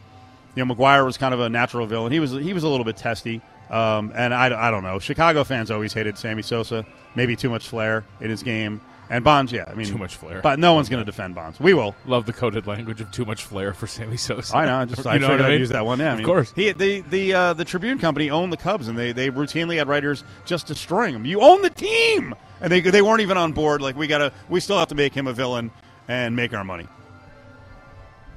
you 0.56 0.63
know, 0.63 0.74
McGwire 0.74 1.06
was 1.06 1.17
kind 1.17 1.34
of 1.34 1.41
a 1.41 1.50
natural 1.50 1.86
villain. 1.86 2.13
He 2.13 2.19
was 2.19 2.32
he 2.32 2.54
was 2.54 2.63
a 2.63 2.69
little 2.69 2.86
bit 2.86 2.96
testy. 2.96 3.41
Um, 3.69 4.12
and 4.15 4.34
I, 4.34 4.67
I 4.67 4.72
don't 4.72 4.84
know. 4.84 5.00
Chicago 5.00 5.43
fans 5.43 5.72
always 5.72 5.93
hated 5.93 6.17
Sammy 6.17 6.43
Sosa. 6.43 6.86
Maybe 7.15 7.36
too 7.36 7.50
much 7.50 7.67
flair 7.67 8.06
in 8.22 8.30
his 8.30 8.43
game. 8.43 8.82
And 9.13 9.23
Bonds, 9.23 9.52
yeah, 9.52 9.65
I 9.67 9.76
mean, 9.76 9.86
Too 9.86 9.99
much 9.99 10.15
flair. 10.15 10.41
But 10.41 10.58
no 10.58 10.73
one's 10.73 10.89
going 10.89 11.02
to 11.02 11.06
defend 11.06 11.36
Bonds. 11.36 11.60
We 11.60 11.76
will. 11.76 11.95
love 12.08 12.26
the 12.26 12.34
coded 12.34 12.65
language 12.65 12.99
of 12.99 13.12
too 13.12 13.26
much 13.26 13.43
flair 13.43 13.71
for 13.71 13.86
Sammy 13.86 14.17
Sosa. 14.17 14.58
I 14.58 14.65
know. 14.65 14.78
I 14.78 14.86
just 14.86 15.04
You 15.06 15.12
I 15.12 15.17
know 15.19 15.28
figured 15.28 15.39
what 15.41 15.45
I 15.45 15.49
mean? 15.52 15.60
use 15.60 15.69
that 15.69 15.86
one. 15.86 15.99
Yeah, 15.99 16.15
I 16.15 16.17
of 16.17 16.26
course. 16.26 16.52
He, 16.56 16.71
the 16.71 17.02
the 17.02 17.34
uh, 17.34 17.54
the 17.54 17.63
Tribune 17.63 17.99
Company 17.99 18.32
owned 18.32 18.52
the 18.52 18.58
Cubs, 18.58 18.88
and 18.88 18.97
they 18.97 19.12
they 19.12 19.30
routinely 19.30 19.78
had 19.78 19.88
writers 19.88 20.23
just 20.45 20.65
destroying 20.65 21.13
them. 21.13 21.26
You 21.26 21.41
own 21.41 21.62
the 21.62 21.69
team, 21.69 22.34
and 22.60 22.71
they 22.71 22.80
they 22.80 23.04
weren't 23.04 23.21
even 23.21 23.38
on 23.38 23.52
board. 23.52 23.82
Like 23.84 23.95
we 23.95 24.08
gotta, 24.08 24.34
we 24.49 24.60
still 24.60 24.80
have 24.80 24.88
to 24.88 24.95
make 24.95 25.13
him 25.13 25.28
a 25.28 25.34
villain 25.34 25.69
and 26.08 26.36
make 26.36 26.52
our 26.52 26.63
money. 26.63 26.88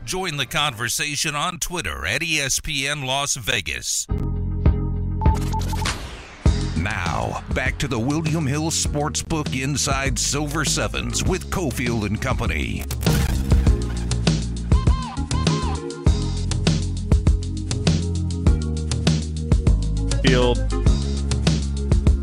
Join 0.04 0.36
the 0.36 0.46
conversation 0.46 1.34
on 1.34 1.58
Twitter 1.58 2.04
at 2.04 2.20
ESPN 2.20 3.06
Las 3.06 3.36
Vegas. 3.36 4.06
Now, 6.86 7.42
back 7.52 7.78
to 7.78 7.88
the 7.88 7.98
William 7.98 8.46
Hill 8.46 8.70
Sportsbook 8.70 9.60
Inside 9.60 10.20
Silver 10.20 10.64
Sevens 10.64 11.24
with 11.24 11.50
Cofield 11.50 12.06
and 12.06 12.22
Company. 12.22 12.84
Field, 20.22 20.58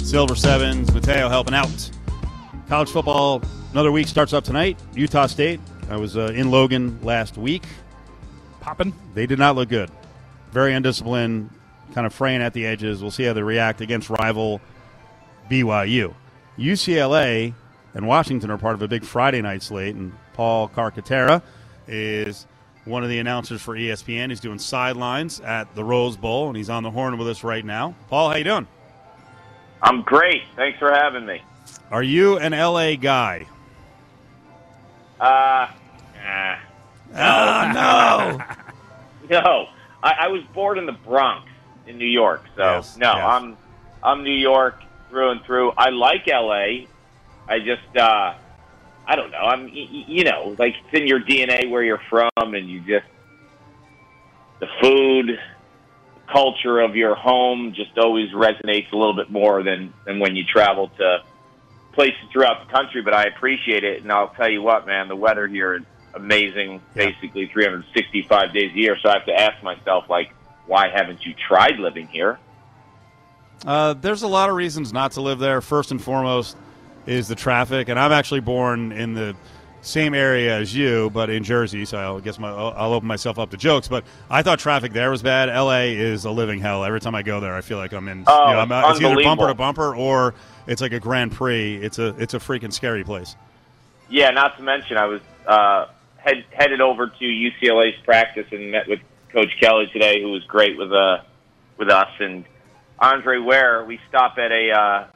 Silver 0.02 0.34
Sevens, 0.34 0.94
Mateo 0.94 1.28
helping 1.28 1.54
out. 1.54 1.92
College 2.70 2.90
football, 2.90 3.42
another 3.74 3.92
week 3.92 4.08
starts 4.08 4.32
up 4.32 4.46
tonight. 4.46 4.80
Utah 4.96 5.26
State. 5.26 5.60
I 5.90 5.98
was 5.98 6.16
uh, 6.16 6.32
in 6.34 6.52
Logan 6.52 6.98
last 7.04 7.36
week. 7.36 7.66
Popping. 8.62 8.94
They 9.14 9.26
did 9.26 9.40
not 9.40 9.58
look 9.58 9.68
good. 9.68 9.92
Very 10.54 10.74
undisciplined, 10.74 11.50
kind 11.94 12.08
of 12.08 12.14
fraying 12.14 12.42
at 12.42 12.54
the 12.54 12.66
edges. 12.66 13.02
We'll 13.02 13.12
see 13.12 13.24
how 13.24 13.34
they 13.34 13.44
react 13.44 13.82
against 13.82 14.10
rival 14.10 14.60
BYU. 15.50 16.14
UCLA 16.58 17.54
and 17.94 18.08
Washington 18.08 18.50
are 18.52 18.58
part 18.58 18.74
of 18.74 18.82
a 18.82 18.88
big 18.88 19.04
Friday 19.04 19.42
night 19.42 19.64
slate, 19.64 19.96
and 19.96 20.14
Paul 20.34 20.68
Carcaterra 20.70 21.42
is 21.88 22.48
one 22.86 23.04
of 23.04 23.10
the 23.10 23.20
announcers 23.20 23.62
for 23.62 23.76
ESPN. 23.76 24.30
He's 24.30 24.40
doing 24.40 24.60
sidelines 24.60 25.40
at 25.42 25.74
the 25.76 25.84
Rose 25.84 26.18
Bowl, 26.18 26.48
and 26.48 26.58
he's 26.58 26.70
on 26.70 26.84
the 26.84 26.92
horn 26.92 27.18
with 27.18 27.28
us 27.28 27.44
right 27.44 27.64
now. 27.64 27.96
Paul, 28.10 28.30
how 28.30 28.36
you 28.36 28.44
doing? 28.44 28.68
I'm 29.82 30.02
great. 30.02 30.44
Thanks 30.56 30.80
for 30.80 30.92
having 30.92 31.26
me. 31.26 31.42
Are 31.92 32.04
you 32.04 32.38
an 32.40 32.54
LA 32.54 32.96
guy? 32.96 33.46
Uh, 35.20 35.68
nah. 36.16 36.58
Oh, 37.16 37.72
no. 37.74 38.44
no. 39.30 39.68
I, 40.02 40.12
I 40.22 40.28
was 40.28 40.42
born 40.54 40.78
in 40.78 40.86
the 40.86 40.94
Bronx 40.94 41.48
in 41.88 41.98
New 41.98 42.06
York, 42.06 42.44
so 42.56 42.64
Yes, 42.64 42.98
no, 42.98 43.14
yes. 43.14 43.26
I'm 43.26 43.58
I'm 44.02 44.24
New 44.24 44.32
York 44.32 44.82
through 45.10 45.32
and 45.32 45.44
through. 45.44 45.72
I 45.72 45.90
like 45.90 46.28
LA. 46.28 46.88
I 47.48 47.60
just 47.60 47.98
uh, 47.98 48.34
I 49.08 49.16
don't 49.16 49.32
know. 49.32 49.38
I'm 49.38 49.70
you 49.70 50.24
know 50.24 50.56
like 50.58 50.76
it's 50.86 51.02
in 51.02 51.08
your 51.08 51.20
DNA 51.20 51.70
where 51.70 51.84
you're 51.84 52.02
from, 52.10 52.30
and 52.38 52.70
you 52.70 52.80
just 52.82 53.06
the 54.60 54.68
food, 54.82 55.28
the 55.28 56.32
culture 56.32 56.80
of 56.80 56.96
your 56.96 57.16
home 57.16 57.74
just 57.76 57.98
always 57.98 58.32
resonates 58.32 58.92
a 58.92 58.96
little 58.96 59.16
bit 59.16 59.30
more 59.30 59.64
than 59.64 59.94
than 60.06 60.20
when 60.20 60.36
you 60.36 60.44
travel 60.46 60.90
to 60.98 61.24
places 61.94 62.20
throughout 62.32 62.66
the 62.66 62.72
country. 62.72 63.02
But 63.02 63.14
I 63.14 63.26
appreciate 63.26 63.84
it, 63.84 64.02
and 64.02 64.12
I'll 64.12 64.30
tell 64.30 64.50
you 64.50 64.62
what, 64.62 64.86
man, 64.86 65.08
the 65.08 65.16
weather 65.16 65.48
here 65.48 65.76
is 65.76 65.84
amazing. 66.14 66.82
Yeah. 66.96 67.08
Basically, 67.08 67.48
365 67.48 68.54
days 68.54 68.72
a 68.74 68.78
year. 68.78 68.98
So 69.02 69.10
I 69.10 69.14
have 69.14 69.26
to 69.26 69.34
ask 69.34 69.62
myself, 69.64 70.10
like, 70.10 70.34
why 70.68 70.90
haven't 70.90 71.26
you 71.26 71.34
tried 71.34 71.80
living 71.80 72.08
here? 72.08 72.40
Uh, 73.66 73.94
there's 73.94 74.24
a 74.24 74.28
lot 74.28 74.50
of 74.50 74.56
reasons 74.56 74.92
not 74.92 75.14
to 75.14 75.22
live 75.22 75.40
there. 75.40 75.62
First 75.62 75.92
and 75.92 76.02
foremost 76.02 76.58
is 77.06 77.28
the 77.28 77.36
traffic, 77.36 77.90
and 77.90 78.00
I'm 78.00 78.12
actually 78.12 78.42
born 78.42 78.92
in 78.92 79.14
the 79.14 79.36
same 79.82 80.14
area 80.14 80.58
as 80.58 80.74
you, 80.76 81.10
but 81.14 81.30
in 81.30 81.44
Jersey. 81.44 81.86
So 81.86 82.18
I 82.18 82.20
guess 82.22 82.40
my, 82.40 82.50
I'll 82.50 82.94
open 82.94 83.08
myself 83.08 83.38
up 83.38 83.52
to 83.52 83.58
jokes. 83.58 83.88
But 83.88 84.06
I 84.30 84.42
thought 84.42 84.60
traffic 84.60 84.94
there 84.94 85.12
was 85.12 85.22
bad. 85.22 85.50
LA 85.50 85.92
is 86.00 86.26
a 86.26 86.32
living 86.32 86.60
hell. 86.60 86.84
Every 86.84 87.02
time 87.02 87.16
I 87.16 87.22
go 87.22 87.40
there, 87.40 87.54
I 87.54 87.62
feel 87.62 87.78
like 87.78 87.94
I'm 87.94 88.08
in. 88.08 88.24
Oh, 88.26 88.48
you 88.48 88.54
know, 88.54 88.60
I'm, 88.60 88.92
it's 88.92 89.02
either 89.02 89.24
bumper 89.24 89.48
to 89.48 89.54
bumper 89.54 89.96
or 89.96 90.34
it's 90.68 90.82
like 90.82 90.94
a 90.94 91.00
Grand 91.00 91.32
Prix. 91.34 91.76
It's 91.76 92.00
a 92.00 92.16
it's 92.18 92.34
a 92.34 92.40
freaking 92.40 92.72
scary 92.72 93.04
place. 93.04 93.36
Yeah, 94.10 94.32
not 94.32 94.58
to 94.58 94.64
mention, 94.64 94.98
I 94.98 95.06
was 95.06 95.22
uh, 95.48 95.88
head, 96.18 96.46
headed 96.52 96.82
over 96.82 97.08
to 97.08 97.26
UCLA's 97.26 98.00
practice 98.04 98.48
and 98.52 98.72
met 98.72 98.88
with 98.88 99.00
Coach 99.34 99.50
Kelly 99.60 99.88
today, 99.92 100.22
who 100.22 100.32
was 100.32 100.44
great 100.44 100.78
with 100.78 100.92
uh, 100.92 101.18
with 101.78 101.90
us. 101.90 102.10
And 102.20 102.46
Andre 103.00 103.40
Ware, 103.40 103.84
we 103.84 104.00
stop 104.08 104.38
at 104.38 104.52
a 104.52 104.72
uh, 104.72 105.08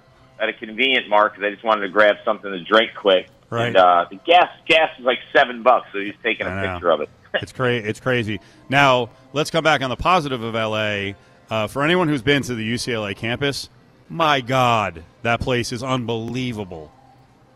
at 0.41 0.49
a 0.49 0.53
convenient 0.53 1.07
mart 1.07 1.33
because 1.33 1.47
I 1.47 1.51
just 1.51 1.63
wanted 1.63 1.81
to 1.81 1.89
grab 1.89 2.17
something 2.25 2.51
to 2.51 2.63
drink 2.63 2.91
quick. 2.95 3.27
Right. 3.49 3.67
And 3.67 3.77
uh, 3.77 4.05
the 4.09 4.17
gas 4.17 4.49
gas 4.67 4.97
was 4.97 5.05
like 5.05 5.19
seven 5.31 5.63
bucks, 5.63 5.87
so 5.93 5.99
he's 5.99 6.15
taking 6.23 6.47
a 6.47 6.73
picture 6.73 6.89
of 6.89 7.01
it. 7.01 7.09
it's 7.35 7.51
cra- 7.51 7.75
It's 7.75 7.99
crazy. 7.99 8.39
Now 8.69 9.09
let's 9.33 9.51
come 9.51 9.63
back 9.63 9.81
on 9.81 9.89
the 9.89 9.95
positive 9.95 10.41
of 10.41 10.53
LA. 10.53 11.13
Uh, 11.49 11.67
for 11.67 11.83
anyone 11.83 12.09
who's 12.09 12.21
been 12.21 12.41
to 12.43 12.55
the 12.55 12.73
UCLA 12.73 13.15
campus, 13.15 13.69
my 14.09 14.41
God, 14.41 15.03
that 15.21 15.39
place 15.39 15.71
is 15.71 15.81
unbelievable. 15.81 16.91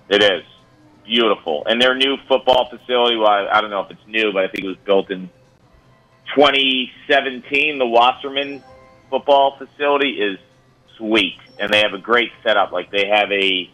It 0.08 0.24
is 0.24 0.44
beautiful, 1.04 1.64
and 1.66 1.82
their 1.82 1.96
new 1.96 2.16
football 2.28 2.70
facility. 2.70 3.18
Well, 3.18 3.28
I, 3.28 3.48
I 3.52 3.60
don't 3.60 3.70
know 3.70 3.82
if 3.82 3.92
it's 3.92 4.08
new, 4.08 4.32
but 4.32 4.44
I 4.44 4.48
think 4.48 4.64
it 4.64 4.68
was 4.68 4.78
built 4.86 5.12
in 5.12 5.30
2017. 6.36 7.78
The 7.78 7.86
Wasserman 7.86 8.64
football 9.10 9.58
facility 9.58 10.12
is 10.22 10.38
sweet, 10.98 11.38
and 11.60 11.72
they 11.72 11.80
have 11.80 11.94
a 11.94 12.00
great 12.00 12.32
setup. 12.44 12.72
Like 12.72 12.92
they 12.92 13.08
have 13.08 13.32
a 13.32 13.70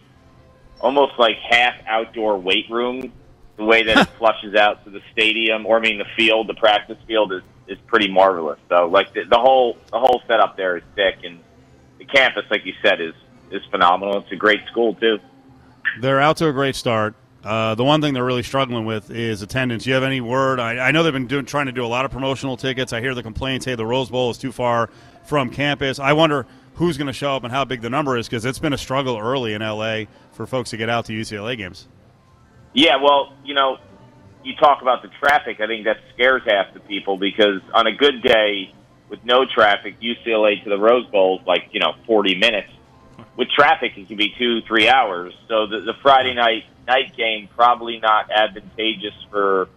almost 0.80 1.14
like 1.18 1.38
half 1.38 1.76
outdoor 1.88 2.38
weight 2.40 2.70
room. 2.70 3.12
The 3.58 3.64
way 3.64 3.84
that 3.84 3.98
it 3.98 4.10
flushes 4.18 4.56
out 4.56 4.84
to 4.86 4.90
the 4.90 5.02
stadium, 5.12 5.66
or 5.66 5.78
I 5.78 5.82
mean 5.82 5.98
the 5.98 6.06
field, 6.16 6.48
the 6.48 6.56
practice 6.56 6.98
field 7.08 7.34
is 7.34 7.44
is 7.68 7.78
pretty 7.88 8.10
marvelous. 8.10 8.60
So 8.70 8.88
like 8.88 9.14
the, 9.14 9.24
the 9.30 9.40
whole 9.40 9.78
the 9.92 10.00
whole 10.00 10.22
setup 10.28 10.58
there 10.58 10.78
is 10.78 10.84
thick, 10.96 11.20
and 11.24 11.40
the 11.98 12.06
campus, 12.06 12.46
like 12.50 12.66
you 12.66 12.74
said, 12.82 13.02
is 13.02 13.14
is 13.52 13.62
phenomenal. 13.70 14.20
It's 14.20 14.32
a 14.32 14.36
great 14.36 14.66
school 14.68 14.96
too. 14.96 15.20
They're 16.00 16.20
out 16.20 16.38
to 16.38 16.48
a 16.48 16.54
great 16.54 16.76
start. 16.76 17.16
Uh, 17.44 17.76
the 17.76 17.84
one 17.84 18.02
thing 18.02 18.14
they're 18.14 18.26
really 18.26 18.44
struggling 18.44 18.86
with 18.86 19.12
is 19.12 19.42
attendance. 19.42 19.84
Do 19.84 19.90
you 19.90 19.94
have 19.94 20.04
any 20.04 20.22
word? 20.22 20.60
I, 20.60 20.80
I 20.80 20.92
know 20.92 21.04
they've 21.04 21.14
been 21.14 21.28
doing, 21.28 21.46
trying 21.46 21.68
to 21.68 21.72
do 21.72 21.86
a 21.86 21.88
lot 21.88 22.04
of 22.04 22.12
promotional 22.12 22.58
tickets. 22.58 22.94
I 22.94 23.00
hear 23.00 23.16
the 23.16 23.24
complaints, 23.24 23.66
hey, 23.66 23.76
the 23.76 23.86
Rose 23.86 24.10
Bowl 24.10 24.30
is 24.32 24.38
too 24.38 24.52
far 24.52 24.90
from 25.26 25.50
campus. 25.50 26.00
I 26.00 26.14
wonder 26.14 26.46
who's 26.76 26.98
going 26.98 27.08
to 27.08 27.14
show 27.14 27.36
up 27.36 27.44
and 27.44 27.52
how 27.52 27.66
big 27.66 27.82
the 27.82 27.90
number 27.90 28.18
is 28.18 28.28
because 28.28 28.46
it's 28.46 28.60
been 28.60 28.74
a 28.74 28.78
struggle 28.78 29.18
early 29.18 29.54
in 29.54 29.62
LA 29.62 30.04
for 30.32 30.46
folks 30.46 30.72
to 30.72 30.78
get 30.78 30.90
out 30.90 31.06
to 31.06 31.14
UCLA 31.14 31.58
games. 31.58 31.88
Yeah, 32.74 32.98
well, 33.02 33.34
you 33.44 33.54
know, 33.54 33.78
you 34.44 34.56
talk 34.56 34.82
about 34.82 35.02
the 35.02 35.10
traffic. 35.20 35.60
I 35.60 35.68
think 35.68 35.86
that 35.86 35.98
scares 36.14 36.44
half 36.46 36.74
the 36.74 36.80
people 36.80 37.18
because 37.18 37.62
on 37.74 37.88
a 37.88 37.92
good 37.92 38.22
day 38.22 38.74
with 39.10 39.24
no 39.26 39.46
traffic, 39.46 40.00
UCLA 40.00 40.64
to 40.64 40.70
the 40.70 40.78
Rose 40.78 41.06
Bowl 41.08 41.40
is 41.40 41.48
like 41.48 41.70
you 41.72 41.80
know 41.80 41.94
forty 42.06 42.36
minutes. 42.36 42.70
With 43.36 43.50
traffic, 43.50 43.98
it 43.98 44.08
can 44.08 44.18
be 44.18 44.34
two, 44.38 44.62
three 44.62 44.88
hours. 44.88 45.34
So 45.48 45.68
the, 45.68 45.82
the 45.82 45.94
Friday 46.02 46.34
night 46.34 46.64
night 46.88 47.16
game 47.16 47.50
probably 47.56 48.00
not 48.00 48.32
advantageous 48.32 49.14
for 49.30 49.70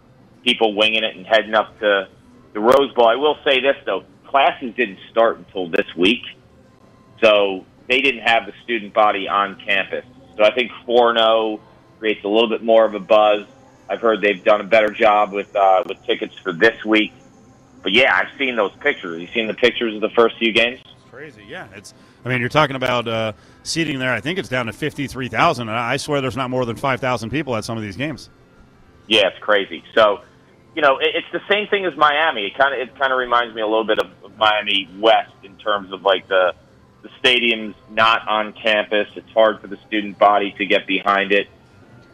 people 0.45 0.75
winging 0.75 1.05
it 1.05 1.17
and 1.17 1.27
heading 1.27 1.55
up 1.55 1.79
to 1.81 2.09
the 2.53 2.61
Rose 2.61 2.93
Bowl. 2.95 3.09
I 3.09 3.17
will 3.17 3.37
say 3.45 3.61
this 3.61 3.77
though: 3.85 4.05
classes 4.27 4.75
didn't 4.75 4.99
start 5.11 5.39
until 5.39 5.69
this 5.69 5.95
week, 5.97 6.23
so 7.23 7.65
they 7.89 8.01
didn't 8.01 8.23
have 8.23 8.47
the 8.47 8.53
student 8.65 8.95
body 8.95 9.29
on 9.29 9.61
campus. 9.65 10.05
So 10.37 10.45
I 10.45 10.55
think 10.55 10.71
4-0 10.87 11.61
creates 11.99 12.25
a 12.25 12.29
little 12.29 12.49
bit 12.49 12.63
more 12.63 12.85
of 12.85 12.95
a 12.95 13.01
buzz. 13.01 13.47
I've 13.89 14.01
heard 14.01 14.23
they've 14.23 14.43
done 14.43 14.61
a 14.61 14.65
better 14.65 14.91
job 14.91 15.33
with 15.33 15.55
uh, 15.55 15.83
with 15.87 16.03
tickets 16.07 16.37
for 16.39 16.53
this 16.53 16.85
week. 16.85 17.13
But 17.83 17.93
yeah, 17.93 18.15
I've 18.15 18.37
seen 18.39 18.57
those 18.57 18.73
pictures. 18.81 19.21
You 19.21 19.27
seen 19.29 19.47
the 19.47 19.55
pictures 19.55 19.95
of 19.95 20.01
the 20.01 20.11
first 20.11 20.39
few 20.39 20.53
games? 20.53 20.81
Crazy, 21.11 21.45
yeah. 21.49 21.67
It's. 21.75 21.93
I 22.25 22.29
mean, 22.29 22.41
you're 22.41 22.49
talking 22.49 22.77
about 22.77 23.09
uh, 23.09 23.33
seating 23.65 23.99
there. 23.99 24.13
I 24.13 24.21
think 24.21 24.39
it's 24.39 24.49
down 24.49 24.67
to 24.67 24.73
fifty-three 24.73 25.29
thousand, 25.29 25.69
and 25.69 25.77
I 25.77 25.97
swear 25.97 26.21
there's 26.21 26.37
not 26.37 26.51
more 26.51 26.65
than 26.65 26.77
five 26.77 27.01
thousand 27.01 27.31
people 27.31 27.57
at 27.57 27.65
some 27.65 27.77
of 27.77 27.83
these 27.83 27.97
games. 27.97 28.31
Yeah, 29.09 29.27
it's 29.27 29.39
crazy. 29.41 29.83
So 29.95 30.21
you 30.75 30.83
know, 30.83 30.99
it, 30.99 31.09
it's 31.15 31.27
the 31.33 31.41
same 31.53 31.67
thing 31.69 31.85
as 31.85 31.97
Miami. 31.97 32.47
It 32.47 32.57
kind 32.57 32.75
of 32.75 32.89
it 32.89 32.99
kind 32.99 33.13
of 33.13 33.19
reminds 33.19 33.55
me 33.55 33.61
a 33.61 33.67
little 33.67 33.85
bit 33.85 33.99
of, 33.99 34.11
of 34.25 34.37
Miami 34.39 34.89
West 34.99 35.33
in 35.43 35.57
terms 35.57 35.93
of 35.93 36.03
like 36.03 36.29
the 36.29 36.55
the 37.03 37.09
stadium's 37.19 37.75
not 37.91 38.29
on 38.29 38.53
campus. 38.53 39.09
It's 39.17 39.31
hard 39.31 39.61
for 39.61 39.67
the 39.67 39.79
student 39.89 40.19
body 40.19 40.55
to 40.59 40.67
get 40.67 40.87
behind 40.87 41.33
it. 41.33 41.49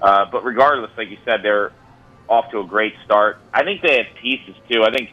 Uh, 0.01 0.25
but 0.31 0.45
regardless, 0.45 0.91
like 0.97 1.11
you 1.11 1.19
said, 1.25 1.41
they're 1.43 1.73
off 2.29 2.51
to 2.53 2.61
a 2.61 2.67
great 2.67 2.95
start. 3.05 3.39
I 3.53 3.63
think 3.63 3.83
they 3.83 3.97
have 3.99 4.17
pieces 4.23 4.55
too. 4.71 4.85
I 4.85 4.91
think 4.91 5.11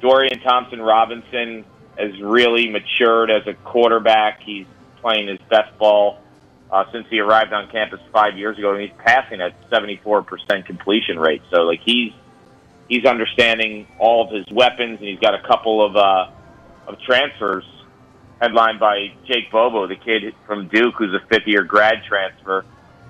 Dorian 0.00 0.40
Thompson 0.40 0.80
Robinson 0.82 1.64
has 1.98 2.20
really 2.20 2.70
matured 2.70 3.30
as 3.30 3.46
a 3.46 3.54
quarterback. 3.54 4.40
He's 4.42 4.66
playing 5.00 5.28
his 5.28 5.38
best 5.50 5.76
ball 5.78 6.18
uh, 6.70 6.84
since 6.92 7.06
he 7.10 7.20
arrived 7.20 7.52
on 7.52 7.68
campus 7.70 8.00
five 8.12 8.38
years 8.38 8.58
ago, 8.58 8.72
and 8.72 8.80
he's 8.80 8.98
passing 8.98 9.40
at 9.40 9.70
74% 9.70 10.64
completion 10.64 11.18
rate. 11.18 11.42
So, 11.50 11.62
like, 11.62 11.80
he's 11.84 12.12
he's 12.88 13.04
understanding 13.04 13.86
all 13.98 14.26
of 14.26 14.32
his 14.32 14.46
weapons, 14.50 14.98
and 14.98 15.08
he's 15.08 15.18
got 15.18 15.34
a 15.34 15.46
couple 15.46 15.84
of 15.84 15.96
uh, 15.96 16.30
of 16.86 17.00
transfers 17.00 17.64
headlined 18.40 18.80
by 18.80 19.12
Jake 19.24 19.50
Bobo, 19.52 19.86
the 19.86 19.96
kid 19.96 20.34
from 20.46 20.68
Duke, 20.68 20.94
who's 20.98 21.14
a 21.14 21.24
fifth 21.28 21.46
year 21.46 21.62
grad 21.62 22.02
transfer, 22.08 22.64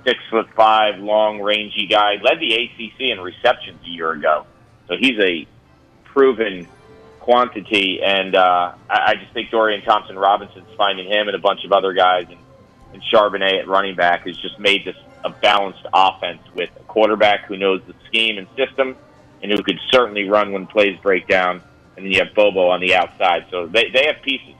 six 0.04 0.18
foot 0.30 0.46
five, 0.54 0.98
long, 0.98 1.40
rangy 1.40 1.86
guy, 1.86 2.16
led 2.22 2.38
the 2.38 2.52
ACC 2.54 3.00
in 3.00 3.20
receptions 3.20 3.80
a 3.84 3.88
year 3.88 4.12
ago. 4.12 4.46
So 4.88 4.96
he's 4.98 5.18
a 5.18 5.46
proven 6.04 6.68
quantity, 7.22 8.00
and 8.04 8.34
uh, 8.34 8.74
I, 8.90 9.12
I 9.12 9.14
just 9.14 9.32
think 9.32 9.50
Dorian 9.50 9.82
Thompson 9.82 10.18
Robinson's 10.18 10.68
finding 10.76 11.06
him 11.06 11.28
and 11.28 11.36
a 11.36 11.40
bunch 11.40 11.64
of 11.64 11.72
other 11.72 11.92
guys, 11.92 12.26
and, 12.28 12.38
and 12.92 13.02
Charbonnet 13.12 13.60
at 13.60 13.68
running 13.68 13.96
back 13.96 14.26
has 14.26 14.36
just 14.36 14.58
made 14.58 14.84
this 14.84 14.96
a 15.24 15.30
balanced 15.30 15.86
offense 15.94 16.42
with 16.54 16.70
a 16.78 16.82
quarterback 16.84 17.46
who 17.46 17.56
knows 17.56 17.80
the 17.86 17.94
scheme 18.08 18.38
and 18.38 18.46
system, 18.56 18.96
and 19.42 19.50
who 19.52 19.62
could 19.62 19.78
certainly 19.90 20.28
run 20.28 20.52
when 20.52 20.66
plays 20.66 20.98
break 21.00 21.26
down. 21.28 21.62
And 21.96 22.06
then 22.06 22.12
you 22.12 22.18
have 22.20 22.34
Bobo 22.34 22.68
on 22.68 22.80
the 22.80 22.94
outside, 22.94 23.46
so 23.50 23.66
they 23.66 23.90
they 23.90 24.06
have 24.06 24.22
pieces. 24.22 24.54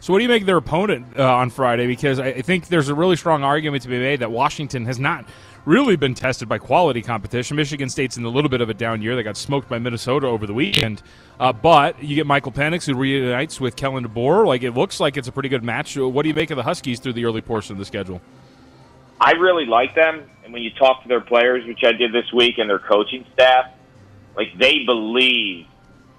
So, 0.00 0.12
what 0.12 0.20
do 0.20 0.22
you 0.22 0.28
make 0.28 0.42
of 0.42 0.46
their 0.46 0.56
opponent 0.56 1.18
uh, 1.18 1.34
on 1.34 1.50
Friday? 1.50 1.86
Because 1.86 2.20
I 2.20 2.40
think 2.42 2.68
there's 2.68 2.88
a 2.88 2.94
really 2.94 3.16
strong 3.16 3.42
argument 3.42 3.82
to 3.82 3.88
be 3.88 3.98
made 3.98 4.20
that 4.20 4.30
Washington 4.30 4.84
has 4.86 4.98
not 4.98 5.24
really 5.68 5.96
been 5.96 6.14
tested 6.14 6.48
by 6.48 6.58
quality 6.58 7.02
competition. 7.02 7.56
Michigan 7.56 7.88
State's 7.88 8.16
in 8.16 8.24
a 8.24 8.28
little 8.28 8.48
bit 8.48 8.60
of 8.60 8.70
a 8.70 8.74
down 8.74 9.02
year. 9.02 9.14
They 9.14 9.22
got 9.22 9.36
smoked 9.36 9.68
by 9.68 9.78
Minnesota 9.78 10.26
over 10.26 10.46
the 10.46 10.54
weekend. 10.54 11.02
Uh, 11.38 11.52
but 11.52 12.02
you 12.02 12.16
get 12.16 12.26
Michael 12.26 12.52
Penix, 12.52 12.86
who 12.86 12.96
reunites 12.96 13.60
with 13.60 13.76
Kalen 13.76 14.06
DeBoer. 14.06 14.46
Like, 14.46 14.62
it 14.62 14.72
looks 14.72 14.98
like 14.98 15.16
it's 15.16 15.28
a 15.28 15.32
pretty 15.32 15.50
good 15.50 15.62
match. 15.62 15.96
What 15.96 16.22
do 16.22 16.28
you 16.28 16.34
make 16.34 16.50
of 16.50 16.56
the 16.56 16.62
Huskies 16.62 16.98
through 16.98 17.12
the 17.12 17.24
early 17.26 17.42
portion 17.42 17.74
of 17.74 17.78
the 17.78 17.84
schedule? 17.84 18.20
I 19.20 19.32
really 19.32 19.66
like 19.66 19.94
them. 19.94 20.28
And 20.42 20.52
when 20.52 20.62
you 20.62 20.70
talk 20.70 21.02
to 21.02 21.08
their 21.08 21.20
players, 21.20 21.66
which 21.66 21.84
I 21.84 21.92
did 21.92 22.12
this 22.12 22.32
week, 22.32 22.58
and 22.58 22.68
their 22.68 22.78
coaching 22.78 23.26
staff, 23.34 23.66
like, 24.36 24.56
they 24.58 24.84
believe 24.86 25.66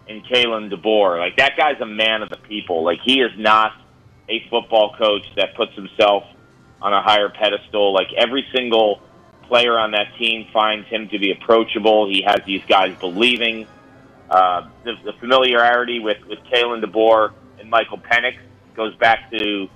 in 0.09 0.23
Kalen 0.23 0.73
DeBoer. 0.73 1.19
Like 1.19 1.37
that 1.37 1.55
guy's 1.55 1.79
a 1.79 1.85
man 1.85 2.23
of 2.23 2.29
the 2.29 2.37
people. 2.37 2.83
Like 2.83 2.99
he 3.05 3.21
is 3.21 3.31
not 3.37 3.73
a 4.27 4.43
football 4.49 4.95
coach 4.97 5.23
that 5.37 5.55
puts 5.55 5.73
himself 5.75 6.23
on 6.81 6.93
a 6.93 7.01
higher 7.01 7.29
pedestal. 7.29 7.93
Like 7.93 8.07
every 8.17 8.45
single 8.53 9.01
player 9.49 9.77
on 9.77 9.91
that 9.91 10.15
team 10.17 10.47
finds 10.53 10.87
him 10.87 11.09
to 11.09 11.19
be 11.19 11.31
approachable. 11.31 12.07
He 12.07 12.21
has 12.21 12.39
these 12.45 12.61
guys 12.69 12.97
believing. 12.99 13.67
Uh, 14.29 14.69
the, 14.85 14.93
the 15.03 15.13
familiarity 15.19 15.99
with 15.99 16.23
with 16.27 16.39
Kalen 16.53 16.83
DeBoer 16.83 17.33
and 17.59 17.69
Michael 17.69 17.97
Penix 17.97 18.37
goes 18.75 18.95
back 18.97 19.29
to 19.31 19.67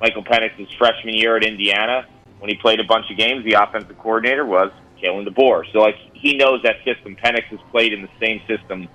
Michael 0.00 0.22
Penix's 0.22 0.70
freshman 0.78 1.14
year 1.14 1.36
at 1.36 1.44
Indiana 1.44 2.06
when 2.38 2.50
he 2.50 2.56
played 2.56 2.78
a 2.78 2.84
bunch 2.84 3.10
of 3.10 3.16
games. 3.16 3.44
The 3.44 3.54
offensive 3.54 3.98
coordinator 3.98 4.44
was 4.44 4.70
Kalen 5.02 5.26
DeBoer, 5.26 5.64
so 5.72 5.78
like 5.78 5.96
he 6.12 6.36
knows 6.36 6.62
that 6.62 6.76
system. 6.84 7.16
Penix 7.16 7.44
has 7.44 7.60
played 7.70 7.92
in 7.92 8.02
the 8.02 8.10
same 8.20 8.40
system 8.46 8.86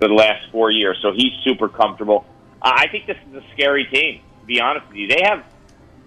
for 0.00 0.08
the 0.08 0.14
last 0.14 0.50
four 0.50 0.70
years. 0.70 0.98
So 1.00 1.12
he's 1.12 1.32
super 1.44 1.68
comfortable. 1.68 2.26
I 2.60 2.88
think 2.88 3.06
this 3.06 3.16
is 3.30 3.36
a 3.36 3.44
scary 3.52 3.84
team. 3.84 4.20
To 4.40 4.46
be 4.46 4.60
honest 4.60 4.88
with 4.88 4.96
you, 4.96 5.06
they 5.08 5.22
have 5.22 5.44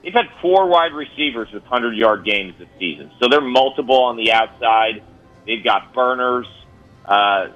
they've 0.08 0.14
had 0.14 0.30
four 0.42 0.68
wide 0.68 0.94
receivers 0.94 1.50
with 1.54 1.64
hundred 1.66 1.98
yard 1.98 2.24
games 2.24 2.54
this 2.58 2.70
season. 2.80 3.12
So 3.20 3.28
they're 3.28 3.42
multiple 3.42 4.04
on 4.04 4.16
the 4.16 4.32
outside. 4.32 5.04
They've 5.46 5.64
got 5.64 5.94
burners. 5.94 6.48
Uh, 7.04 7.48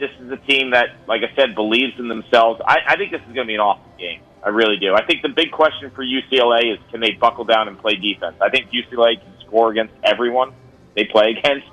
this 0.00 0.10
is 0.18 0.32
a 0.32 0.36
team 0.36 0.72
that, 0.72 0.88
like 1.06 1.20
I 1.22 1.32
said, 1.36 1.54
believes 1.54 1.92
in 2.00 2.08
themselves. 2.08 2.60
I, 2.66 2.78
I 2.88 2.96
think 2.96 3.12
this 3.12 3.20
is 3.20 3.32
going 3.32 3.46
to 3.46 3.50
be 3.50 3.54
an 3.54 3.60
awesome 3.60 3.92
game. 3.96 4.22
I 4.44 4.48
really 4.48 4.76
do. 4.78 4.94
I 4.94 5.04
think 5.04 5.22
the 5.22 5.28
big 5.28 5.52
question 5.52 5.92
for 5.94 6.02
UCLA 6.02 6.72
is 6.72 6.80
can 6.90 7.00
they 7.00 7.12
buckle 7.12 7.44
down 7.44 7.68
and 7.68 7.78
play 7.78 7.94
defense? 7.94 8.36
I 8.40 8.48
think 8.50 8.70
UCLA 8.72 9.20
can 9.20 9.32
score 9.46 9.70
against 9.70 9.94
everyone 10.02 10.52
they 10.96 11.04
play 11.04 11.36
against. 11.38 11.66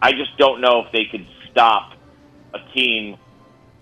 I 0.00 0.12
just 0.12 0.38
don't 0.38 0.60
know 0.60 0.84
if 0.86 0.92
they 0.92 1.06
could 1.10 1.26
stop 1.50 1.94
a 2.54 2.58
team 2.74 3.16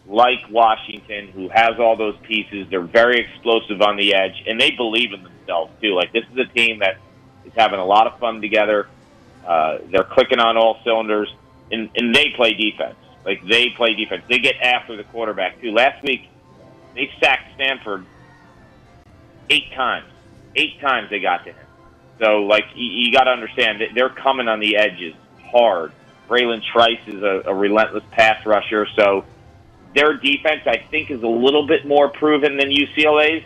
like 0.08 0.38
Washington, 0.50 1.28
who 1.28 1.48
has 1.48 1.78
all 1.78 1.96
those 1.96 2.16
pieces. 2.22 2.68
They're 2.70 2.80
very 2.80 3.20
explosive 3.20 3.82
on 3.82 3.96
the 3.96 4.14
edge, 4.14 4.42
and 4.46 4.60
they 4.60 4.70
believe 4.70 5.12
in 5.12 5.22
themselves 5.22 5.72
too. 5.80 5.94
Like 5.94 6.12
this 6.12 6.24
is 6.32 6.38
a 6.38 6.44
team 6.44 6.80
that 6.80 6.98
is 7.44 7.52
having 7.56 7.80
a 7.80 7.84
lot 7.84 8.06
of 8.06 8.18
fun 8.18 8.40
together. 8.40 8.88
Uh, 9.46 9.78
they're 9.90 10.04
clicking 10.04 10.38
on 10.38 10.56
all 10.56 10.78
cylinders, 10.84 11.32
and, 11.70 11.90
and 11.96 12.14
they 12.14 12.30
play 12.36 12.54
defense. 12.54 12.96
Like 13.24 13.44
they 13.44 13.70
play 13.70 13.94
defense. 13.94 14.22
They 14.28 14.38
get 14.38 14.56
after 14.62 14.96
the 14.96 15.04
quarterback 15.04 15.60
too. 15.60 15.72
Last 15.72 16.02
week, 16.02 16.28
they 16.94 17.10
sacked 17.20 17.54
Stanford 17.54 18.06
eight 19.50 19.72
times. 19.72 20.06
Eight 20.54 20.80
times 20.80 21.10
they 21.10 21.20
got 21.20 21.44
to 21.44 21.52
him. 21.52 21.66
So 22.20 22.44
like 22.44 22.64
you, 22.74 22.86
you 22.86 23.12
got 23.12 23.24
to 23.24 23.30
understand 23.30 23.80
that 23.80 23.88
they're 23.94 24.08
coming 24.08 24.48
on 24.48 24.60
the 24.60 24.76
edges 24.76 25.14
hard. 25.50 25.92
Bralen 26.28 26.62
Trice 26.72 27.00
is 27.06 27.22
a, 27.22 27.42
a 27.46 27.54
relentless 27.54 28.02
pass 28.10 28.44
rusher, 28.46 28.86
so 28.96 29.24
their 29.96 30.14
defense, 30.14 30.62
I 30.66 30.76
think, 30.90 31.10
is 31.10 31.22
a 31.22 31.28
little 31.28 31.66
bit 31.66 31.86
more 31.86 32.08
proven 32.08 32.56
than 32.56 32.68
UCLA's. 32.68 33.44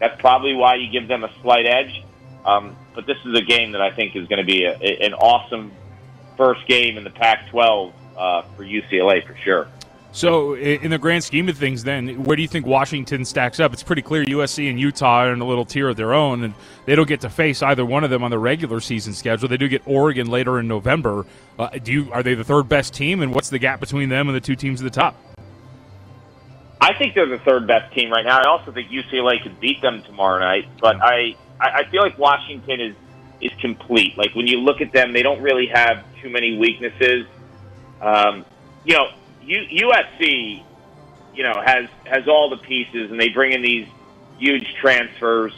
That's 0.00 0.20
probably 0.20 0.54
why 0.54 0.74
you 0.74 0.90
give 0.90 1.08
them 1.08 1.24
a 1.24 1.30
slight 1.40 1.66
edge. 1.66 2.04
Um, 2.44 2.76
but 2.94 3.06
this 3.06 3.16
is 3.24 3.38
a 3.38 3.42
game 3.42 3.72
that 3.72 3.80
I 3.80 3.90
think 3.90 4.16
is 4.16 4.26
going 4.28 4.40
to 4.40 4.44
be 4.44 4.64
a, 4.64 4.76
a, 4.76 5.06
an 5.06 5.14
awesome 5.14 5.72
first 6.36 6.66
game 6.66 6.98
in 6.98 7.04
the 7.04 7.10
Pac-12 7.10 7.92
uh, 8.16 8.42
for 8.56 8.64
UCLA 8.64 9.24
for 9.26 9.36
sure. 9.36 9.68
So, 10.10 10.54
in 10.54 10.90
the 10.90 10.98
grand 10.98 11.24
scheme 11.24 11.48
of 11.48 11.58
things, 11.58 11.82
then, 11.82 12.22
where 12.22 12.36
do 12.36 12.42
you 12.42 12.46
think 12.46 12.66
Washington 12.66 13.24
stacks 13.24 13.58
up? 13.58 13.72
It's 13.72 13.82
pretty 13.82 14.02
clear 14.02 14.24
USC 14.24 14.70
and 14.70 14.78
Utah 14.78 15.22
are 15.22 15.32
in 15.32 15.40
a 15.40 15.44
little 15.44 15.64
tier 15.64 15.88
of 15.88 15.96
their 15.96 16.14
own, 16.14 16.44
and 16.44 16.54
they 16.86 16.94
don't 16.94 17.08
get 17.08 17.22
to 17.22 17.30
face 17.30 17.62
either 17.62 17.84
one 17.84 18.04
of 18.04 18.10
them 18.10 18.22
on 18.22 18.30
the 18.30 18.38
regular 18.38 18.78
season 18.78 19.12
schedule. 19.12 19.48
They 19.48 19.56
do 19.56 19.66
get 19.66 19.82
Oregon 19.86 20.28
later 20.28 20.60
in 20.60 20.68
November. 20.68 21.26
Uh, 21.58 21.70
do 21.82 21.92
you 21.92 22.12
are 22.12 22.22
they 22.22 22.34
the 22.34 22.44
third 22.44 22.68
best 22.68 22.94
team, 22.94 23.22
and 23.22 23.34
what's 23.34 23.50
the 23.50 23.58
gap 23.58 23.80
between 23.80 24.08
them 24.08 24.28
and 24.28 24.36
the 24.36 24.40
two 24.40 24.54
teams 24.54 24.80
at 24.80 24.84
the 24.84 24.90
top? 25.00 25.16
I 26.84 26.92
think 26.98 27.14
they're 27.14 27.24
the 27.24 27.38
third 27.38 27.66
best 27.66 27.94
team 27.94 28.10
right 28.10 28.26
now. 28.26 28.40
I 28.40 28.46
also 28.46 28.70
think 28.70 28.90
UCLA 28.90 29.42
could 29.42 29.58
beat 29.58 29.80
them 29.80 30.02
tomorrow 30.02 30.38
night, 30.38 30.68
but 30.82 30.96
I 31.02 31.34
I 31.58 31.84
feel 31.90 32.02
like 32.02 32.18
Washington 32.18 32.78
is 32.78 32.94
is 33.40 33.52
complete. 33.58 34.18
Like 34.18 34.34
when 34.34 34.46
you 34.46 34.58
look 34.58 34.82
at 34.82 34.92
them, 34.92 35.14
they 35.14 35.22
don't 35.22 35.40
really 35.40 35.66
have 35.68 36.04
too 36.20 36.28
many 36.28 36.58
weaknesses. 36.58 37.26
Um, 38.02 38.44
you 38.84 38.94
know, 38.94 39.06
U, 39.42 39.88
USC, 39.88 40.62
you 41.34 41.42
know, 41.42 41.54
has 41.64 41.88
has 42.04 42.28
all 42.28 42.50
the 42.50 42.58
pieces, 42.58 43.10
and 43.10 43.18
they 43.18 43.30
bring 43.30 43.52
in 43.52 43.62
these 43.62 43.88
huge 44.38 44.66
transfers. 44.78 45.54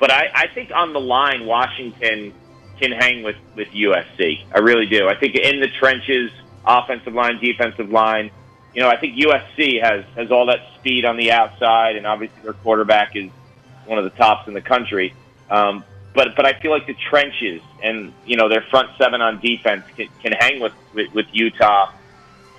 But 0.00 0.10
I, 0.10 0.28
I 0.34 0.46
think 0.54 0.72
on 0.74 0.92
the 0.92 1.00
line, 1.00 1.46
Washington 1.46 2.34
can 2.80 2.90
hang 2.90 3.22
with 3.22 3.36
with 3.54 3.68
USC. 3.68 4.44
I 4.52 4.58
really 4.58 4.86
do. 4.86 5.06
I 5.06 5.14
think 5.14 5.36
in 5.36 5.60
the 5.60 5.68
trenches, 5.78 6.32
offensive 6.66 7.14
line, 7.14 7.38
defensive 7.38 7.90
line 7.90 8.32
you 8.74 8.82
know, 8.82 8.88
I 8.88 8.96
think 8.96 9.16
USC 9.16 9.82
has 9.82 10.04
has 10.16 10.30
all 10.30 10.46
that 10.46 10.60
speed 10.78 11.04
on 11.04 11.16
the 11.16 11.32
outside, 11.32 11.96
and 11.96 12.06
obviously 12.06 12.42
their 12.42 12.52
quarterback 12.52 13.14
is 13.14 13.30
one 13.86 13.98
of 13.98 14.04
the 14.04 14.10
tops 14.10 14.48
in 14.48 14.54
the 14.54 14.60
country. 14.60 15.14
Um, 15.48 15.84
but 16.14 16.34
but 16.36 16.44
I 16.46 16.54
feel 16.54 16.72
like 16.72 16.86
the 16.86 16.96
trenches 17.10 17.60
and 17.82 18.12
you 18.26 18.36
know 18.36 18.48
their 18.48 18.62
front 18.70 18.90
seven 18.98 19.20
on 19.20 19.40
defense 19.40 19.84
can, 19.96 20.08
can 20.22 20.32
hang 20.32 20.60
with 20.60 20.72
with, 20.92 21.12
with 21.14 21.26
Utah 21.32 21.92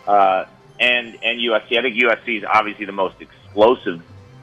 uh, 0.08 0.46
and 0.80 1.18
and 1.22 1.40
USC. 1.40 1.78
I 1.78 1.82
think 1.82 1.96
USC 1.96 2.38
is 2.38 2.44
obviously 2.46 2.86
the 2.86 2.94
most 2.94 3.16
explosive 3.20 4.02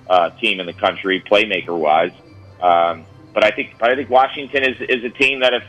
uh, 0.08 0.30
team 0.30 0.60
in 0.60 0.66
the 0.66 0.72
country, 0.74 1.22
playmaker 1.22 1.78
wise. 1.78 2.12
Um, 2.60 3.06
but 3.32 3.44
I 3.44 3.50
think 3.50 3.76
but 3.78 3.90
I 3.90 3.96
think 3.96 4.10
Washington 4.10 4.62
is 4.64 4.80
is 4.80 5.04
a 5.04 5.10
team 5.10 5.40
that 5.40 5.54
if 5.54 5.64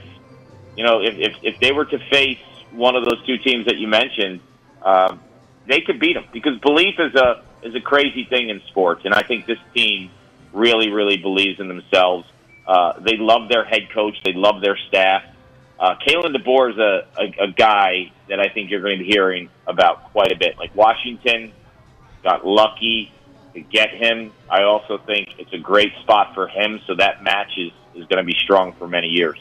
you 0.75 0.83
know 0.83 1.01
if 1.01 1.15
if, 1.17 1.35
if 1.43 1.59
they 1.61 1.71
were 1.71 1.85
to 1.85 1.99
face 2.09 2.39
one 2.71 2.95
of 2.97 3.05
those 3.05 3.25
two 3.25 3.37
teams 3.37 3.67
that 3.67 3.77
you 3.77 3.87
mentioned. 3.87 4.41
Um, 4.81 5.21
they 5.67 5.81
could 5.81 5.99
beat 5.99 6.13
them 6.13 6.25
because 6.33 6.59
belief 6.59 6.95
is 6.99 7.15
a 7.15 7.43
is 7.63 7.75
a 7.75 7.81
crazy 7.81 8.25
thing 8.25 8.49
in 8.49 8.61
sports, 8.67 9.01
and 9.05 9.13
I 9.13 9.23
think 9.23 9.45
this 9.45 9.59
team 9.73 10.11
really, 10.51 10.89
really 10.91 11.17
believes 11.17 11.59
in 11.59 11.67
themselves. 11.67 12.27
Uh, 12.67 12.99
they 12.99 13.17
love 13.17 13.49
their 13.49 13.63
head 13.65 13.89
coach. 13.93 14.15
They 14.23 14.33
love 14.33 14.61
their 14.61 14.77
staff. 14.87 15.23
Uh, 15.79 15.95
Kalen 16.07 16.35
DeBoer 16.35 16.71
is 16.71 16.77
a, 16.77 17.07
a, 17.19 17.45
a 17.45 17.51
guy 17.51 18.11
that 18.29 18.39
I 18.39 18.49
think 18.49 18.69
you're 18.69 18.81
going 18.81 18.99
to 18.99 19.03
be 19.03 19.09
hearing 19.09 19.49
about 19.67 20.11
quite 20.11 20.31
a 20.31 20.35
bit. 20.37 20.57
Like 20.57 20.75
Washington 20.75 21.51
got 22.23 22.45
lucky 22.45 23.11
to 23.53 23.61
get 23.61 23.89
him. 23.89 24.31
I 24.49 24.63
also 24.63 24.97
think 24.97 25.29
it's 25.39 25.53
a 25.53 25.57
great 25.57 25.91
spot 26.01 26.33
for 26.33 26.47
him, 26.47 26.79
so 26.87 26.95
that 26.95 27.23
match 27.23 27.51
is, 27.57 27.71
is 27.95 28.07
going 28.07 28.17
to 28.17 28.23
be 28.23 28.37
strong 28.43 28.73
for 28.73 28.87
many 28.87 29.07
years. 29.07 29.39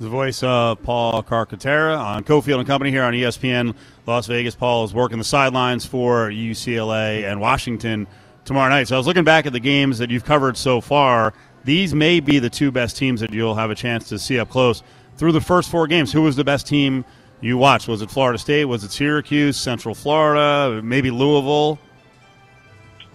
The 0.00 0.08
voice 0.08 0.44
of 0.44 0.80
Paul 0.84 1.24
Carcaterra 1.24 1.98
on 1.98 2.22
Cofield 2.22 2.58
and 2.58 2.66
Company 2.68 2.92
here 2.92 3.02
on 3.02 3.14
ESPN 3.14 3.74
Las 4.06 4.28
Vegas. 4.28 4.54
Paul 4.54 4.84
is 4.84 4.94
working 4.94 5.18
the 5.18 5.24
sidelines 5.24 5.84
for 5.84 6.30
UCLA 6.30 7.28
and 7.28 7.40
Washington 7.40 8.06
tomorrow 8.44 8.68
night. 8.68 8.86
So 8.86 8.94
I 8.94 8.98
was 8.98 9.08
looking 9.08 9.24
back 9.24 9.46
at 9.46 9.52
the 9.52 9.58
games 9.58 9.98
that 9.98 10.08
you've 10.08 10.24
covered 10.24 10.56
so 10.56 10.80
far. 10.80 11.34
These 11.64 11.96
may 11.96 12.20
be 12.20 12.38
the 12.38 12.48
two 12.48 12.70
best 12.70 12.96
teams 12.96 13.20
that 13.20 13.32
you'll 13.32 13.56
have 13.56 13.72
a 13.72 13.74
chance 13.74 14.08
to 14.10 14.20
see 14.20 14.38
up 14.38 14.50
close. 14.50 14.84
Through 15.16 15.32
the 15.32 15.40
first 15.40 15.68
four 15.68 15.88
games, 15.88 16.12
who 16.12 16.22
was 16.22 16.36
the 16.36 16.44
best 16.44 16.68
team 16.68 17.04
you 17.40 17.58
watched? 17.58 17.88
Was 17.88 18.00
it 18.00 18.08
Florida 18.08 18.38
State? 18.38 18.66
Was 18.66 18.84
it 18.84 18.92
Syracuse? 18.92 19.56
Central 19.56 19.96
Florida? 19.96 20.80
Maybe 20.80 21.10
Louisville? 21.10 21.76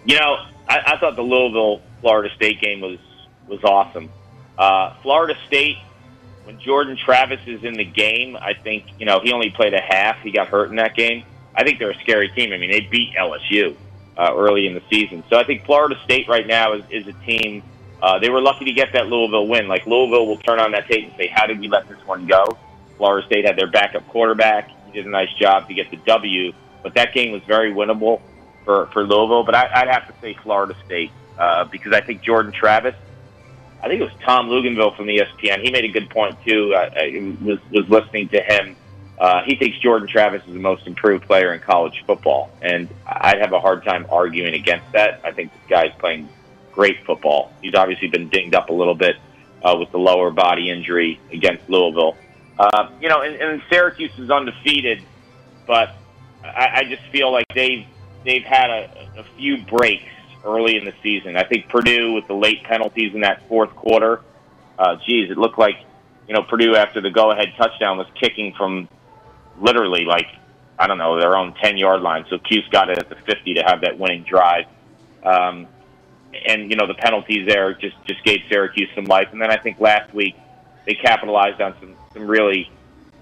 You 0.04 0.20
know, 0.20 0.36
I, 0.68 0.80
I 0.86 0.98
thought 0.98 1.16
the 1.16 1.22
Louisville 1.22 1.80
Florida 2.02 2.28
State 2.36 2.60
game 2.60 2.82
was 2.82 2.98
was 3.48 3.64
awesome. 3.64 4.10
Uh, 4.58 4.94
Florida 5.02 5.34
State, 5.46 5.78
when 6.44 6.58
Jordan 6.60 6.96
Travis 6.96 7.40
is 7.46 7.64
in 7.64 7.74
the 7.74 7.84
game, 7.84 8.36
I 8.36 8.54
think 8.54 8.84
you 8.98 9.06
know 9.06 9.20
he 9.20 9.32
only 9.32 9.50
played 9.50 9.74
a 9.74 9.80
half. 9.80 10.20
He 10.20 10.30
got 10.30 10.48
hurt 10.48 10.70
in 10.70 10.76
that 10.76 10.94
game. 10.94 11.24
I 11.54 11.64
think 11.64 11.78
they're 11.78 11.90
a 11.90 12.00
scary 12.00 12.28
team. 12.30 12.52
I 12.52 12.58
mean, 12.58 12.70
they 12.70 12.80
beat 12.80 13.14
LSU 13.18 13.76
uh, 14.16 14.34
early 14.36 14.66
in 14.66 14.74
the 14.74 14.82
season, 14.90 15.24
so 15.30 15.38
I 15.38 15.44
think 15.44 15.64
Florida 15.64 15.96
State 16.04 16.28
right 16.28 16.46
now 16.46 16.74
is, 16.74 16.84
is 16.90 17.06
a 17.06 17.12
team. 17.24 17.62
Uh, 18.02 18.18
they 18.18 18.28
were 18.28 18.40
lucky 18.40 18.66
to 18.66 18.72
get 18.72 18.92
that 18.92 19.06
Louisville 19.06 19.46
win. 19.46 19.66
Like 19.68 19.86
Louisville 19.86 20.26
will 20.26 20.38
turn 20.38 20.60
on 20.60 20.72
that 20.72 20.86
tape 20.86 21.08
and 21.08 21.16
say, 21.16 21.28
"How 21.28 21.46
did 21.46 21.58
we 21.58 21.68
let 21.68 21.88
this 21.88 21.98
one 22.06 22.26
go?" 22.26 22.58
Florida 22.96 23.26
State 23.26 23.44
had 23.44 23.56
their 23.56 23.70
backup 23.70 24.06
quarterback. 24.08 24.70
He 24.86 24.92
did 24.92 25.06
a 25.06 25.10
nice 25.10 25.32
job 25.34 25.68
to 25.68 25.74
get 25.74 25.90
the 25.90 25.96
W, 25.96 26.52
but 26.82 26.94
that 26.94 27.14
game 27.14 27.32
was 27.32 27.42
very 27.44 27.72
winnable 27.72 28.20
for 28.64 28.86
for 28.86 29.04
Louisville. 29.04 29.44
But 29.44 29.54
I, 29.54 29.70
I'd 29.74 29.88
have 29.88 30.06
to 30.08 30.14
say 30.20 30.34
Florida 30.34 30.74
State 30.84 31.10
uh, 31.38 31.64
because 31.64 31.92
I 31.92 32.00
think 32.00 32.22
Jordan 32.22 32.52
Travis. 32.52 32.94
I 33.84 33.88
think 33.88 34.00
it 34.00 34.04
was 34.04 34.14
Tom 34.24 34.48
Luginbill 34.48 34.96
from 34.96 35.06
the 35.06 35.18
ESPN. 35.18 35.60
He 35.62 35.70
made 35.70 35.84
a 35.84 35.88
good 35.88 36.08
point 36.08 36.38
too. 36.42 36.74
I, 36.74 36.84
I 36.84 37.36
was 37.42 37.58
was 37.70 37.86
listening 37.90 38.30
to 38.30 38.40
him. 38.40 38.76
Uh, 39.18 39.42
he 39.44 39.56
thinks 39.56 39.78
Jordan 39.78 40.08
Travis 40.08 40.42
is 40.46 40.54
the 40.54 40.58
most 40.58 40.86
improved 40.86 41.26
player 41.26 41.52
in 41.52 41.60
college 41.60 42.02
football, 42.06 42.50
and 42.62 42.88
I'd 43.06 43.40
have 43.42 43.52
a 43.52 43.60
hard 43.60 43.84
time 43.84 44.06
arguing 44.08 44.54
against 44.54 44.90
that. 44.92 45.20
I 45.22 45.32
think 45.32 45.52
this 45.52 45.68
guy's 45.68 45.92
playing 45.98 46.30
great 46.72 47.04
football. 47.04 47.52
He's 47.60 47.74
obviously 47.74 48.08
been 48.08 48.30
dinged 48.30 48.54
up 48.54 48.70
a 48.70 48.72
little 48.72 48.94
bit 48.94 49.16
uh, 49.62 49.76
with 49.78 49.92
the 49.92 49.98
lower 49.98 50.30
body 50.30 50.70
injury 50.70 51.20
against 51.30 51.68
Louisville. 51.68 52.16
Uh, 52.58 52.88
you 53.02 53.10
know, 53.10 53.20
and, 53.20 53.34
and 53.34 53.62
Syracuse 53.68 54.18
is 54.18 54.30
undefeated, 54.30 55.02
but 55.66 55.90
I, 56.42 56.70
I 56.76 56.84
just 56.84 57.02
feel 57.12 57.30
like 57.30 57.44
they've 57.54 57.86
they've 58.24 58.44
had 58.44 58.70
a, 58.70 59.08
a 59.18 59.24
few 59.36 59.58
breaks 59.64 60.13
early 60.44 60.76
in 60.76 60.84
the 60.84 60.94
season. 61.02 61.36
I 61.36 61.44
think 61.44 61.68
Purdue 61.68 62.12
with 62.12 62.26
the 62.26 62.34
late 62.34 62.62
penalties 62.64 63.14
in 63.14 63.20
that 63.20 63.46
fourth 63.48 63.74
quarter, 63.74 64.20
uh, 64.78 64.96
geez, 65.06 65.30
it 65.30 65.38
looked 65.38 65.58
like 65.58 65.76
you 66.28 66.34
know 66.34 66.42
Purdue 66.42 66.76
after 66.76 67.00
the 67.00 67.10
go-ahead 67.10 67.54
touchdown 67.56 67.98
was 67.98 68.06
kicking 68.20 68.54
from 68.54 68.88
literally 69.60 70.04
like 70.04 70.26
I 70.78 70.86
don't 70.86 70.98
know 70.98 71.18
their 71.18 71.36
own 71.36 71.54
ten 71.54 71.76
yard 71.76 72.02
line. 72.02 72.24
So 72.28 72.38
Cuse 72.38 72.68
got 72.70 72.90
it 72.90 72.98
at 72.98 73.08
the 73.08 73.16
fifty 73.16 73.54
to 73.54 73.62
have 73.62 73.82
that 73.82 73.98
winning 73.98 74.24
drive. 74.24 74.66
Um, 75.22 75.66
and 76.46 76.70
you 76.70 76.76
know 76.76 76.86
the 76.86 76.94
penalties 76.94 77.46
there 77.46 77.74
just 77.74 77.96
just 78.06 78.22
gave 78.24 78.40
Syracuse 78.48 78.88
some 78.94 79.04
life. 79.04 79.28
And 79.32 79.40
then 79.40 79.50
I 79.50 79.56
think 79.56 79.80
last 79.80 80.12
week 80.14 80.36
they 80.86 80.94
capitalized 80.94 81.60
on 81.60 81.74
some 81.80 81.94
some 82.12 82.26
really 82.26 82.70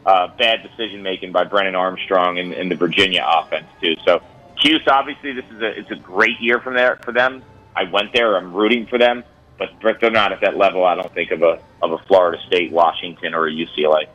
uh, 0.04 0.28
bad 0.36 0.62
decision 0.62 1.02
making 1.02 1.32
by 1.32 1.44
Brennan 1.44 1.74
Armstrong 1.74 2.38
and, 2.38 2.52
and 2.52 2.70
the 2.70 2.74
Virginia 2.74 3.24
offense 3.26 3.66
too. 3.80 3.94
So 4.04 4.22
Cuse, 4.62 4.82
obviously, 4.86 5.32
this 5.32 5.44
is 5.50 5.60
a 5.60 5.78
it's 5.78 5.90
a 5.90 5.96
great 5.96 6.40
year 6.40 6.60
from 6.60 6.74
there 6.74 6.98
for 7.02 7.12
them. 7.12 7.42
I 7.74 7.84
went 7.84 8.12
there. 8.12 8.36
I'm 8.36 8.52
rooting 8.52 8.86
for 8.86 8.98
them, 8.98 9.24
but 9.58 9.70
but 9.80 9.98
they're 10.00 10.10
not 10.10 10.32
at 10.32 10.40
that 10.42 10.56
level. 10.56 10.84
I 10.84 10.94
don't 10.94 11.12
think 11.12 11.32
of 11.32 11.42
a 11.42 11.60
of 11.82 11.92
a 11.92 11.98
Florida 12.06 12.38
State, 12.46 12.70
Washington, 12.70 13.34
or 13.34 13.48
a 13.48 13.50
UCLA. 13.50 14.06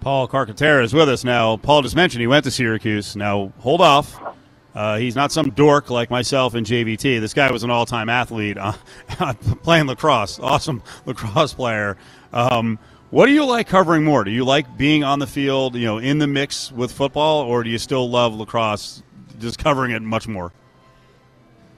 Paul 0.00 0.26
Carcaterra 0.28 0.82
is 0.82 0.92
with 0.92 1.08
us 1.08 1.24
now. 1.24 1.56
Paul 1.56 1.82
just 1.82 1.96
mentioned 1.96 2.20
he 2.20 2.26
went 2.26 2.44
to 2.44 2.50
Syracuse. 2.50 3.14
Now 3.14 3.52
hold 3.60 3.80
off. 3.80 4.20
Uh, 4.74 4.98
he's 4.98 5.14
not 5.14 5.30
some 5.30 5.50
dork 5.50 5.88
like 5.88 6.10
myself 6.10 6.54
and 6.54 6.66
JVT. 6.66 7.20
This 7.20 7.32
guy 7.32 7.50
was 7.52 7.62
an 7.62 7.70
all-time 7.70 8.08
athlete 8.08 8.58
uh, 8.58 8.72
playing 9.62 9.86
lacrosse. 9.86 10.40
Awesome 10.40 10.82
lacrosse 11.06 11.54
player. 11.54 11.96
Um, 12.32 12.80
what 13.10 13.26
do 13.26 13.32
you 13.32 13.44
like 13.44 13.68
covering 13.68 14.02
more? 14.02 14.24
Do 14.24 14.32
you 14.32 14.44
like 14.44 14.76
being 14.76 15.04
on 15.04 15.20
the 15.20 15.26
field, 15.28 15.76
you 15.76 15.86
know, 15.86 15.98
in 15.98 16.18
the 16.18 16.26
mix 16.26 16.72
with 16.72 16.90
football, 16.90 17.44
or 17.44 17.62
do 17.62 17.70
you 17.70 17.78
still 17.78 18.10
love 18.10 18.34
lacrosse, 18.34 19.04
just 19.38 19.58
covering 19.58 19.92
it 19.92 20.02
much 20.02 20.28
more? 20.28 20.52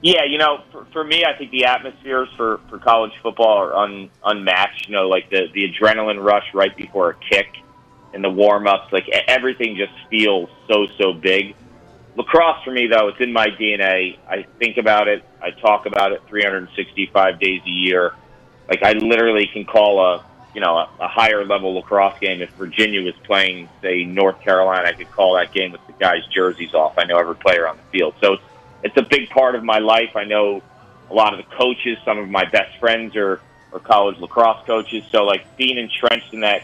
Yeah, 0.01 0.25
you 0.25 0.37
know, 0.37 0.63
for, 0.71 0.85
for 0.93 1.03
me, 1.03 1.25
I 1.25 1.35
think 1.37 1.51
the 1.51 1.65
atmospheres 1.65 2.29
for, 2.37 2.59
for 2.69 2.77
college 2.77 3.13
football 3.23 3.57
are 3.57 3.75
un, 3.75 4.09
unmatched. 4.23 4.87
You 4.87 4.95
know, 4.95 5.07
like 5.07 5.29
the, 5.29 5.47
the 5.53 5.71
adrenaline 5.71 6.23
rush 6.23 6.45
right 6.53 6.75
before 6.75 7.09
a 7.11 7.15
kick 7.15 7.47
and 8.13 8.23
the 8.23 8.29
warm 8.29 8.67
ups, 8.67 8.91
like 8.93 9.09
everything 9.27 9.75
just 9.75 9.93
feels 10.09 10.49
so, 10.69 10.87
so 10.99 11.13
big. 11.13 11.55
Lacrosse 12.15 12.63
for 12.63 12.71
me, 12.71 12.87
though, 12.87 13.09
it's 13.09 13.19
in 13.19 13.31
my 13.31 13.47
DNA. 13.47 14.17
I 14.27 14.45
think 14.59 14.77
about 14.77 15.07
it, 15.07 15.23
I 15.41 15.51
talk 15.51 15.85
about 15.85 16.11
it 16.11 16.21
365 16.27 17.39
days 17.39 17.61
a 17.65 17.69
year. 17.69 18.13
Like, 18.67 18.83
I 18.83 18.93
literally 18.93 19.47
can 19.51 19.65
call 19.65 19.99
a, 19.99 20.25
you 20.57 20.61
know, 20.61 20.75
a, 20.75 20.89
a 21.01 21.07
higher 21.07 21.45
level 21.45 21.75
lacrosse 21.75 22.17
game. 22.19 22.41
If 22.41 22.49
Virginia 22.53 23.03
was 23.03 23.13
playing, 23.25 23.69
say, 23.83 24.05
North 24.05 24.41
Carolina, 24.41 24.87
I 24.87 24.93
could 24.93 25.11
call 25.11 25.35
that 25.35 25.53
game 25.53 25.71
with 25.71 25.85
the 25.85 25.93
guys' 25.93 26.25
jerseys 26.33 26.73
off. 26.73 26.97
I 26.97 27.03
know 27.03 27.19
every 27.19 27.35
player 27.35 27.67
on 27.67 27.77
the 27.77 27.83
field. 27.91 28.15
So 28.19 28.33
it's, 28.33 28.43
it's 28.81 28.97
a 28.97 29.03
big 29.03 29.29
part 29.29 29.53
of 29.53 29.63
my 29.63 29.77
life. 29.77 30.15
I 30.15 30.23
know 30.23 30.63
a 31.11 31.13
lot 31.13 31.37
of 31.37 31.45
the 31.45 31.55
coaches. 31.55 31.99
Some 32.03 32.17
of 32.17 32.27
my 32.27 32.43
best 32.45 32.75
friends 32.79 33.15
are, 33.15 33.39
are 33.71 33.79
college 33.79 34.17
lacrosse 34.17 34.65
coaches. 34.65 35.03
So, 35.11 35.25
like, 35.25 35.45
being 35.57 35.77
entrenched 35.77 36.33
in 36.33 36.39
that 36.39 36.63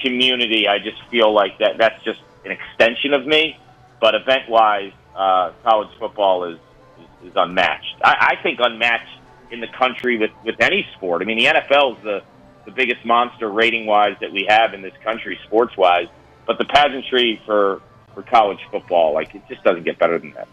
community, 0.00 0.66
I 0.66 0.78
just 0.78 1.02
feel 1.10 1.30
like 1.30 1.58
that 1.58 1.76
that's 1.76 2.02
just 2.04 2.20
an 2.46 2.52
extension 2.52 3.12
of 3.12 3.26
me. 3.26 3.60
But 4.00 4.14
event-wise, 4.14 4.92
uh, 5.14 5.52
college 5.62 5.90
football 5.98 6.44
is, 6.44 6.58
is, 6.98 7.32
is 7.32 7.32
unmatched. 7.36 7.96
I, 8.02 8.38
I 8.38 8.42
think 8.42 8.60
unmatched 8.62 9.20
in 9.50 9.60
the 9.60 9.68
country 9.68 10.16
with, 10.16 10.30
with 10.42 10.58
any 10.58 10.88
sport. 10.94 11.20
I 11.20 11.26
mean, 11.26 11.36
the 11.36 11.44
NFL 11.44 11.98
is 11.98 12.02
the– 12.02 12.22
the 12.66 12.72
biggest 12.72 13.04
monster 13.06 13.48
rating 13.48 13.86
wise 13.86 14.16
that 14.20 14.30
we 14.30 14.44
have 14.48 14.74
in 14.74 14.82
this 14.82 14.92
country, 15.02 15.38
sports 15.46 15.76
wise. 15.76 16.08
But 16.46 16.58
the 16.58 16.66
pageantry 16.66 17.40
for 17.46 17.80
for 18.14 18.22
college 18.22 18.60
football, 18.70 19.14
like 19.14 19.34
it 19.34 19.42
just 19.48 19.62
doesn't 19.62 19.84
get 19.84 19.98
better 19.98 20.18
than 20.18 20.32
that. 20.32 20.48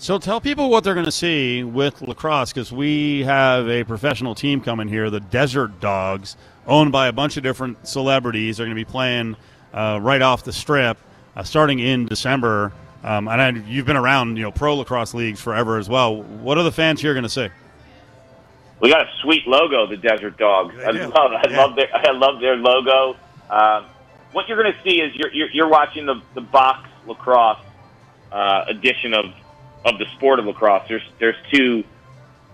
So 0.00 0.18
tell 0.18 0.40
people 0.40 0.70
what 0.70 0.84
they're 0.84 0.94
going 0.94 1.06
to 1.06 1.12
see 1.12 1.64
with 1.64 2.02
lacrosse 2.02 2.52
because 2.52 2.70
we 2.70 3.24
have 3.24 3.68
a 3.68 3.82
professional 3.82 4.34
team 4.36 4.60
coming 4.60 4.86
here, 4.86 5.10
the 5.10 5.18
Desert 5.18 5.80
Dogs, 5.80 6.36
owned 6.68 6.92
by 6.92 7.08
a 7.08 7.12
bunch 7.12 7.36
of 7.36 7.42
different 7.42 7.88
celebrities. 7.88 8.56
They're 8.56 8.66
going 8.66 8.76
to 8.76 8.80
be 8.80 8.88
playing 8.88 9.36
uh, 9.74 9.98
right 10.00 10.22
off 10.22 10.44
the 10.44 10.52
strip, 10.52 10.98
uh, 11.34 11.42
starting 11.42 11.80
in 11.80 12.06
December. 12.06 12.72
Um, 13.02 13.26
and 13.26 13.42
I, 13.42 13.50
you've 13.50 13.86
been 13.86 13.96
around, 13.96 14.36
you 14.36 14.44
know, 14.44 14.52
pro 14.52 14.76
lacrosse 14.76 15.14
leagues 15.14 15.40
forever 15.40 15.78
as 15.78 15.88
well. 15.88 16.22
What 16.22 16.58
are 16.58 16.64
the 16.64 16.72
fans 16.72 17.00
here 17.00 17.14
going 17.14 17.24
to 17.24 17.28
see? 17.28 17.48
We 18.80 18.90
got 18.90 19.02
a 19.02 19.10
sweet 19.22 19.46
logo, 19.46 19.86
the 19.86 19.96
Desert 19.96 20.36
Dogs. 20.36 20.74
I 20.78 20.90
love, 20.90 21.32
I 21.32 21.44
yeah. 21.50 21.56
love 21.58 21.76
their, 21.76 21.94
I 21.94 22.10
love 22.12 22.40
their 22.40 22.56
logo. 22.56 23.16
Um, 23.50 23.86
what 24.32 24.48
you're 24.48 24.62
going 24.62 24.72
to 24.72 24.82
see 24.82 25.00
is 25.00 25.14
you're, 25.16 25.32
you're, 25.32 25.50
you're 25.50 25.68
watching 25.68 26.06
the, 26.06 26.20
the 26.34 26.40
box 26.40 26.88
lacrosse 27.06 27.64
uh, 28.30 28.64
edition 28.68 29.14
of 29.14 29.26
of 29.84 29.98
the 29.98 30.06
sport 30.16 30.38
of 30.38 30.46
lacrosse. 30.46 30.86
There's 30.88 31.02
there's 31.18 31.36
two 31.50 31.84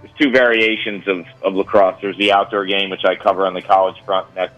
there's 0.03 0.15
two 0.19 0.31
variations 0.31 1.09
of, 1.09 1.27
of 1.43 1.55
lacrosse. 1.55 2.01
There's 2.01 2.17
the 2.19 2.33
outdoor 2.33 2.67
game, 2.67 2.91
which 2.91 3.05
I 3.05 3.17
cover 3.17 3.47
on 3.47 3.55
the 3.55 3.63
college 3.63 3.97
front. 4.05 4.29
And 4.29 4.37
that's 4.37 4.55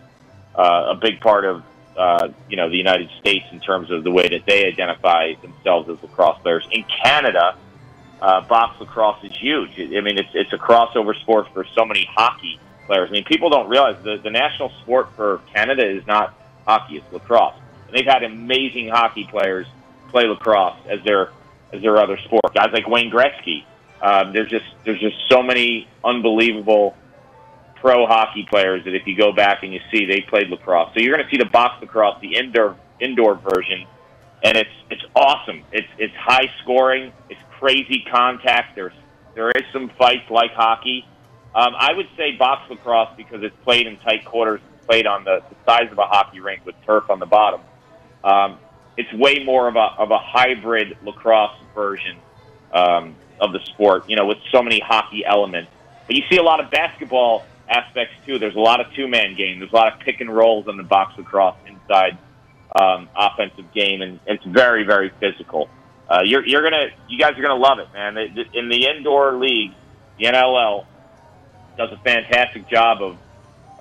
uh, 0.55 0.87
a 0.91 0.95
big 0.95 1.21
part 1.21 1.45
of 1.45 1.63
uh, 1.97 2.29
you 2.49 2.57
know 2.57 2.69
the 2.69 2.77
United 2.77 3.11
States 3.21 3.47
in 3.53 3.61
terms 3.61 3.91
of 3.91 4.05
the 4.05 4.11
way 4.11 4.29
that 4.29 4.45
they 4.47 4.67
identify 4.67 5.35
themselves 5.35 5.89
as 5.89 6.03
lacrosse 6.03 6.41
players. 6.43 6.69
In 6.71 6.85
Canada, 7.03 7.57
uh, 8.21 8.41
box 8.47 8.81
lacrosse 8.81 9.23
is 9.25 9.37
huge. 9.37 9.73
I 9.79 10.01
mean, 10.01 10.19
it's 10.19 10.31
it's 10.35 10.53
a 10.53 10.59
crossover 10.59 11.19
sport 11.21 11.49
for 11.53 11.65
so 11.75 11.85
many 11.85 12.09
hockey 12.11 12.59
players. 12.87 13.09
I 13.09 13.13
mean, 13.13 13.25
people 13.25 13.51
don't 13.51 13.69
realize 13.69 14.03
the 14.03 14.19
the 14.23 14.31
national 14.31 14.71
sport 14.83 15.09
for 15.17 15.41
Canada 15.55 15.87
is 15.87 16.07
not 16.07 16.35
hockey; 16.67 16.97
it's 16.97 17.13
lacrosse. 17.13 17.55
And 17.89 17.97
they've 17.97 18.07
had 18.07 18.23
amazing 18.23 18.89
hockey 18.89 19.27
players 19.31 19.67
play 20.09 20.25
lacrosse 20.27 20.79
as 20.89 21.03
their 21.05 21.31
as 21.73 21.83
their 21.83 21.99
other 21.99 22.17
sport. 22.19 22.43
Guys 22.55 22.71
like 22.73 22.89
Wayne 22.89 23.11
Gretzky. 23.11 23.65
Um, 24.01 24.33
there's 24.33 24.51
just 24.51 24.67
there's 24.85 25.01
just 25.01 25.17
so 25.29 25.43
many 25.43 25.89
unbelievable 26.05 26.97
pro 27.77 28.07
hockey 28.07 28.47
players 28.49 28.85
that 28.85 28.95
if 28.95 29.07
you 29.07 29.17
go 29.17 29.33
back 29.33 29.63
and 29.63 29.73
you 29.73 29.81
see 29.91 30.07
they 30.07 30.21
played 30.21 30.49
lacrosse. 30.49 30.93
So 30.95 31.01
you're 31.01 31.15
going 31.15 31.25
to 31.25 31.31
see 31.31 31.39
the 31.39 31.51
box 31.51 31.81
lacrosse, 31.81 32.21
the 32.21 32.37
indoor 32.37 32.77
indoor 33.01 33.37
version, 33.37 33.87
and 34.43 34.57
it's 34.57 34.71
it's 34.91 35.05
awesome. 35.15 35.63
It's 35.73 35.89
it's 35.99 36.15
high 36.15 36.51
scoring. 36.63 37.13
It's 37.29 37.41
crazy 37.59 38.05
contact. 38.11 38.75
There's 38.75 38.93
there 39.35 39.51
is 39.51 39.65
some 39.73 39.91
fights 39.99 40.31
like 40.31 40.53
hockey. 40.53 41.07
Um, 41.55 41.75
I 41.79 41.93
would 41.93 42.09
say 42.17 42.33
box 42.33 42.69
lacrosse 42.71 43.11
because 43.17 43.43
it's 43.43 43.57
played 43.65 43.87
in 43.87 43.97
tight 43.99 44.25
quarters, 44.25 44.61
played 44.87 45.07
on 45.07 45.25
the, 45.25 45.43
the 45.49 45.57
size 45.65 45.91
of 45.91 45.99
a 45.99 46.07
hockey 46.07 46.41
rink 46.41 46.65
with 46.67 46.75
turf 46.85 47.09
on 47.11 47.19
the 47.19 47.27
bottom. 47.27 47.61
Um, 48.25 48.59
it's 48.97 49.13
way 49.13 49.45
more 49.45 49.69
of 49.69 49.77
a 49.77 49.95
of 49.99 50.11
a 50.11 50.19
hybrid 50.19 50.97
lacrosse 51.05 51.57
version 51.75 52.17
um, 52.73 53.15
of 53.41 53.53
the 53.53 53.61
sport. 53.67 54.09
You 54.09 54.17
know, 54.17 54.27
with 54.27 54.39
so 54.51 54.63
many 54.63 54.81
hockey 54.81 55.25
elements. 55.25 55.71
But 56.07 56.17
you 56.17 56.23
see 56.31 56.37
a 56.37 56.43
lot 56.43 56.61
of 56.61 56.71
basketball 56.71 57.45
aspects 57.69 58.15
too. 58.25 58.39
There's 58.39 58.55
a 58.55 58.61
lot 58.61 58.81
of 58.81 58.93
two 58.95 59.09
man 59.09 59.35
game. 59.35 59.59
There's 59.59 59.73
a 59.73 59.77
lot 59.77 59.93
of 59.93 60.01
pick 60.01 60.21
and 60.21 60.35
rolls 60.35 60.69
on 60.69 60.77
the 60.77 60.83
box 60.83 61.19
lacrosse 61.19 61.57
inside 61.67 62.17
um, 62.81 63.09
offensive 63.17 63.73
game, 63.73 64.03
and 64.03 64.21
it's 64.27 64.45
very 64.45 64.85
very 64.85 65.11
physical. 65.21 65.69
Uh, 66.09 66.23
you're 66.25 66.47
you're 66.47 66.63
gonna 66.63 66.87
you 67.09 67.19
guys 67.19 67.37
are 67.37 67.43
gonna 67.43 67.55
love 67.55 67.79
it, 67.79 67.93
man. 67.93 68.17
In 68.17 68.69
the 68.69 68.87
indoor 68.87 69.33
league, 69.35 69.73
the 70.19 70.27
NLL 70.27 70.87
does 71.77 71.91
a 71.93 71.97
fantastic 71.99 72.69
job 72.69 73.03
of 73.03 73.17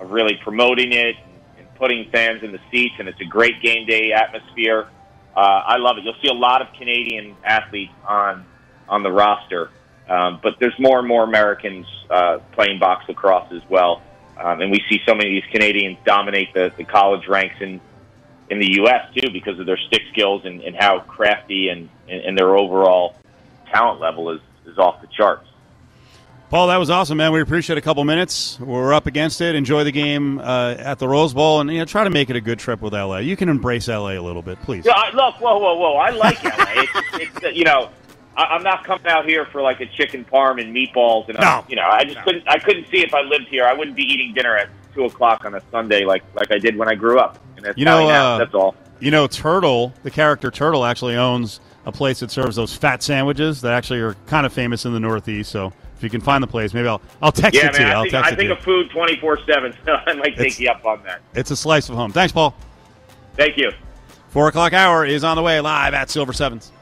of 0.00 0.10
really 0.10 0.38
promoting 0.42 0.92
it 0.92 1.16
and 1.58 1.72
putting 1.76 2.10
fans 2.10 2.42
in 2.42 2.52
the 2.52 2.60
seats, 2.70 2.94
and 2.98 3.08
it's 3.08 3.20
a 3.20 3.24
great 3.24 3.62
game 3.62 3.86
day 3.86 4.12
atmosphere. 4.12 4.88
Uh, 5.36 5.40
I 5.40 5.76
love 5.76 5.98
it. 5.98 6.04
You'll 6.04 6.20
see 6.22 6.28
a 6.28 6.34
lot 6.34 6.62
of 6.62 6.72
Canadian 6.72 7.36
athletes 7.44 7.92
on 8.06 8.44
on 8.88 9.02
the 9.04 9.12
roster, 9.12 9.70
um, 10.08 10.40
but 10.42 10.56
there's 10.58 10.78
more 10.80 10.98
and 10.98 11.06
more 11.06 11.22
Americans 11.22 11.86
uh, 12.10 12.38
playing 12.52 12.80
box 12.80 13.08
lacrosse 13.08 13.52
as 13.52 13.62
well, 13.68 14.02
um, 14.36 14.60
and 14.60 14.72
we 14.72 14.82
see 14.88 15.00
so 15.06 15.14
many 15.14 15.36
of 15.36 15.42
these 15.42 15.52
Canadians 15.52 15.98
dominate 16.04 16.52
the, 16.54 16.72
the 16.76 16.84
college 16.84 17.28
ranks 17.28 17.56
in 17.60 17.80
in 18.50 18.58
the 18.58 18.74
U.S. 18.74 19.12
too 19.14 19.30
because 19.32 19.58
of 19.58 19.66
their 19.66 19.78
stick 19.78 20.02
skills 20.12 20.44
and, 20.44 20.60
and 20.62 20.76
how 20.76 21.00
crafty 21.00 21.68
and, 21.68 21.88
and 22.08 22.38
their 22.38 22.56
overall 22.56 23.16
talent 23.70 24.00
level 24.00 24.30
is 24.30 24.40
is 24.66 24.78
off 24.78 25.00
the 25.00 25.06
charts. 25.08 25.48
Paul, 26.48 26.68
that 26.68 26.76
was 26.76 26.90
awesome, 26.90 27.18
man. 27.18 27.32
We 27.32 27.40
appreciate 27.40 27.76
a 27.76 27.80
couple 27.80 28.04
minutes. 28.04 28.60
We're 28.60 28.94
up 28.94 29.06
against 29.06 29.40
it. 29.40 29.56
Enjoy 29.56 29.82
the 29.82 29.90
game 29.90 30.38
uh, 30.38 30.76
at 30.78 31.00
the 31.00 31.08
Rose 31.08 31.34
Bowl, 31.34 31.60
and 31.60 31.68
you 31.72 31.78
know, 31.78 31.84
try 31.84 32.04
to 32.04 32.10
make 32.10 32.30
it 32.30 32.36
a 32.36 32.40
good 32.40 32.60
trip 32.60 32.80
with 32.80 32.92
LA. 32.92 33.18
You 33.18 33.36
can 33.36 33.48
embrace 33.48 33.88
LA 33.88 34.10
a 34.10 34.20
little 34.20 34.42
bit, 34.42 34.62
please. 34.62 34.86
Yeah, 34.86 34.92
I, 34.92 35.10
look, 35.10 35.40
whoa, 35.40 35.58
whoa, 35.58 35.74
whoa! 35.74 35.96
I 35.96 36.10
like 36.10 36.42
LA. 36.44 36.84
it's, 37.14 37.42
it's, 37.42 37.56
you 37.56 37.64
know, 37.64 37.90
I, 38.36 38.54
am 38.54 38.62
not 38.62 38.84
coming 38.84 39.08
out 39.08 39.26
here 39.26 39.46
for 39.46 39.60
like 39.60 39.80
a 39.80 39.86
chicken 39.86 40.24
parm 40.24 40.60
and 40.60 40.74
meatballs, 40.74 41.28
and 41.28 41.36
no. 41.40 41.64
you 41.68 41.74
know, 41.74 41.88
I 41.90 42.04
just 42.04 42.16
no. 42.16 42.22
couldn't. 42.22 42.48
I 42.48 42.60
couldn't 42.60 42.86
see 42.90 42.98
if 42.98 43.12
I 43.12 43.22
lived 43.22 43.48
here. 43.48 43.64
I 43.64 43.72
wouldn't 43.72 43.96
be 43.96 44.04
eating 44.04 44.32
dinner 44.32 44.56
at 44.56 44.68
two 44.96 45.04
o'clock 45.04 45.44
on 45.44 45.54
a 45.54 45.62
Sunday 45.70 46.04
like 46.04 46.24
like 46.34 46.50
I 46.50 46.58
did 46.58 46.76
when 46.76 46.88
I 46.88 46.94
grew 46.94 47.18
up. 47.20 47.38
And 47.56 47.66
you 47.76 47.84
know, 47.84 48.08
uh, 48.08 48.38
that's 48.38 48.54
all. 48.54 48.74
You 48.98 49.10
know, 49.10 49.26
Turtle, 49.26 49.92
the 50.02 50.10
character 50.10 50.50
Turtle, 50.50 50.84
actually 50.84 51.16
owns 51.16 51.60
a 51.84 51.92
place 51.92 52.20
that 52.20 52.30
serves 52.30 52.56
those 52.56 52.74
fat 52.74 53.02
sandwiches 53.02 53.60
that 53.60 53.72
actually 53.72 54.00
are 54.00 54.14
kind 54.26 54.46
of 54.46 54.52
famous 54.52 54.86
in 54.86 54.92
the 54.92 55.00
Northeast. 55.00 55.52
So 55.52 55.72
if 55.96 56.02
you 56.02 56.10
can 56.10 56.20
find 56.20 56.42
the 56.42 56.48
place, 56.48 56.74
maybe 56.74 56.88
I'll 56.88 57.02
I'll 57.22 57.32
text 57.32 57.54
yeah, 57.54 57.68
it 57.68 57.72
man, 57.72 57.74
to 57.74 57.82
you. 57.82 57.88
I 57.88 57.92
I'll 57.92 58.02
think, 58.02 58.12
text 58.12 58.32
I 58.32 58.36
think 58.36 58.50
of 58.50 58.58
food 58.60 58.90
twenty 58.90 59.20
four 59.20 59.38
seven. 59.46 59.74
So 59.84 59.92
I 60.06 60.14
might 60.14 60.36
take 60.36 60.58
you 60.58 60.70
up 60.70 60.84
on 60.84 61.02
that. 61.04 61.20
It's 61.34 61.50
a 61.50 61.56
slice 61.56 61.88
of 61.88 61.94
home. 61.94 62.12
Thanks, 62.12 62.32
Paul. 62.32 62.56
Thank 63.36 63.58
you. 63.58 63.70
Four 64.28 64.48
o'clock 64.48 64.72
hour 64.72 65.04
is 65.04 65.24
on 65.24 65.36
the 65.36 65.42
way 65.42 65.60
live 65.60 65.94
at 65.94 66.10
Silver 66.10 66.32
Sevens. 66.32 66.72